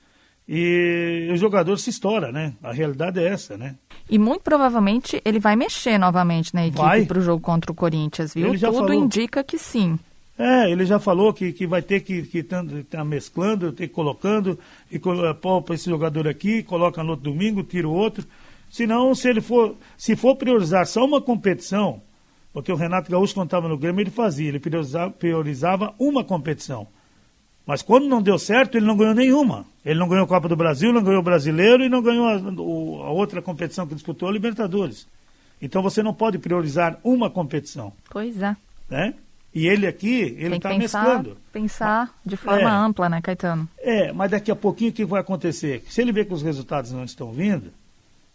e 0.48 1.28
o 1.32 1.36
jogador 1.36 1.78
se 1.78 1.90
estoura, 1.90 2.30
né? 2.30 2.52
A 2.62 2.72
realidade 2.72 3.18
é 3.18 3.26
essa, 3.28 3.56
né? 3.56 3.76
E 4.08 4.18
muito 4.18 4.42
provavelmente 4.42 5.20
ele 5.24 5.38
vai 5.38 5.56
mexer 5.56 5.98
novamente 5.98 6.54
na 6.54 6.66
equipe 6.66 7.06
para 7.06 7.18
o 7.18 7.22
jogo 7.22 7.40
contra 7.42 7.72
o 7.72 7.74
Corinthians, 7.74 8.34
viu? 8.34 8.48
Ele 8.48 8.56
já 8.58 8.68
Tudo 8.68 8.80
falou. 8.88 8.94
indica 8.94 9.42
que 9.42 9.56
sim. 9.58 9.98
É, 10.36 10.70
ele 10.70 10.84
já 10.84 10.98
falou 10.98 11.32
que, 11.32 11.52
que 11.52 11.66
vai 11.66 11.80
ter 11.80 12.00
que 12.00 12.14
estar 12.34 12.64
que 12.66 12.82
tá 12.82 13.04
mesclando, 13.04 13.72
ter 13.72 13.86
que 13.88 13.94
colocando, 13.94 14.58
e 14.90 14.98
colo- 14.98 15.32
poupa 15.36 15.74
esse 15.74 15.88
jogador 15.88 16.26
aqui, 16.26 16.62
coloca 16.62 17.02
no 17.04 17.10
outro 17.10 17.30
domingo, 17.30 17.62
tira 17.62 17.88
o 17.88 17.92
outro. 17.92 18.26
Senão, 18.68 19.14
se 19.14 19.28
ele 19.28 19.40
for, 19.40 19.76
se 19.96 20.16
for 20.16 20.34
priorizar 20.34 20.86
só 20.86 21.04
uma 21.04 21.20
competição, 21.20 22.02
porque 22.52 22.72
o 22.72 22.76
Renato 22.76 23.10
Gaúcho, 23.10 23.40
estava 23.40 23.68
no 23.68 23.78
Grêmio, 23.78 24.00
ele 24.02 24.10
fazia, 24.10 24.48
ele 24.48 24.58
priorizava, 24.58 25.10
priorizava 25.12 25.94
uma 26.00 26.24
competição. 26.24 26.88
Mas 27.66 27.82
quando 27.82 28.06
não 28.06 28.20
deu 28.20 28.38
certo, 28.38 28.76
ele 28.76 28.86
não 28.86 28.96
ganhou 28.96 29.14
nenhuma. 29.14 29.64
Ele 29.84 29.98
não 29.98 30.08
ganhou 30.08 30.24
a 30.24 30.28
Copa 30.28 30.48
do 30.48 30.56
Brasil, 30.56 30.92
não 30.92 31.02
ganhou 31.02 31.20
o 31.20 31.24
Brasileiro 31.24 31.82
e 31.82 31.88
não 31.88 32.02
ganhou 32.02 32.26
a, 32.26 32.36
a 32.36 33.10
outra 33.10 33.40
competição 33.40 33.86
que 33.86 33.94
disputou, 33.94 34.28
a 34.28 34.32
Libertadores. 34.32 35.06
Então 35.60 35.82
você 35.82 36.02
não 36.02 36.12
pode 36.12 36.38
priorizar 36.38 36.98
uma 37.02 37.30
competição 37.30 37.92
Pois 38.10 38.42
é. 38.42 38.56
né? 38.90 39.14
E 39.54 39.68
ele 39.68 39.86
aqui, 39.86 40.34
ele 40.36 40.56
está 40.56 40.76
mesclando. 40.76 41.38
Pensar 41.52 42.12
de 42.26 42.36
forma 42.36 42.68
é, 42.68 42.72
ampla, 42.72 43.08
né, 43.08 43.22
Caetano? 43.22 43.68
É, 43.78 44.12
mas 44.12 44.32
daqui 44.32 44.50
a 44.50 44.56
pouquinho 44.56 44.90
o 44.90 44.92
que 44.92 45.04
vai 45.04 45.20
acontecer? 45.20 45.84
Se 45.88 46.02
ele 46.02 46.10
vê 46.10 46.24
que 46.24 46.34
os 46.34 46.42
resultados 46.42 46.90
não 46.90 47.04
estão 47.04 47.30
vindo, 47.30 47.70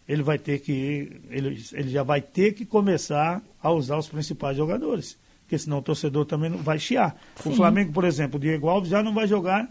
ele 0.08 0.22
vai 0.22 0.38
ter 0.38 0.60
que. 0.60 1.20
Ele, 1.28 1.62
ele 1.72 1.90
já 1.90 2.02
vai 2.02 2.22
ter 2.22 2.52
que 2.52 2.64
começar 2.64 3.42
a 3.62 3.70
usar 3.70 3.98
os 3.98 4.08
principais 4.08 4.56
jogadores. 4.56 5.18
Porque 5.50 5.58
senão 5.58 5.78
o 5.78 5.82
torcedor 5.82 6.24
também 6.26 6.48
não 6.48 6.58
vai 6.58 6.78
chiar. 6.78 7.16
Sim. 7.34 7.50
O 7.50 7.56
Flamengo, 7.56 7.92
por 7.92 8.04
exemplo, 8.04 8.36
o 8.36 8.40
Diego 8.40 8.68
Alves 8.68 8.88
já 8.88 9.02
não 9.02 9.12
vai 9.12 9.26
jogar 9.26 9.68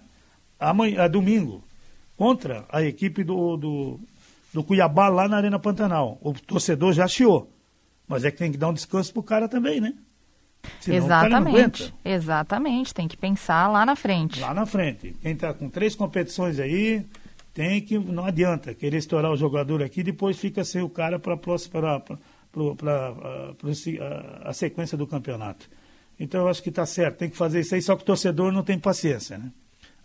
amanhã, 0.60 1.10
domingo 1.10 1.64
contra 2.18 2.66
a 2.68 2.84
equipe 2.84 3.24
do, 3.24 3.56
do, 3.56 4.00
do 4.54 4.62
Cuiabá 4.62 5.08
lá 5.08 5.30
na 5.30 5.38
Arena 5.38 5.58
Pantanal. 5.58 6.18
O 6.22 6.34
torcedor 6.34 6.92
já 6.92 7.08
chiou. 7.08 7.50
Mas 8.06 8.26
é 8.26 8.32
que 8.32 8.38
tem 8.38 8.52
que 8.52 8.58
dar 8.58 8.68
um 8.68 8.74
descanso 8.74 9.14
pro 9.14 9.24
cara 9.24 9.48
também, 9.48 9.80
né? 9.80 9.94
Senão 10.82 10.98
exatamente, 10.98 11.94
exatamente. 12.04 12.94
Tem 12.94 13.08
que 13.08 13.16
pensar 13.16 13.70
lá 13.70 13.86
na 13.86 13.96
frente. 13.96 14.42
Lá 14.42 14.54
na 14.54 14.66
frente. 14.66 15.16
Quem 15.22 15.32
está 15.32 15.54
com 15.54 15.70
três 15.70 15.96
competições 15.96 16.60
aí, 16.60 17.06
tem 17.54 17.80
que. 17.80 17.98
Não 17.98 18.26
adianta 18.26 18.74
querer 18.74 18.98
estourar 18.98 19.32
o 19.32 19.38
jogador 19.38 19.82
aqui, 19.82 20.04
depois 20.04 20.38
fica 20.38 20.66
sem 20.66 20.82
o 20.82 20.90
cara 20.90 21.18
para 21.18 21.38
a 24.44 24.54
sequência 24.54 24.98
do 24.98 25.08
campeonato. 25.08 25.70
Então 26.20 26.42
eu 26.42 26.48
acho 26.48 26.62
que 26.62 26.70
está 26.70 26.86
certo, 26.86 27.18
tem 27.18 27.30
que 27.30 27.38
fazer 27.38 27.62
isso 27.62 27.76
aí, 27.76 27.82
só 27.82 27.96
que 27.96 28.04
o 28.04 28.06
torcedor 28.06 28.52
não 28.52 28.64
tem 28.64 28.78
paciência, 28.78 29.38
né? 29.38 29.52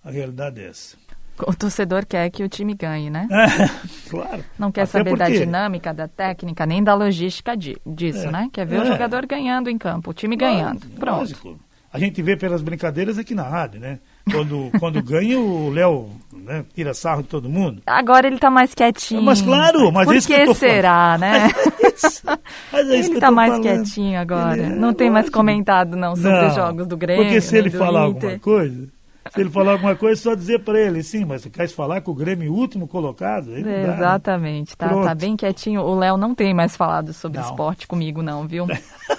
A 0.05 0.11
realidade 0.11 0.61
é 0.61 0.69
essa. 0.69 0.97
O 1.39 1.55
torcedor 1.55 2.07
quer 2.07 2.31
que 2.31 2.45
o 2.45 2.49
time 2.49 2.75
ganhe, 2.75 3.11
né? 3.11 3.27
É, 3.31 3.69
claro. 4.09 4.45
Não 4.57 4.71
quer 4.71 4.83
Até 4.83 4.93
saber 4.93 5.11
porque... 5.11 5.25
da 5.25 5.31
dinâmica, 5.31 5.93
da 5.93 6.07
técnica, 6.07 6.65
nem 6.65 6.85
da 6.85 6.95
logística 6.95 7.57
de, 7.57 7.77
disso, 7.85 8.29
é, 8.29 8.31
né? 8.31 8.49
Quer 8.53 8.67
ver 8.67 8.77
é. 8.77 8.83
o 8.83 8.85
jogador 8.85 9.27
ganhando 9.27 9.69
em 9.69 9.77
campo, 9.77 10.11
o 10.11 10.15
time 10.15 10.37
ganhando. 10.37 10.87
Lógico, 11.01 11.41
Pronto. 11.41 11.61
A 11.93 11.99
gente 11.99 12.23
vê 12.23 12.37
pelas 12.37 12.63
brincadeiras 12.63 13.19
aqui 13.19 13.35
na 13.35 13.45
rádio, 13.45 13.81
né? 13.81 13.99
Quando, 14.31 14.71
quando 14.79 15.03
ganha, 15.03 15.39
o 15.39 15.71
Léo 15.71 16.11
né, 16.33 16.65
tira 16.75 16.95
sarro 16.95 17.23
de 17.23 17.29
todo 17.29 17.49
mundo. 17.49 17.83
Agora 17.87 18.27
ele 18.27 18.39
tá 18.39 18.51
mais 18.51 18.75
quietinho. 18.75 19.23
Mas 19.23 19.43
claro, 19.43 19.91
mas 19.93 20.07
Por 20.07 20.17
isso 20.17 20.27
que, 20.27 20.47
que 20.47 20.55
será, 20.55 21.19
né? 21.19 21.49
mas 22.73 22.91
é 22.91 22.99
ele 22.99 23.21
tá 23.21 23.31
mais 23.31 23.53
falando. 23.53 23.63
quietinho 23.63 24.21
agora. 24.21 24.59
Ele, 24.59 24.75
não 24.77 24.93
tem 24.93 25.11
mais 25.11 25.29
comentado, 25.29 25.97
não, 25.97 26.15
sobre 26.15 26.33
não, 26.33 26.49
os 26.49 26.55
jogos 26.55 26.87
do 26.87 26.97
Grêmio. 26.97 27.25
Porque 27.25 27.41
se 27.41 27.57
ele 27.57 27.71
falar 27.71 28.09
Inter. 28.09 28.31
alguma 28.31 28.39
coisa, 28.39 28.89
se 29.33 29.41
ele 29.41 29.51
falar 29.51 29.73
alguma 29.73 29.97
coisa, 29.97 30.21
só 30.21 30.35
dizer 30.35 30.61
para 30.61 30.79
ele, 30.81 31.03
sim, 31.03 31.25
mas 31.25 31.43
você 31.43 31.51
quer 31.51 31.69
falar 31.69 32.01
com 32.03 32.11
o 32.11 32.15
Grêmio 32.15 32.53
último 32.53 32.87
colocado? 32.87 33.55
Aí 33.55 33.63
né? 33.63 33.95
Exatamente, 33.95 34.77
tá, 34.77 34.89
tá 34.89 35.15
bem 35.15 35.37
quietinho. 35.37 35.81
O 35.81 35.95
Léo 35.95 36.17
não 36.17 36.35
tem 36.35 36.53
mais 36.53 36.77
falado 36.77 37.13
sobre 37.13 37.39
não. 37.41 37.49
esporte 37.49 37.87
comigo, 37.87 38.23
não, 38.23 38.47
viu? 38.47 38.67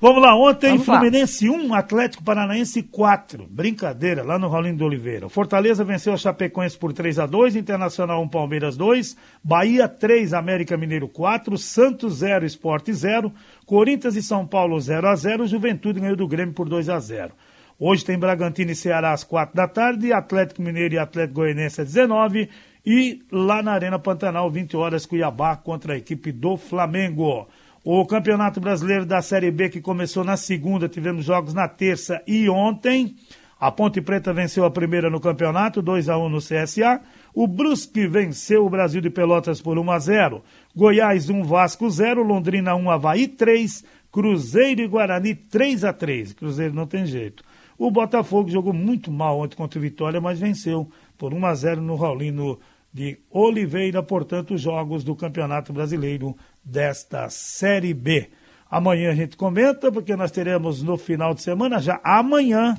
Vamos 0.00 0.22
lá, 0.22 0.32
ontem 0.36 0.70
Vamos 0.70 0.84
Fluminense 0.84 1.48
lá. 1.48 1.56
1, 1.56 1.74
Atlético 1.74 2.22
Paranaense 2.22 2.84
4. 2.84 3.48
Brincadeira, 3.50 4.22
lá 4.22 4.38
no 4.38 4.46
Rolim 4.46 4.72
do 4.72 4.84
Oliveira. 4.84 5.28
Fortaleza 5.28 5.82
venceu 5.82 6.12
a 6.12 6.16
Chapecoense 6.16 6.78
por 6.78 6.92
3 6.92 7.18
a 7.18 7.26
2 7.26 7.56
Internacional 7.56 8.22
1, 8.22 8.28
Palmeiras 8.28 8.76
2, 8.76 9.16
Bahia 9.42 9.88
3, 9.88 10.34
América 10.34 10.76
Mineiro 10.76 11.08
4, 11.08 11.58
Santos 11.58 12.18
0, 12.18 12.46
Esporte 12.46 12.92
0, 12.92 13.32
Corinthians 13.66 14.14
e 14.14 14.22
São 14.22 14.46
Paulo 14.46 14.78
0 14.80 15.08
a 15.08 15.16
0 15.16 15.48
Juventude 15.48 15.98
ganhou 15.98 16.14
do 16.14 16.28
Grêmio 16.28 16.54
por 16.54 16.68
2 16.68 16.88
a 16.88 17.00
0 17.00 17.32
Hoje 17.76 18.04
tem 18.04 18.16
Bragantino 18.16 18.70
e 18.70 18.76
Ceará 18.76 19.12
às 19.12 19.24
4 19.24 19.56
da 19.56 19.66
tarde, 19.66 20.12
Atlético 20.12 20.62
Mineiro 20.62 20.94
e 20.94 20.98
Atlético 20.98 21.40
Goianense 21.40 21.80
às 21.80 21.88
19 21.88 22.48
e 22.86 23.20
lá 23.32 23.64
na 23.64 23.72
Arena 23.72 23.98
Pantanal, 23.98 24.48
20 24.48 24.76
horas, 24.76 25.06
Cuiabá 25.06 25.56
contra 25.56 25.94
a 25.94 25.96
equipe 25.96 26.30
do 26.30 26.56
Flamengo. 26.56 27.48
O 27.84 28.04
Campeonato 28.04 28.60
Brasileiro 28.60 29.06
da 29.06 29.22
Série 29.22 29.50
B, 29.50 29.68
que 29.68 29.80
começou 29.80 30.24
na 30.24 30.36
segunda, 30.36 30.88
tivemos 30.88 31.24
jogos 31.24 31.54
na 31.54 31.68
terça 31.68 32.20
e 32.26 32.48
ontem. 32.48 33.14
A 33.58 33.70
Ponte 33.70 34.00
Preta 34.00 34.32
venceu 34.32 34.64
a 34.64 34.70
primeira 34.70 35.08
no 35.08 35.20
campeonato, 35.20 35.80
2 35.80 36.08
a 36.08 36.18
1 36.18 36.28
no 36.28 36.38
CSA. 36.38 37.00
O 37.34 37.46
Brusque 37.46 38.06
venceu 38.06 38.66
o 38.66 38.70
Brasil 38.70 39.00
de 39.00 39.10
Pelotas 39.10 39.60
por 39.60 39.78
1 39.78 39.90
a 39.90 39.98
0. 39.98 40.42
Goiás 40.74 41.30
1 41.30 41.42
Vasco 41.44 41.88
0, 41.88 42.22
Londrina 42.22 42.74
1 42.74 42.90
Havaí 42.90 43.26
3, 43.28 43.84
Cruzeiro 44.12 44.80
e 44.80 44.86
Guarani 44.86 45.34
3 45.34 45.84
a 45.84 45.92
3. 45.92 46.32
Cruzeiro 46.34 46.74
não 46.74 46.86
tem 46.86 47.06
jeito. 47.06 47.44
O 47.76 47.90
Botafogo 47.90 48.48
jogou 48.48 48.72
muito 48.72 49.10
mal 49.10 49.38
ontem 49.40 49.56
contra 49.56 49.78
o 49.78 49.82
Vitória, 49.82 50.20
mas 50.20 50.40
venceu 50.40 50.88
por 51.16 51.32
1 51.32 51.46
a 51.46 51.54
0 51.54 51.80
no 51.80 51.94
Raulino 51.94 52.58
de 52.92 53.18
Oliveira, 53.30 54.02
portanto, 54.02 54.54
os 54.54 54.60
jogos 54.60 55.04
do 55.04 55.14
Campeonato 55.14 55.72
Brasileiro 55.72 56.36
desta 56.68 57.28
Série 57.30 57.94
B. 57.94 58.30
Amanhã 58.70 59.10
a 59.10 59.14
gente 59.14 59.36
comenta, 59.36 59.90
porque 59.90 60.14
nós 60.14 60.30
teremos 60.30 60.82
no 60.82 60.98
final 60.98 61.34
de 61.34 61.42
semana, 61.42 61.80
já 61.80 61.98
amanhã, 62.04 62.76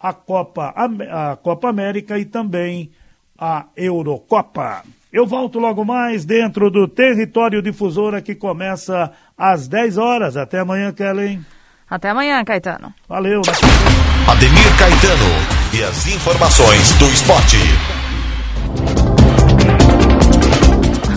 a 0.00 0.12
Copa, 0.12 0.72
a 0.76 1.36
Copa 1.36 1.68
América 1.68 2.18
e 2.18 2.24
também 2.24 2.92
a 3.38 3.66
Eurocopa. 3.76 4.82
Eu 5.12 5.26
volto 5.26 5.58
logo 5.58 5.84
mais 5.84 6.24
dentro 6.24 6.70
do 6.70 6.88
Território 6.88 7.60
Difusora 7.60 8.22
que 8.22 8.34
começa 8.34 9.12
às 9.36 9.68
10 9.68 9.98
horas. 9.98 10.36
Até 10.36 10.60
amanhã, 10.60 10.92
Kellen. 10.92 11.44
Até 11.90 12.08
amanhã, 12.08 12.42
Caetano. 12.44 12.94
Valeu. 13.06 13.42
Ademir 14.26 14.78
Caetano 14.78 15.72
e 15.74 15.82
as 15.82 16.06
informações 16.06 16.92
do 16.98 17.04
esporte 17.06 17.58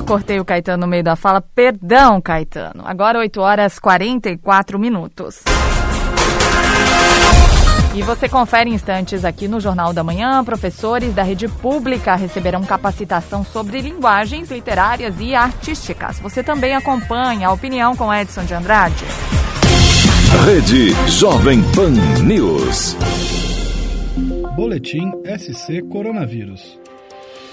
cortei 0.05 0.39
o 0.39 0.45
Caetano 0.45 0.81
no 0.81 0.87
meio 0.87 1.03
da 1.03 1.15
fala. 1.15 1.41
Perdão, 1.41 2.21
Caetano. 2.21 2.83
Agora 2.85 3.19
8 3.19 3.41
horas 3.41 3.79
44 3.79 4.79
minutos. 4.79 5.41
E 7.93 8.01
você 8.01 8.27
confere 8.27 8.69
instantes 8.69 9.23
aqui 9.23 9.47
no 9.47 9.59
Jornal 9.59 9.93
da 9.93 10.03
Manhã. 10.03 10.43
Professores 10.43 11.13
da 11.13 11.23
rede 11.23 11.47
pública 11.47 12.15
receberão 12.15 12.61
capacitação 12.63 13.43
sobre 13.43 13.79
linguagens 13.81 14.51
literárias 14.51 15.15
e 15.19 15.33
artísticas. 15.33 16.19
Você 16.19 16.43
também 16.43 16.75
acompanha 16.75 17.47
a 17.47 17.53
opinião 17.53 17.95
com 17.95 18.13
Edson 18.13 18.43
de 18.43 18.53
Andrade. 18.53 19.05
Rede 20.45 20.89
Jovem 21.09 21.63
Pan 21.73 21.91
News. 22.21 22.97
Boletim 24.57 25.11
SC 25.37 25.81
Coronavírus. 25.89 26.84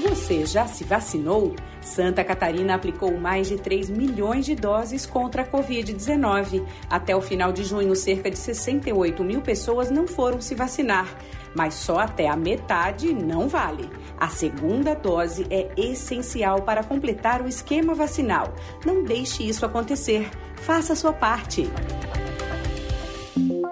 Você 0.03 0.44
já 0.44 0.66
se 0.66 0.82
vacinou? 0.82 1.55
Santa 1.80 2.24
Catarina 2.24 2.74
aplicou 2.74 3.16
mais 3.16 3.48
de 3.48 3.57
3 3.57 3.88
milhões 3.88 4.44
de 4.44 4.57
doses 4.57 5.07
contra 5.07 5.42
a 5.42 5.46
Covid-19. 5.46 6.66
Até 6.90 7.14
o 7.14 7.20
final 7.20 7.53
de 7.53 7.62
junho, 7.62 7.94
cerca 7.94 8.28
de 8.28 8.36
68 8.36 9.22
mil 9.22 9.40
pessoas 9.40 9.92
não 9.92 10.09
foram 10.09 10.40
se 10.40 10.57
vacinar. 10.57 11.07
Mas 11.55 11.74
só 11.74 12.00
até 12.00 12.28
a 12.28 12.36
metade 12.36 13.12
não 13.12 13.48
vale. 13.48 13.88
A 14.18 14.28
segunda 14.28 14.94
dose 14.94 15.46
é 15.48 15.70
essencial 15.76 16.62
para 16.62 16.82
completar 16.82 17.40
o 17.40 17.48
esquema 17.48 17.94
vacinal. 17.94 18.55
Não 18.84 19.05
deixe 19.05 19.48
isso 19.48 19.64
acontecer. 19.64 20.28
Faça 20.57 20.96
sua 20.96 21.12
parte. 21.12 21.70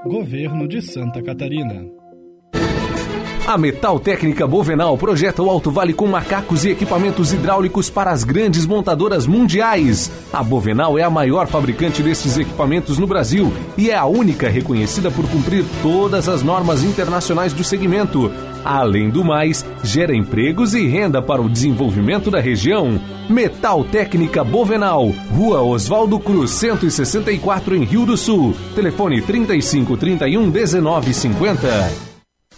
Governo 0.05 0.69
de 0.69 0.81
Santa 0.81 1.21
Catarina. 1.23 2.00
A 3.47 3.59
Metal 3.59 3.99
Técnica 3.99 4.47
Bovenal 4.47 4.97
projeta 4.97 5.43
o 5.43 5.51
Alto 5.51 5.71
Vale 5.71 5.93
com 5.93 6.07
macacos 6.07 6.65
e 6.65 6.71
equipamentos 6.71 7.33
hidráulicos 7.33 7.91
para 7.91 8.11
as 8.11 8.23
grandes 8.23 8.65
montadoras 8.65 9.27
mundiais. 9.27 10.11
A 10.33 10.43
Bovenal 10.43 10.99
é 10.99 11.03
a 11.03 11.11
maior 11.11 11.49
fabricante 11.49 12.03
desses 12.03 12.39
equipamentos 12.39 12.99
no 12.99 13.07
Brasil 13.07 13.53
e 13.77 13.91
é 13.91 13.97
a 13.97 14.05
única 14.05 14.49
reconhecida 14.49 15.11
por 15.11 15.29
cumprir 15.29 15.65
todas 15.83 16.29
as 16.29 16.43
normas 16.43 16.85
internacionais 16.85 17.53
do 17.53 17.65
segmento. 17.65 18.31
Além 18.65 19.11
do 19.11 19.25
mais, 19.25 19.65
gera 19.83 20.15
empregos 20.15 20.75
e 20.75 20.87
renda 20.87 21.21
para 21.21 21.43
o 21.43 21.49
desenvolvimento 21.49 22.31
da 22.31 22.41
região. 22.41 23.01
Metal 23.29 23.83
Técnica 23.85 24.45
Bovenal, 24.45 25.09
Rua 25.35 25.63
Oswaldo 25.63 26.19
Cruz, 26.21 26.51
164 26.53 27.75
em 27.75 27.85
Rio 27.85 28.05
do 28.05 28.17
Sul. 28.17 28.55
Telefone 28.75 29.23
35 29.23 29.97
31 29.97 30.51
19 30.51 31.15
50. 31.15 32.10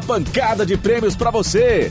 pancada 0.00 0.64
de 0.64 0.76
prêmios 0.76 1.16
para 1.16 1.30
você. 1.30 1.90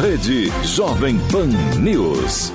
Rede 0.00 0.50
Jovem 0.64 1.18
Pan 1.30 1.48
News. 1.78 2.50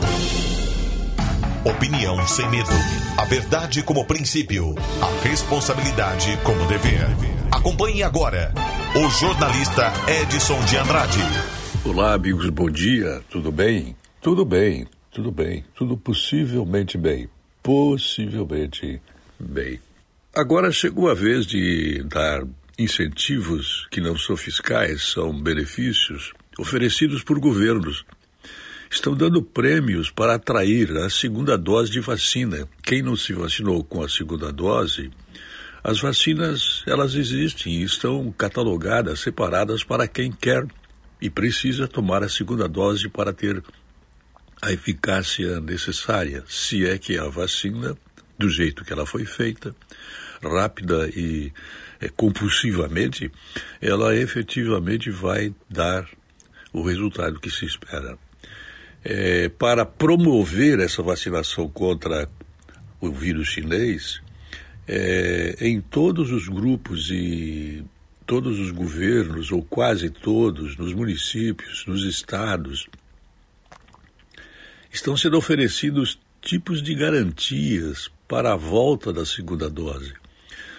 Opinião 1.64 2.28
sem 2.28 2.50
medo. 2.50 2.72
A 3.20 3.26
verdade 3.26 3.84
como 3.84 4.04
princípio. 4.04 4.74
A 5.00 5.28
responsabilidade 5.28 6.40
como 6.44 6.66
dever. 6.68 7.06
Acompanhe 7.52 8.02
agora 8.02 8.52
o 8.96 9.10
jornalista 9.12 9.94
Edson 10.24 10.60
de 10.66 10.76
Andrade. 10.78 11.20
Olá, 11.86 12.16
amigos, 12.16 12.50
bom 12.50 12.68
dia. 12.68 13.22
Tudo 13.30 13.52
bem? 13.52 13.96
Tudo 14.24 14.44
bem, 14.44 14.88
tudo 15.12 15.32
bem. 15.32 15.64
Tudo 15.76 15.96
possivelmente 15.96 16.98
bem. 16.98 17.30
Possivelmente 17.62 19.00
bem. 19.40 19.80
Agora 20.34 20.72
chegou 20.72 21.12
a 21.12 21.14
vez 21.14 21.46
de 21.46 22.02
dar 22.06 22.42
incentivos 22.80 23.88
que 23.92 24.02
não 24.02 24.18
são 24.18 24.36
fiscais, 24.36 25.04
são 25.04 25.32
benefícios 25.32 26.34
oferecidos 26.58 27.24
por 27.24 27.40
governos. 27.40 28.06
Estão 28.90 29.16
dando 29.16 29.42
prêmios 29.42 30.10
para 30.10 30.36
atrair 30.36 30.96
a 30.98 31.10
segunda 31.10 31.58
dose 31.58 31.92
de 31.92 32.00
vacina. 32.00 32.68
Quem 32.84 33.02
não 33.02 33.16
se 33.16 33.34
vacinou 33.34 33.84
com 33.84 34.04
a 34.04 34.10
segunda 34.10 34.52
dose, 34.52 35.12
as 35.84 36.00
vacinas 36.00 36.84
elas 36.88 37.16
existem 37.16 37.74
e 37.74 37.84
estão 37.84 38.32
catalogadas, 38.32 39.20
separadas 39.20 39.84
para 39.84 40.08
quem 40.08 40.32
quer 40.32 40.66
e 41.22 41.30
precisa 41.30 41.88
tomar 41.88 42.24
a 42.24 42.30
segunda 42.30 42.68
dose 42.68 43.10
para 43.10 43.34
ter 43.34 43.64
a 44.62 44.72
eficácia 44.72 45.60
necessária, 45.60 46.44
se 46.48 46.86
é 46.86 46.98
que 46.98 47.18
a 47.18 47.28
vacina, 47.28 47.96
do 48.38 48.50
jeito 48.50 48.84
que 48.84 48.92
ela 48.92 49.06
foi 49.06 49.26
feita, 49.26 49.76
rápida 50.42 51.08
e 51.10 51.52
é, 52.00 52.10
compulsivamente, 52.10 53.32
ela 53.82 54.16
efetivamente 54.16 55.10
vai 55.10 55.54
dar 55.70 56.08
o 56.76 56.84
resultado 56.84 57.40
que 57.40 57.50
se 57.50 57.66
espera. 57.66 58.18
É, 59.04 59.48
para 59.48 59.86
promover 59.86 60.80
essa 60.80 61.02
vacinação 61.02 61.70
contra 61.70 62.28
o 63.00 63.12
vírus 63.12 63.48
chinês, 63.48 64.22
é, 64.86 65.56
em 65.62 65.80
todos 65.80 66.32
os 66.32 66.50
grupos 66.50 67.10
e 67.12 67.84
todos 68.26 68.60
os 68.60 68.72
governos, 68.72 69.52
ou 69.52 69.64
quase 69.64 70.10
todos, 70.10 70.76
nos 70.76 70.94
municípios, 70.94 71.86
nos 71.88 72.04
estados, 72.04 72.88
estão 74.92 75.16
sendo 75.16 75.38
oferecidos 75.38 76.20
tipos 76.42 76.82
de 76.82 76.94
garantias 76.94 78.10
para 78.28 78.54
a 78.54 78.58
volta 78.58 79.14
da 79.14 79.26
segunda 79.26 79.70
dose. 79.70 80.14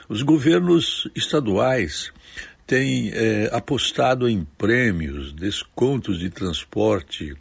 Os 0.09 0.23
governos 0.23 1.09
estaduais 1.15 2.13
têm 2.67 3.13
é, 3.13 3.49
apostado 3.53 4.29
em 4.29 4.45
prêmios, 4.59 5.33
descontos 5.33 6.19
de 6.19 6.29
transporte, 6.29 7.37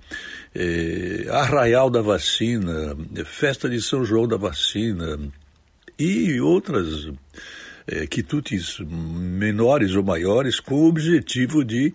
é, 0.53 1.25
arraial 1.31 1.89
da 1.89 2.01
vacina, 2.01 2.95
festa 3.25 3.67
de 3.67 3.81
São 3.81 4.05
João 4.05 4.27
da 4.27 4.37
vacina 4.37 5.17
e 5.97 6.39
outras 6.39 7.09
é, 7.87 8.05
quitutes 8.05 8.79
menores 8.79 9.95
ou 9.95 10.03
maiores 10.03 10.59
com 10.59 10.75
o 10.75 10.87
objetivo 10.87 11.65
de 11.65 11.93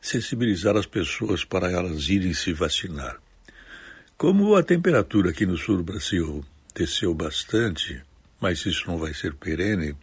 sensibilizar 0.00 0.76
as 0.76 0.86
pessoas 0.86 1.44
para 1.44 1.70
elas 1.70 2.08
irem 2.08 2.32
se 2.32 2.52
vacinar. 2.52 3.18
Como 4.16 4.54
a 4.54 4.62
temperatura 4.62 5.30
aqui 5.30 5.44
no 5.44 5.56
sul 5.56 5.78
do 5.78 5.82
Brasil 5.82 6.44
desceu 6.74 7.12
bastante, 7.12 8.00
mas 8.40 8.64
isso 8.64 8.84
não 8.86 8.98
vai 8.98 9.12
ser 9.12 9.34
perene, 9.34 9.96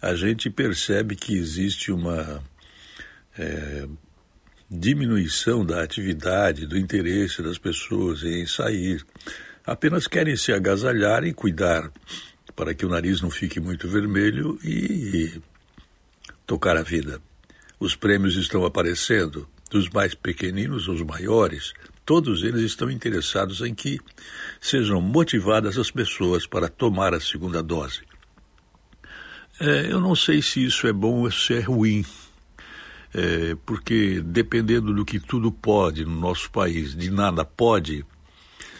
a 0.00 0.14
gente 0.14 0.48
percebe 0.48 1.16
que 1.16 1.36
existe 1.36 1.90
uma 1.90 2.42
é, 3.36 3.88
diminuição 4.70 5.64
da 5.64 5.82
atividade, 5.82 6.66
do 6.66 6.78
interesse 6.78 7.42
das 7.42 7.58
pessoas 7.58 8.22
em 8.22 8.46
sair. 8.46 9.04
Apenas 9.66 10.06
querem 10.06 10.36
se 10.36 10.52
agasalhar 10.52 11.24
e 11.24 11.32
cuidar 11.32 11.90
para 12.54 12.74
que 12.74 12.84
o 12.84 12.88
nariz 12.88 13.20
não 13.20 13.30
fique 13.30 13.60
muito 13.60 13.88
vermelho 13.88 14.58
e 14.64 15.40
tocar 16.46 16.76
a 16.76 16.82
vida. 16.82 17.20
Os 17.78 17.94
prêmios 17.94 18.36
estão 18.36 18.64
aparecendo, 18.64 19.48
dos 19.70 19.88
mais 19.90 20.14
pequeninos 20.14 20.88
aos 20.88 21.02
maiores, 21.02 21.74
todos 22.04 22.42
eles 22.42 22.62
estão 22.62 22.90
interessados 22.90 23.60
em 23.60 23.74
que 23.74 24.00
sejam 24.60 25.00
motivadas 25.00 25.76
as 25.76 25.90
pessoas 25.90 26.46
para 26.46 26.68
tomar 26.68 27.12
a 27.12 27.20
segunda 27.20 27.62
dose. 27.62 28.00
É, 29.60 29.90
eu 29.90 30.00
não 30.00 30.14
sei 30.14 30.40
se 30.40 30.64
isso 30.64 30.86
é 30.86 30.92
bom 30.92 31.22
ou 31.22 31.30
se 31.30 31.54
é 31.54 31.60
ruim, 31.60 32.04
é, 33.12 33.56
porque 33.66 34.20
dependendo 34.20 34.94
do 34.94 35.04
que 35.04 35.18
tudo 35.18 35.50
pode 35.50 36.04
no 36.04 36.14
nosso 36.18 36.50
país, 36.50 36.94
de 36.94 37.10
nada 37.10 37.44
pode, 37.44 38.04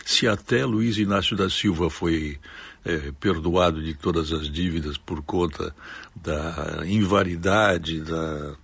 se 0.04 0.28
até 0.28 0.64
Luiz 0.64 0.96
Inácio 0.96 1.36
da 1.36 1.50
Silva 1.50 1.90
foi 1.90 2.38
é, 2.84 3.12
perdoado 3.18 3.82
de 3.82 3.94
todas 3.94 4.32
as 4.32 4.48
dívidas 4.48 4.96
por 4.96 5.20
conta 5.22 5.74
da 6.14 6.82
invalidade 6.86 8.00
da, 8.00 8.54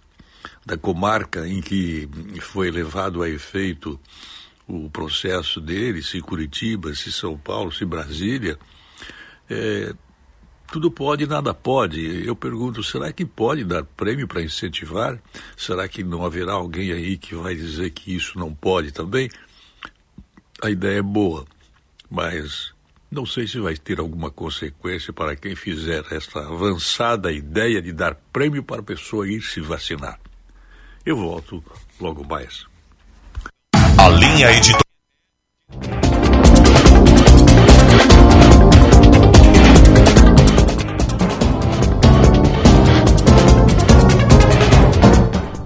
da 0.65 0.79
comarca 0.79 1.47
em 1.49 1.61
que 1.61 2.09
foi 2.41 2.71
levado 2.71 3.23
a 3.23 3.29
efeito 3.29 3.99
o 4.67 4.89
processo 4.89 5.61
dele, 5.61 6.03
se 6.03 6.21
Curitiba, 6.21 6.95
se 6.95 7.13
São 7.13 7.37
Paulo, 7.37 7.73
se 7.73 7.85
Brasília, 7.85 8.59
é, 9.51 9.93
tudo 10.75 10.91
pode, 10.91 11.25
nada 11.25 11.55
pode. 11.55 12.27
Eu 12.27 12.35
pergunto, 12.35 12.83
será 12.83 13.13
que 13.13 13.25
pode 13.25 13.63
dar 13.63 13.85
prêmio 13.85 14.27
para 14.27 14.43
incentivar? 14.43 15.23
Será 15.57 15.87
que 15.87 16.03
não 16.03 16.25
haverá 16.25 16.55
alguém 16.55 16.91
aí 16.91 17.17
que 17.17 17.33
vai 17.37 17.55
dizer 17.55 17.91
que 17.91 18.13
isso 18.13 18.37
não 18.37 18.53
pode 18.53 18.91
também? 18.91 19.31
A 20.61 20.69
ideia 20.69 20.99
é 20.99 21.03
boa, 21.03 21.45
mas 22.11 22.75
não 23.09 23.25
sei 23.25 23.47
se 23.47 23.61
vai 23.61 23.77
ter 23.77 24.01
alguma 24.01 24.33
consequência 24.33 25.13
para 25.13 25.37
quem 25.37 25.55
fizer 25.55 26.05
esta 26.11 26.41
avançada 26.41 27.31
ideia 27.31 27.81
de 27.81 27.93
dar 27.93 28.17
prêmio 28.33 28.65
para 28.65 28.81
a 28.81 28.85
pessoa 28.85 29.29
ir 29.31 29.43
se 29.43 29.61
vacinar. 29.61 30.19
Eu 31.07 31.17
volto 31.17 31.63
logo 32.01 32.25
mais. 32.25 32.67
A 33.97 34.09
linha 34.09 34.51
editorial. 34.51 34.94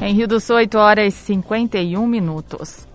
Em 0.09 0.15
Rio 0.15 0.27
do 0.27 0.41
Sul, 0.41 0.57
8 0.57 0.79
horas 0.79 1.13
e 1.13 1.17
51 1.19 2.07
minutos. 2.07 2.89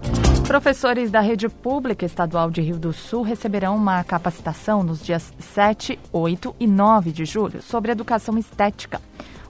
Professores 0.47 1.11
da 1.11 1.19
rede 1.19 1.47
pública 1.47 2.07
estadual 2.07 2.49
de 2.49 2.59
Rio 2.59 2.79
do 2.79 2.91
Sul 2.91 3.21
receberão 3.21 3.75
uma 3.75 4.03
capacitação 4.03 4.81
nos 4.81 5.05
dias 5.05 5.31
7, 5.37 5.99
8 6.11 6.55
e 6.59 6.65
9 6.65 7.11
de 7.11 7.23
julho 7.23 7.61
sobre 7.61 7.91
educação 7.91 8.35
estética. 8.35 8.99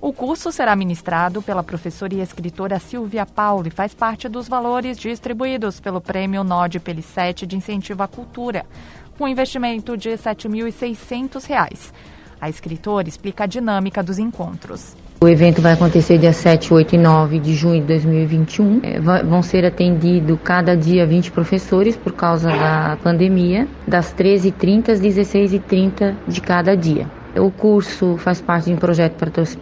O 0.02 0.12
curso 0.12 0.52
será 0.52 0.76
ministrado 0.76 1.42
pela 1.42 1.64
professora 1.64 2.14
e 2.14 2.20
escritora 2.20 2.80
Silvia 2.80 3.26
Paulo 3.26 3.66
e 3.66 3.72
faz 3.72 3.94
parte 3.94 4.28
dos 4.28 4.50
valores 4.50 4.98
distribuídos 4.98 5.80
pelo 5.80 6.02
Prêmio 6.02 6.44
Nod 6.44 6.82
Pelicete 6.82 7.48
de 7.48 7.56
Incentivo 7.56 8.04
à 8.04 8.10
Cultura, 8.10 8.66
com 9.18 9.26
investimento 9.26 9.96
de 9.96 10.10
R$ 10.10 10.18
7.600. 10.18 11.94
A 12.44 12.50
escritora 12.50 13.08
explica 13.08 13.46
a 13.46 13.48
dinâmica 13.48 14.04
dos 14.04 14.20
encontros. 14.20 14.98
O 15.22 15.30
evento 15.30 15.62
vai 15.62 15.72
acontecer 15.72 16.18
dia 16.18 16.34
7, 16.34 16.74
8 16.74 16.96
e 16.96 16.98
9 16.98 17.40
de 17.40 17.56
junho 17.56 17.80
de 17.80 17.88
2021. 17.88 18.82
É, 18.84 19.00
vão 19.00 19.42
ser 19.42 19.66
atendidos 19.66 20.38
cada 20.44 20.76
dia 20.76 21.08
20 21.08 21.32
professores 21.32 21.96
por 21.96 22.12
causa 22.12 22.50
da 22.50 22.98
pandemia, 23.02 23.66
das 23.88 24.14
13h30 24.14 24.90
às 24.90 25.00
16h30 25.00 26.16
de 26.28 26.42
cada 26.42 26.76
dia. 26.76 27.08
O 27.36 27.50
curso 27.50 28.16
faz 28.18 28.40
parte 28.40 28.66
de 28.66 28.74
um 28.74 28.78
projeto 28.78 29.16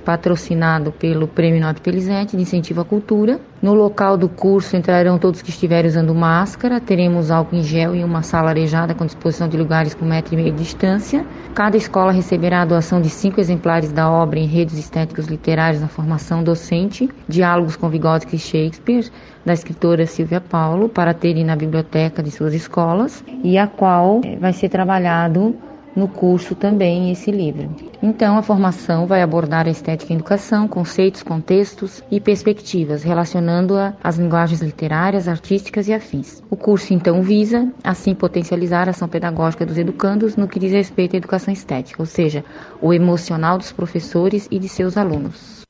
patrocinado 0.04 0.92
pelo 0.92 1.26
Prêmio 1.26 1.62
Norte 1.62 1.80
Pelizete 1.80 2.36
de 2.36 2.44
Incentivo 2.44 2.82
à 2.82 2.86
Cultura. 2.86 3.40
No 3.62 3.74
local 3.74 4.18
do 4.18 4.28
curso 4.28 4.76
entrarão 4.76 5.18
todos 5.18 5.42
que 5.42 5.52
estiverem 5.52 5.90
usando 5.90 6.14
máscara, 6.14 6.82
teremos 6.82 7.32
álcool 7.32 7.56
em 7.56 7.64
gel 7.64 7.96
e 7.96 8.04
uma 8.04 8.24
sala 8.24 8.50
arejada 8.50 8.94
com 8.94 9.06
disposição 9.06 9.48
de 9.48 9.56
lugares 9.56 9.94
com 9.94 10.04
metro 10.04 10.34
e 10.34 10.38
meio 10.38 10.52
de 10.52 10.58
distância. 10.58 11.26
Cada 11.56 11.78
escola 11.78 12.12
receberá 12.12 12.64
a 12.64 12.66
doação 12.66 13.00
de 13.00 13.10
cinco 13.10 13.40
exemplares 13.40 13.94
da 13.94 14.10
obra 14.10 14.38
em 14.38 14.48
redes 14.48 14.78
estéticos 14.78 15.28
literários 15.28 15.82
na 15.82 15.88
formação 15.88 16.44
docente, 16.44 17.10
Diálogos 17.26 17.78
com 17.78 17.88
Vygotsky 17.88 18.36
e 18.36 18.40
Shakespeare, 18.40 19.10
da 19.46 19.54
escritora 19.54 20.06
Silvia 20.06 20.42
Paulo, 20.42 20.90
para 20.90 21.14
terem 21.14 21.46
na 21.46 21.56
biblioteca 21.56 22.22
de 22.22 22.32
suas 22.32 22.54
escolas, 22.54 23.24
e 23.44 23.58
a 23.58 23.66
qual 23.66 24.20
eh, 24.26 24.36
vai 24.36 24.52
ser 24.52 24.68
trabalhado 24.68 25.56
no 25.96 26.08
curso 26.08 26.56
também 26.56 27.12
esse 27.12 27.32
livro. 27.32 27.70
Então, 28.02 28.38
a 28.38 28.42
formação 28.42 29.06
vai 29.06 29.22
abordar 29.22 29.68
a 29.68 29.70
estética 29.70 30.14
em 30.14 30.16
educação, 30.16 30.68
conceitos, 30.68 31.24
contextos 31.24 32.04
e 32.10 32.20
perspectivas, 32.20 33.04
relacionando-a 33.04 33.94
às 34.04 34.18
linguagens 34.18 34.62
literárias, 34.62 35.28
artísticas 35.28 35.88
e 35.88 35.94
afins. 35.94 36.42
O 36.50 36.56
curso, 36.56 36.94
então, 36.94 37.22
visa, 37.22 37.72
assim, 37.84 38.16
potencializar 38.16 38.88
a 38.88 38.92
ação 38.92 39.08
pedagógica 39.08 39.66
dos 39.66 39.78
educandos 39.78 40.36
no 40.36 40.48
que 40.48 40.60
diz 40.60 40.72
respeito 40.72 41.16
à 41.16 41.18
educação 41.18 41.54
estética, 41.54 42.02
ou 42.02 42.06
seja, 42.06 42.44
o 42.82 42.94
emocional 42.94 43.58
dos 43.58 43.72
professores 43.72 44.48
e 44.50 44.60
de 44.60 44.70
seus 44.70 44.98
alunos. 44.98 45.62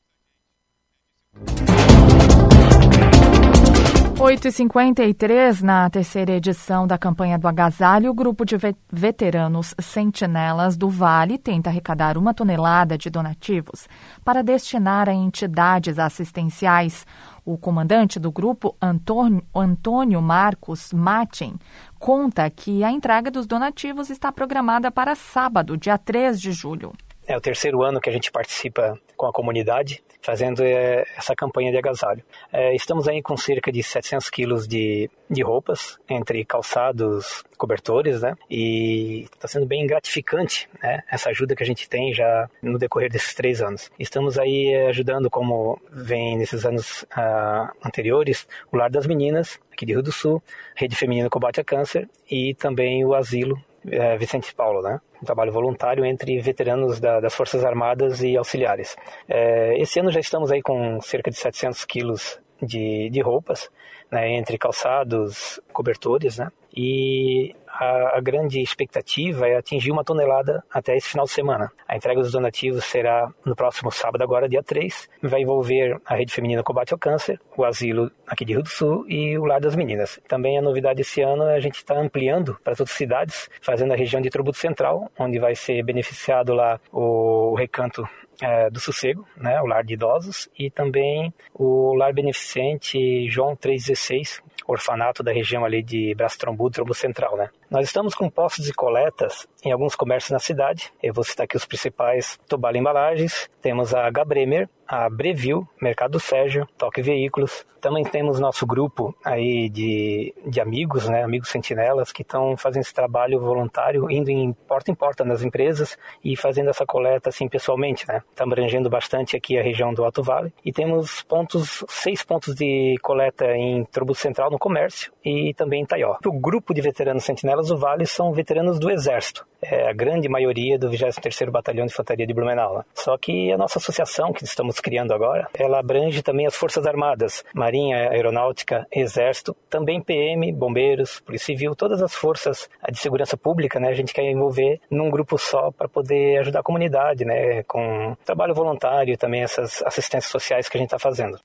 8h53, 4.21 5.63
na 5.63 5.89
terceira 5.89 6.33
edição 6.33 6.85
da 6.85 6.95
campanha 6.95 7.39
do 7.39 7.47
Agasalho, 7.47 8.11
o 8.11 8.13
grupo 8.13 8.45
de 8.45 8.55
veteranos 8.87 9.73
Sentinelas 9.79 10.77
do 10.77 10.87
Vale 10.89 11.39
tenta 11.39 11.71
arrecadar 11.71 12.19
uma 12.19 12.31
tonelada 12.31 12.99
de 12.99 13.09
donativos 13.09 13.89
para 14.23 14.43
destinar 14.43 15.09
a 15.09 15.13
entidades 15.13 15.97
assistenciais. 15.97 17.03
O 17.43 17.57
comandante 17.57 18.19
do 18.19 18.31
grupo, 18.31 18.75
Antônio, 18.79 19.41
Antônio 19.55 20.21
Marcos 20.21 20.93
Matin, 20.93 21.55
conta 21.97 22.47
que 22.47 22.83
a 22.83 22.91
entrega 22.91 23.31
dos 23.31 23.47
donativos 23.47 24.11
está 24.11 24.31
programada 24.31 24.91
para 24.91 25.15
sábado, 25.15 25.75
dia 25.75 25.97
3 25.97 26.39
de 26.39 26.51
julho. 26.51 26.93
É 27.25 27.35
o 27.35 27.41
terceiro 27.41 27.81
ano 27.81 27.99
que 27.99 28.09
a 28.11 28.13
gente 28.13 28.31
participa 28.31 28.93
com 29.17 29.25
a 29.25 29.33
comunidade 29.33 30.03
fazendo 30.21 30.63
é, 30.63 31.03
essa 31.17 31.35
campanha 31.35 31.71
de 31.71 31.77
agasalho. 31.77 32.23
É, 32.51 32.75
estamos 32.75 33.07
aí 33.07 33.21
com 33.21 33.35
cerca 33.35 33.71
de 33.71 33.81
700 33.81 34.29
quilos 34.29 34.67
de, 34.67 35.09
de 35.29 35.41
roupas, 35.41 35.97
entre 36.07 36.45
calçados, 36.45 37.43
cobertores, 37.57 38.21
né? 38.21 38.35
E 38.49 39.27
está 39.33 39.47
sendo 39.47 39.65
bem 39.65 39.85
gratificante, 39.85 40.69
né? 40.81 41.03
Essa 41.11 41.29
ajuda 41.29 41.55
que 41.55 41.63
a 41.63 41.65
gente 41.65 41.89
tem 41.89 42.13
já 42.13 42.49
no 42.61 42.77
decorrer 42.77 43.09
desses 43.11 43.33
três 43.33 43.61
anos. 43.61 43.91
Estamos 43.99 44.37
aí 44.37 44.73
é, 44.73 44.87
ajudando, 44.89 45.29
como 45.29 45.81
vem 45.91 46.37
nesses 46.37 46.65
anos 46.65 47.03
uh, 47.17 47.71
anteriores, 47.85 48.47
o 48.71 48.77
Lar 48.77 48.89
das 48.89 49.07
Meninas, 49.07 49.59
aqui 49.71 49.85
de 49.85 49.93
Rio 49.93 50.03
do 50.03 50.11
Sul, 50.11 50.41
Rede 50.75 50.95
Feminina 50.95 51.29
Combate 51.29 51.61
a 51.61 51.63
Câncer 51.63 52.07
e 52.29 52.53
também 52.55 53.03
o 53.05 53.13
Asilo 53.13 53.61
é, 53.89 54.17
Vicente 54.17 54.53
Paulo, 54.53 54.81
né? 54.81 54.99
Um 55.21 55.25
trabalho 55.25 55.51
voluntário 55.51 56.05
entre 56.05 56.39
veteranos 56.39 56.99
da, 56.99 57.19
das 57.19 57.33
Forças 57.33 57.63
Armadas 57.63 58.21
e 58.21 58.37
auxiliares. 58.37 58.95
É, 59.27 59.79
esse 59.79 59.99
ano 59.99 60.11
já 60.11 60.19
estamos 60.19 60.51
aí 60.51 60.61
com 60.61 60.99
cerca 61.01 61.31
de 61.31 61.37
700 61.37 61.85
quilos 61.85 62.39
de, 62.61 63.09
de 63.09 63.21
roupas, 63.21 63.69
né, 64.11 64.35
entre 64.37 64.57
calçados, 64.57 65.59
cobertores, 65.71 66.37
né? 66.37 66.51
E 66.75 67.53
a, 67.67 68.17
a, 68.17 68.21
grande 68.21 68.61
expectativa 68.61 69.47
é 69.47 69.57
atingir 69.57 69.91
uma 69.91 70.05
tonelada 70.05 70.63
até 70.71 70.95
esse 70.95 71.09
final 71.09 71.25
de 71.25 71.31
semana. 71.31 71.71
A 71.85 71.97
entrega 71.97 72.21
dos 72.21 72.31
donativos 72.31 72.85
será 72.85 73.29
no 73.45 73.55
próximo 73.55 73.91
sábado, 73.91 74.23
agora 74.23 74.47
dia 74.47 74.63
3. 74.63 75.09
Vai 75.21 75.41
envolver 75.41 75.99
a 76.05 76.15
Rede 76.15 76.33
Feminina 76.33 76.63
Combate 76.63 76.93
ao 76.93 76.99
Câncer, 76.99 77.39
o 77.57 77.65
Asilo 77.65 78.09
aqui 78.25 78.45
de 78.45 78.53
Rio 78.53 78.63
do 78.63 78.69
Sul 78.69 79.05
e 79.09 79.37
o 79.37 79.45
Lar 79.45 79.59
das 79.59 79.75
Meninas. 79.75 80.19
Também 80.27 80.57
a 80.57 80.61
novidade 80.61 81.01
esse 81.01 81.21
ano 81.21 81.43
é 81.43 81.55
a 81.55 81.59
gente 81.59 81.75
está 81.75 81.99
ampliando 81.99 82.57
para 82.63 82.71
as 82.71 82.79
outras 82.79 82.97
cidades, 82.97 83.49
fazendo 83.61 83.93
a 83.93 83.97
região 83.97 84.21
de 84.21 84.29
Tributo 84.29 84.57
Central, 84.57 85.11
onde 85.19 85.39
vai 85.39 85.55
ser 85.55 85.83
beneficiado 85.83 86.53
lá 86.53 86.79
o 86.91 87.53
recanto 87.55 88.07
é, 88.41 88.69
do 88.69 88.79
Sossego, 88.79 89.25
né, 89.37 89.61
o 89.61 89.65
lar 89.65 89.83
de 89.83 89.93
idosos, 89.93 90.49
e 90.57 90.69
também 90.69 91.33
o 91.53 91.93
lar 91.93 92.13
beneficente 92.13 93.29
João 93.29 93.55
316, 93.55 94.41
orfanato 94.67 95.23
da 95.23 95.31
região 95.31 95.63
ali 95.63 95.83
de 95.83 96.13
Braço 96.15 96.39
Trombudo, 96.39 96.75
Trombo 96.75 96.93
Central, 96.93 97.37
né. 97.37 97.49
Nós 97.71 97.85
estamos 97.85 98.13
com 98.13 98.29
postos 98.29 98.65
de 98.65 98.73
coletas 98.73 99.47
em 99.63 99.71
alguns 99.71 99.95
comércios 99.95 100.31
na 100.31 100.39
cidade. 100.39 100.91
Eu 101.01 101.13
vou 101.13 101.23
citar 101.23 101.45
aqui 101.45 101.55
os 101.55 101.65
principais: 101.65 102.37
Tobala 102.45 102.77
Embalagens, 102.77 103.49
temos 103.61 103.93
a 103.93 104.09
Gabremer, 104.09 104.67
a 104.85 105.09
Breville, 105.09 105.65
Mercado 105.81 106.19
Sérgio, 106.19 106.67
Toque 106.77 107.01
Veículos. 107.01 107.65
Também 107.79 108.03
temos 108.03 108.39
nosso 108.39 108.67
grupo 108.67 109.15
aí 109.25 109.67
de, 109.67 110.35
de 110.45 110.61
amigos, 110.61 111.09
né, 111.09 111.23
amigos 111.23 111.49
sentinelas, 111.49 112.11
que 112.11 112.21
estão 112.21 112.55
fazendo 112.55 112.83
esse 112.83 112.93
trabalho 112.93 113.39
voluntário, 113.39 114.11
indo 114.11 114.29
em 114.29 114.53
porta 114.53 114.91
em 114.91 114.93
porta 114.93 115.25
nas 115.25 115.41
empresas 115.41 115.97
e 116.23 116.35
fazendo 116.35 116.69
essa 116.69 116.85
coleta 116.85 117.29
assim 117.29 117.47
pessoalmente, 117.47 118.07
né. 118.07 118.21
Estamos 118.29 118.51
abrangendo 118.51 118.87
bastante 118.87 119.35
aqui 119.35 119.57
a 119.57 119.63
região 119.63 119.93
do 119.93 120.03
Alto 120.03 120.21
Vale 120.21 120.53
e 120.63 120.71
temos 120.71 121.23
pontos, 121.23 121.83
seis 121.87 122.21
pontos 122.21 122.53
de 122.53 122.97
coleta 123.01 123.45
em 123.55 123.83
Tributo 123.85 124.19
Central 124.19 124.51
no 124.51 124.59
comércio 124.59 125.11
e 125.25 125.51
também 125.55 125.81
em 125.81 125.85
Taió. 125.85 126.17
O 126.23 126.39
grupo 126.39 126.75
de 126.75 126.81
veteranos 126.81 127.23
sentinelas 127.23 127.60
do 127.67 127.77
Vale 127.77 128.05
são 128.05 128.33
veteranos 128.33 128.79
do 128.79 128.89
Exército, 128.89 129.45
é 129.61 129.87
a 129.87 129.93
grande 129.93 130.27
maioria 130.27 130.77
do 130.77 130.89
23º 130.89 131.51
Batalhão 131.51 131.85
de 131.85 131.91
Infantaria 131.91 132.25
de 132.25 132.33
Blumenau. 132.33 132.79
Né? 132.79 132.83
Só 132.95 133.17
que 133.17 133.51
a 133.51 133.57
nossa 133.57 133.77
associação 133.77 134.33
que 134.33 134.43
estamos 134.43 134.79
criando 134.79 135.13
agora, 135.13 135.47
ela 135.53 135.79
abrange 135.79 136.23
também 136.23 136.47
as 136.47 136.55
Forças 136.55 136.85
Armadas, 136.87 137.43
Marinha, 137.53 138.09
Aeronáutica, 138.09 138.87
Exército, 138.91 139.55
também 139.69 140.01
PM, 140.01 140.51
Bombeiros, 140.51 141.19
Polícia 141.19 141.47
Civil, 141.47 141.75
todas 141.75 142.01
as 142.01 142.15
forças 142.15 142.69
de 142.91 142.97
segurança 142.97 143.37
pública, 143.37 143.79
né? 143.79 143.89
A 143.89 143.93
gente 143.93 144.13
quer 144.13 144.23
envolver 144.23 144.79
num 144.89 145.09
grupo 145.09 145.37
só 145.37 145.71
para 145.71 145.87
poder 145.87 146.39
ajudar 146.39 146.59
a 146.59 146.63
comunidade, 146.63 147.25
né? 147.25 147.63
Com 147.63 148.15
trabalho 148.25 148.53
voluntário 148.53 149.13
e 149.13 149.17
também 149.17 149.43
essas 149.43 149.81
assistências 149.83 150.31
sociais 150.31 150.69
que 150.69 150.77
a 150.77 150.79
gente 150.79 150.87
está 150.87 150.99
fazendo. 150.99 151.37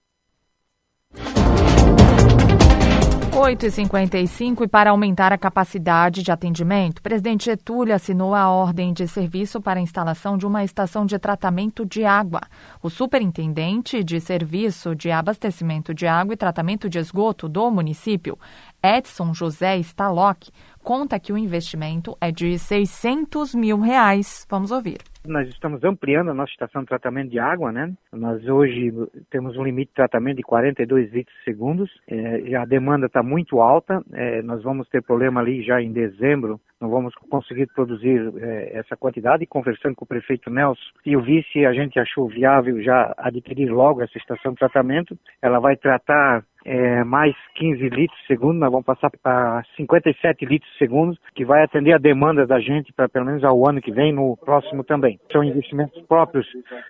8h55 3.37 4.63
e 4.63 4.67
para 4.67 4.89
aumentar 4.89 5.31
a 5.31 5.37
capacidade 5.37 6.23
de 6.23 6.33
atendimento, 6.33 7.01
o 7.01 7.03
presidente 7.03 7.45
Getúlio 7.45 7.95
assinou 7.95 8.35
a 8.35 8.49
ordem 8.49 8.95
de 8.95 9.07
serviço 9.07 9.61
para 9.61 9.79
a 9.79 9.83
instalação 9.83 10.39
de 10.39 10.47
uma 10.47 10.65
estação 10.65 11.05
de 11.05 11.19
tratamento 11.19 11.85
de 11.85 12.03
água. 12.03 12.41
O 12.83 12.89
superintendente 12.89 14.03
de 14.03 14.23
serviço 14.23 14.95
de 14.95 15.11
abastecimento 15.11 15.93
de 15.93 16.07
água 16.07 16.33
e 16.33 16.37
tratamento 16.37 16.89
de 16.89 16.99
esgoto 16.99 17.47
do 17.47 17.71
município, 17.71 18.39
Edson 18.83 19.35
José 19.35 19.77
Stalock, 19.81 20.51
conta 20.83 21.21
que 21.21 21.31
o 21.31 21.37
investimento 21.37 22.17
é 22.19 22.33
de 22.33 22.59
600 22.59 23.55
mil 23.55 23.79
reais. 23.81 24.47
Vamos 24.49 24.71
ouvir. 24.71 24.97
Nós 25.27 25.49
estamos 25.49 25.83
ampliando 25.83 26.31
a 26.31 26.35
nossa 26.35 26.53
estação 26.53 26.83
de 26.83 26.89
tratamento 26.89 27.31
de 27.31 27.39
água, 27.39 27.73
né? 27.73 27.93
Nós 28.13 28.47
hoje 28.47 28.93
temos 29.31 29.57
um 29.57 29.65
limite 29.65 29.89
de 29.89 29.95
tratamento 29.95 30.37
de 30.37 30.43
42 30.43 31.13
litros 31.13 31.37
segundos. 31.45 31.91
É, 32.09 32.55
a 32.55 32.65
demanda 32.65 33.07
está 33.07 33.23
muito 33.23 33.61
alta. 33.61 34.03
É, 34.13 34.43
nós 34.43 34.63
vamos 34.63 34.89
ter 34.89 35.03
problema 35.03 35.41
ali 35.41 35.63
já 35.63 35.81
em 35.83 35.93
dezembro. 35.93 36.61
Não 36.81 36.89
vamos 36.89 37.15
conseguir 37.31 37.67
produzir 37.75 38.33
é, 38.39 38.79
essa 38.79 38.97
quantidade. 38.97 39.43
E 39.43 39.47
conversando 39.47 39.95
com 39.95 40.05
o 40.05 40.09
prefeito 40.09 40.51
Nelson 40.51 40.81
e 41.05 41.17
o 41.17 41.23
vice, 41.23 41.65
a 41.65 41.73
gente 41.73 41.99
achou 41.99 42.29
viável 42.29 42.81
já 42.83 43.15
adquirir 43.19 43.71
logo 43.71 44.03
essa 44.03 44.19
estação 44.19 44.53
de 44.53 44.59
tratamento. 44.59 45.19
Ela 45.43 45.59
vai 45.59 45.77
tratar 45.77 46.45
é, 46.67 47.05
mais 47.05 47.33
15 47.55 47.89
litros 47.89 48.19
por 48.21 48.27
segundo, 48.27 48.59
nós 48.59 48.71
vamos 48.71 48.85
passar 48.85 49.09
para 49.23 49.63
57 49.77 50.45
litros 50.45 50.69
por 50.73 50.79
segundo, 50.79 51.19
que 51.33 51.45
vai 51.45 51.63
atender 51.63 51.93
a 51.93 51.99
demanda 51.99 52.45
da 52.45 52.59
gente 52.59 52.93
para 52.93 53.09
pelo 53.09 53.25
menos 53.25 53.45
ao 53.45 53.69
ano 53.69 53.81
que 53.81 53.93
vem, 53.93 54.13
no 54.13 54.37
próximo 54.37 54.83
também. 54.83 55.21
São 55.31 55.45
investimentos 55.45 56.03
próprios 56.03 56.45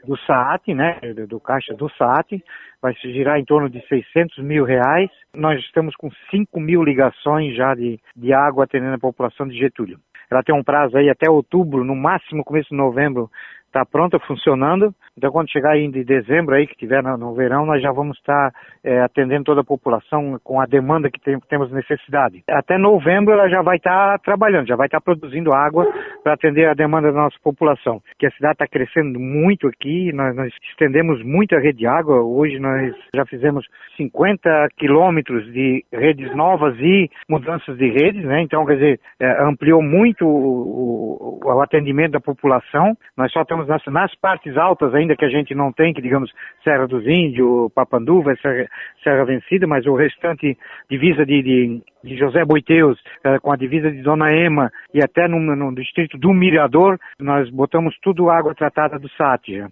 do 0.07 0.17
SAAT, 0.21 0.73
né, 0.73 0.99
do, 1.29 1.39
caixa 1.39 1.75
do 1.75 1.91
SAAT, 1.91 2.43
vai 2.81 2.95
se 2.95 3.13
girar 3.13 3.39
em 3.39 3.45
torno 3.45 3.69
de 3.69 3.87
600 3.87 4.39
mil 4.39 4.65
reais. 4.65 5.11
Nós 5.35 5.61
estamos 5.61 5.95
com 5.95 6.11
5 6.31 6.59
mil 6.59 6.83
ligações 6.83 7.55
já 7.55 7.75
de, 7.75 8.01
de 8.17 8.33
água 8.33 8.65
atendendo 8.65 8.95
a 8.95 8.99
população 8.99 9.47
de 9.47 9.59
Getúlio. 9.59 9.99
Ela 10.31 10.43
tem 10.43 10.55
um 10.55 10.65
prazo 10.65 10.97
aí 10.97 11.09
até 11.09 11.31
outubro, 11.31 11.85
no 11.85 11.95
máximo 11.95 12.43
começo 12.43 12.71
de 12.71 12.77
novembro, 12.77 13.31
está 13.67 13.85
pronta, 13.85 14.19
funcionando. 14.21 14.95
Então, 15.17 15.31
quando 15.31 15.51
chegar 15.51 15.73
aí 15.73 15.91
de 15.91 16.05
dezembro 16.05 16.55
aí, 16.55 16.67
que 16.67 16.77
tiver 16.77 17.03
no, 17.03 17.35
verão, 17.35 17.65
nós 17.67 17.83
já 17.83 17.91
vamos 17.91 18.17
estar 18.19 18.53
é, 18.85 19.01
atendendo 19.01 19.45
toda 19.45 19.61
a 19.61 19.65
população 19.65 20.39
com 20.43 20.61
a 20.61 20.67
demanda 20.67 21.11
que 21.11 21.21
tem, 21.21 21.39
temos 21.49 21.71
necessidade. 21.73 22.43
Até 22.49 22.79
novembro 22.79 23.33
ela 23.33 23.49
já 23.49 23.63
vai 23.63 23.77
estar 23.77 24.19
trabalhando, 24.21 24.69
já 24.69 24.77
vai 24.77 24.87
estar 24.87 25.01
produzindo 25.01 25.55
água 25.55 25.87
para 26.23 26.35
atender 26.35 26.69
a 26.69 26.75
demanda 26.75 27.13
da 27.13 27.19
nossa 27.19 27.37
população. 27.43 28.01
Que 28.19 28.27
a 28.27 28.31
cidade 28.33 28.55
está 28.55 28.67
crescendo 28.67 29.19
muito 29.19 29.67
aqui, 29.67 30.13
nós, 30.13 30.35
nós, 30.35 30.53
estendemos 30.71 31.23
muito 31.23 31.55
a 31.55 31.61
rede 31.61 31.79
de 31.79 31.87
água. 31.87 32.23
Hoje 32.23 32.59
nós 32.59 32.95
já 33.15 33.25
fizemos 33.27 33.67
50 33.97 34.69
quilômetros 34.77 35.51
de 35.53 35.85
redes 35.93 36.35
novas 36.35 36.79
e 36.79 37.11
mudanças 37.29 37.77
de 37.77 37.89
redes, 37.91 38.25
né? 38.25 38.43
Então, 38.43 38.65
quer 38.67 38.75
dizer, 38.75 39.01
é, 39.21 39.45
ampliou 39.45 39.83
muito 39.83 40.27
o, 40.27 41.41
o, 41.43 41.55
o 41.55 41.61
atendimento 41.63 42.13
da 42.13 42.21
população. 42.21 42.97
Nós 43.17 43.33
só 43.33 43.43
estamos 43.43 43.66
nas, 43.67 43.85
nas, 43.87 44.15
partes 44.15 44.57
altas 44.57 44.95
ainda 44.95 45.17
que 45.17 45.25
a 45.25 45.29
gente 45.29 45.55
não 45.55 45.73
tem, 45.73 45.93
que 45.93 46.03
digamos 46.03 46.33
Serra 46.63 46.87
dos 46.87 47.07
Índios, 47.07 47.73
Papanduva, 47.75 48.35
Serra, 48.37 48.67
Serra 49.03 49.25
Vencida, 49.25 49.67
mas 49.67 49.87
o 49.87 49.95
restante 49.95 50.57
divisa 50.89 51.25
de, 51.25 51.43
de, 51.43 51.83
de 52.05 52.17
José 52.17 52.45
Boiteus 52.45 52.99
uh, 53.25 53.41
com 53.41 53.53
a 53.53 53.57
divisa 53.57 53.91
de 53.91 54.03
Dona 54.03 54.33
Ema 54.33 54.71
e 54.93 55.03
até 55.03 55.29
no, 55.29 55.39
no, 55.39 55.75
distrito 55.75 56.19
do 56.19 56.33
Mirador, 56.33 56.99
nós 57.19 57.51
botamos 57.51 57.97
tudo 58.03 58.31
água 58.31 58.55
tratada 58.55 58.99
do 58.99 59.09
Sátia. 59.11 59.69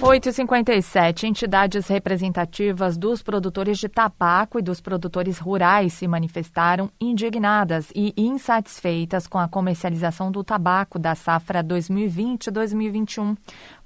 8h57, 0.00 1.24
entidades 1.24 1.86
representativas 1.86 2.96
dos 2.96 3.22
produtores 3.22 3.76
de 3.76 3.86
tabaco 3.86 4.58
e 4.58 4.62
dos 4.62 4.80
produtores 4.80 5.38
rurais 5.38 5.92
se 5.92 6.08
manifestaram 6.08 6.90
indignadas 6.98 7.92
e 7.94 8.14
insatisfeitas 8.16 9.26
com 9.26 9.36
a 9.36 9.46
comercialização 9.46 10.32
do 10.32 10.42
tabaco 10.42 10.98
da 10.98 11.14
safra 11.14 11.62
2020-2021. 11.62 13.36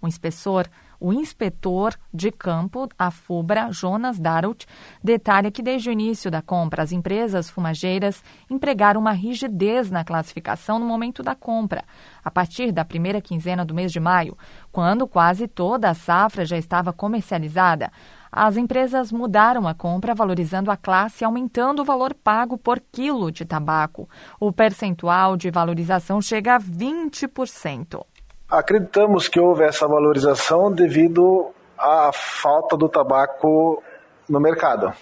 O 0.01 0.07
inspetor 0.07 0.69
o 1.05 1.13
inspetor 1.13 1.95
de 2.15 2.33
campo, 2.33 2.89
a 2.99 3.11
FUBRA, 3.11 3.71
Jonas 3.71 4.19
Darut, 4.19 4.67
detalha 5.03 5.51
que 5.51 5.63
desde 5.63 5.91
o 5.91 5.93
início 5.93 6.31
da 6.31 6.41
compra, 6.41 6.83
as 6.83 6.93
empresas 6.93 7.51
fumageiras 7.51 8.25
empregaram 8.49 9.03
uma 9.03 9.13
rigidez 9.13 9.91
na 9.91 10.03
classificação 10.03 10.79
no 10.79 10.87
momento 10.87 11.23
da 11.23 11.35
compra. 11.35 11.85
A 12.25 12.31
partir 12.31 12.73
da 12.73 12.87
primeira 12.87 13.21
quinzena 13.21 13.67
do 13.67 13.75
mês 13.75 13.93
de 13.93 14.01
maio, 14.01 14.35
quando 14.73 15.07
quase 15.07 15.47
toda 15.47 15.91
a 15.91 15.95
safra 15.95 16.47
já 16.47 16.57
estava 16.57 16.91
comercializada, 16.91 17.93
as 18.33 18.57
empresas 18.57 19.13
mudaram 19.13 19.69
a 19.69 19.75
compra, 19.75 20.15
valorizando 20.15 20.71
a 20.71 20.77
classe 20.77 21.23
e 21.23 21.27
aumentando 21.27 21.83
o 21.83 21.85
valor 21.85 22.15
pago 22.15 22.57
por 22.57 22.81
quilo 22.81 23.31
de 23.31 23.45
tabaco. 23.45 24.09
O 24.41 24.51
percentual 24.51 25.37
de 25.37 25.51
valorização 25.51 26.23
chega 26.23 26.57
a 26.57 26.59
20%. 26.59 28.14
Acreditamos 28.49 29.27
que 29.27 29.41
houve 29.41 29.65
essa 29.65 29.89
valorização 29.89 30.71
devido 30.71 31.51
à 31.79 32.11
falta 32.13 32.77
do 32.77 32.89
tabaco 32.89 33.83
no 34.29 34.39
mercado, 34.39 34.93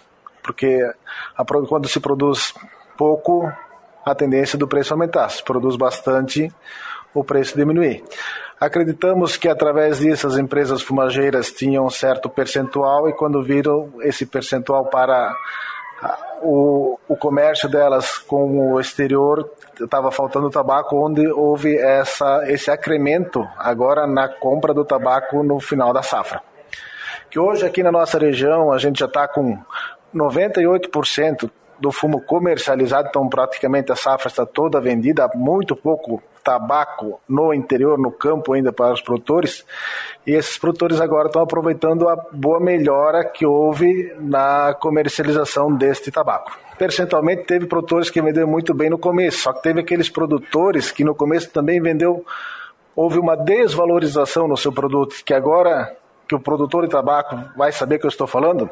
porque 0.42 0.80
quando 1.68 1.88
se 1.88 2.00
produz 2.00 2.54
pouco, 2.96 3.52
a 4.04 4.14
tendência 4.14 4.58
do 4.58 4.66
preço 4.66 4.92
aumentar. 4.92 5.28
Se 5.28 5.42
produz 5.42 5.76
bastante, 5.76 6.52
o 7.14 7.22
preço 7.22 7.56
diminuir. 7.56 8.02
Acreditamos 8.58 9.36
que 9.36 9.48
através 9.48 9.98
disso 9.98 10.26
as 10.26 10.36
empresas 10.36 10.82
fumageiras 10.82 11.50
tinham 11.50 11.84
um 11.84 11.90
certo 11.90 12.28
percentual 12.28 13.08
e 13.08 13.12
quando 13.12 13.42
viram 13.42 13.92
esse 14.00 14.24
percentual 14.24 14.86
para 14.86 15.36
o, 16.42 16.98
o 17.08 17.16
comércio 17.16 17.68
delas 17.68 18.18
com 18.18 18.72
o 18.72 18.80
exterior 18.80 19.50
estava 19.80 20.10
faltando 20.10 20.50
tabaco, 20.50 20.96
onde 20.96 21.26
houve 21.26 21.76
essa, 21.76 22.42
esse 22.50 22.70
acremento 22.70 23.46
agora 23.56 24.06
na 24.06 24.28
compra 24.28 24.74
do 24.74 24.84
tabaco 24.84 25.42
no 25.42 25.60
final 25.60 25.92
da 25.92 26.02
safra. 26.02 26.42
Que 27.30 27.38
hoje 27.38 27.64
aqui 27.64 27.82
na 27.82 27.92
nossa 27.92 28.18
região 28.18 28.72
a 28.72 28.78
gente 28.78 29.00
já 29.00 29.06
está 29.06 29.26
com 29.26 29.58
98% 30.14 31.50
do 31.78 31.90
fumo 31.90 32.20
comercializado, 32.20 33.08
então 33.08 33.28
praticamente 33.28 33.90
a 33.90 33.96
safra 33.96 34.28
está 34.28 34.46
toda 34.46 34.80
vendida, 34.80 35.28
muito 35.34 35.74
pouco 35.74 36.22
tabaco 36.42 37.20
no 37.28 37.52
interior, 37.54 37.98
no 37.98 38.10
campo 38.10 38.52
ainda 38.52 38.72
para 38.72 38.92
os 38.92 39.00
produtores, 39.00 39.64
e 40.26 40.32
esses 40.32 40.58
produtores 40.58 41.00
agora 41.00 41.26
estão 41.26 41.42
aproveitando 41.42 42.08
a 42.08 42.16
boa 42.32 42.60
melhora 42.60 43.24
que 43.24 43.46
houve 43.46 44.14
na 44.18 44.74
comercialização 44.74 45.74
deste 45.74 46.10
tabaco. 46.10 46.58
Percentualmente 46.78 47.44
teve 47.44 47.66
produtores 47.66 48.10
que 48.10 48.20
venderam 48.20 48.48
muito 48.48 48.74
bem 48.74 48.90
no 48.90 48.98
começo, 48.98 49.38
só 49.38 49.52
que 49.52 49.62
teve 49.62 49.80
aqueles 49.80 50.08
produtores 50.08 50.90
que 50.90 51.04
no 51.04 51.14
começo 51.14 51.50
também 51.50 51.80
vendeu, 51.80 52.24
houve 52.94 53.18
uma 53.18 53.36
desvalorização 53.36 54.48
no 54.48 54.56
seu 54.56 54.72
produto, 54.72 55.22
que 55.24 55.34
agora 55.34 55.96
que 56.28 56.34
o 56.34 56.40
produtor 56.40 56.84
de 56.84 56.90
tabaco 56.90 57.36
vai 57.56 57.72
saber 57.72 57.98
que 57.98 58.06
eu 58.06 58.08
estou 58.08 58.26
falando, 58.26 58.68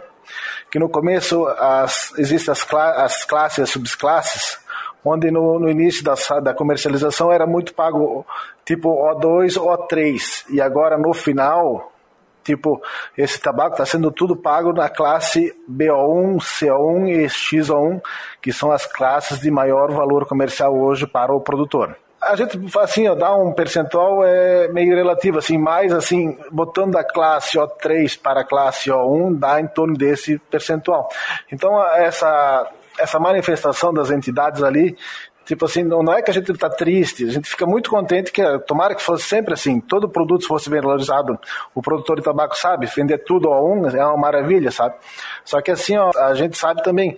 que 0.71 0.79
no 0.79 0.89
começo 0.89 1.47
as, 1.47 2.13
existem 2.19 2.53
as, 2.53 2.67
as 2.73 3.25
classes, 3.25 3.61
as 3.61 3.71
subclasses, 3.71 4.59
onde 5.05 5.31
no, 5.31 5.59
no 5.59 5.71
início 5.71 6.05
da, 6.05 6.15
da 6.41 6.55
comercialização 6.55 7.33
era 7.33 7.47
muito 7.47 7.75
pago 7.75 8.27
tipo 8.65 8.89
O2, 8.89 9.55
O3, 9.55 10.45
e 10.51 10.61
agora 10.61 10.97
no 10.97 11.13
final, 11.13 11.93
tipo, 12.45 12.81
esse 13.17 13.41
tabaco 13.41 13.73
está 13.73 13.87
sendo 13.87 14.11
tudo 14.11 14.37
pago 14.37 14.73
na 14.73 14.89
classe 14.89 15.55
BO1, 15.69 16.37
CO1 16.39 17.09
e 17.09 17.27
XO1, 17.27 18.01
que 18.41 18.53
são 18.53 18.71
as 18.71 18.87
classes 18.87 19.41
de 19.41 19.51
maior 19.51 19.91
valor 19.91 20.27
comercial 20.27 20.77
hoje 20.79 21.07
para 21.07 21.35
o 21.35 21.41
produtor 21.41 21.97
a 22.21 22.37
gente 22.37 22.59
assim, 22.79 23.09
ó, 23.09 23.15
dá 23.15 23.35
um 23.35 23.53
percentual 23.53 24.23
é 24.25 24.69
meio 24.69 24.95
relativo, 24.95 25.39
assim, 25.39 25.57
mais 25.57 25.93
assim, 25.93 26.37
botando 26.53 26.97
a 26.97 27.05
classe 27.05 27.59
O3 27.59 28.21
para 28.21 28.43
a 28.43 28.45
classe 28.45 28.91
O1, 28.91 29.39
dá 29.39 29.61
em 29.61 29.67
torno 29.67 29.97
desse 29.97 30.39
percentual. 30.39 31.09
Então, 31.51 31.83
essa 31.95 32.71
essa 33.01 33.19
manifestação 33.19 33.93
das 33.93 34.11
entidades 34.11 34.63
ali, 34.63 34.97
tipo 35.45 35.65
assim, 35.65 35.83
não 35.83 36.13
é 36.13 36.23
que 36.23 36.31
a 36.31 36.35
gente 36.35 36.53
está 36.53 36.69
triste, 36.69 37.25
a 37.25 37.33
gente 37.33 37.49
fica 37.49 37.67
muito 37.67 37.91
contente 37.91 38.31
que, 38.31 38.43
tomara 38.61 38.95
que 38.95 39.03
fosse 39.03 39.25
sempre 39.25 39.55
assim, 39.55 39.81
todo 39.81 40.09
produto 40.09 40.47
fosse 40.47 40.71
valorizado, 40.71 41.39
o 41.75 41.83
produtor 41.83 42.17
de 42.17 42.23
tabaco 42.23 42.57
sabe, 42.57 42.87
vender 42.87 43.19
tudo 43.19 43.49
a 43.49 43.63
um 43.63 43.87
é 43.89 44.05
uma 44.05 44.17
maravilha, 44.17 44.71
sabe? 44.71 44.95
Só 45.45 45.61
que 45.61 45.71
assim, 45.71 45.97
ó, 45.97 46.11
a 46.17 46.35
gente 46.35 46.57
sabe 46.57 46.83
também 46.83 47.17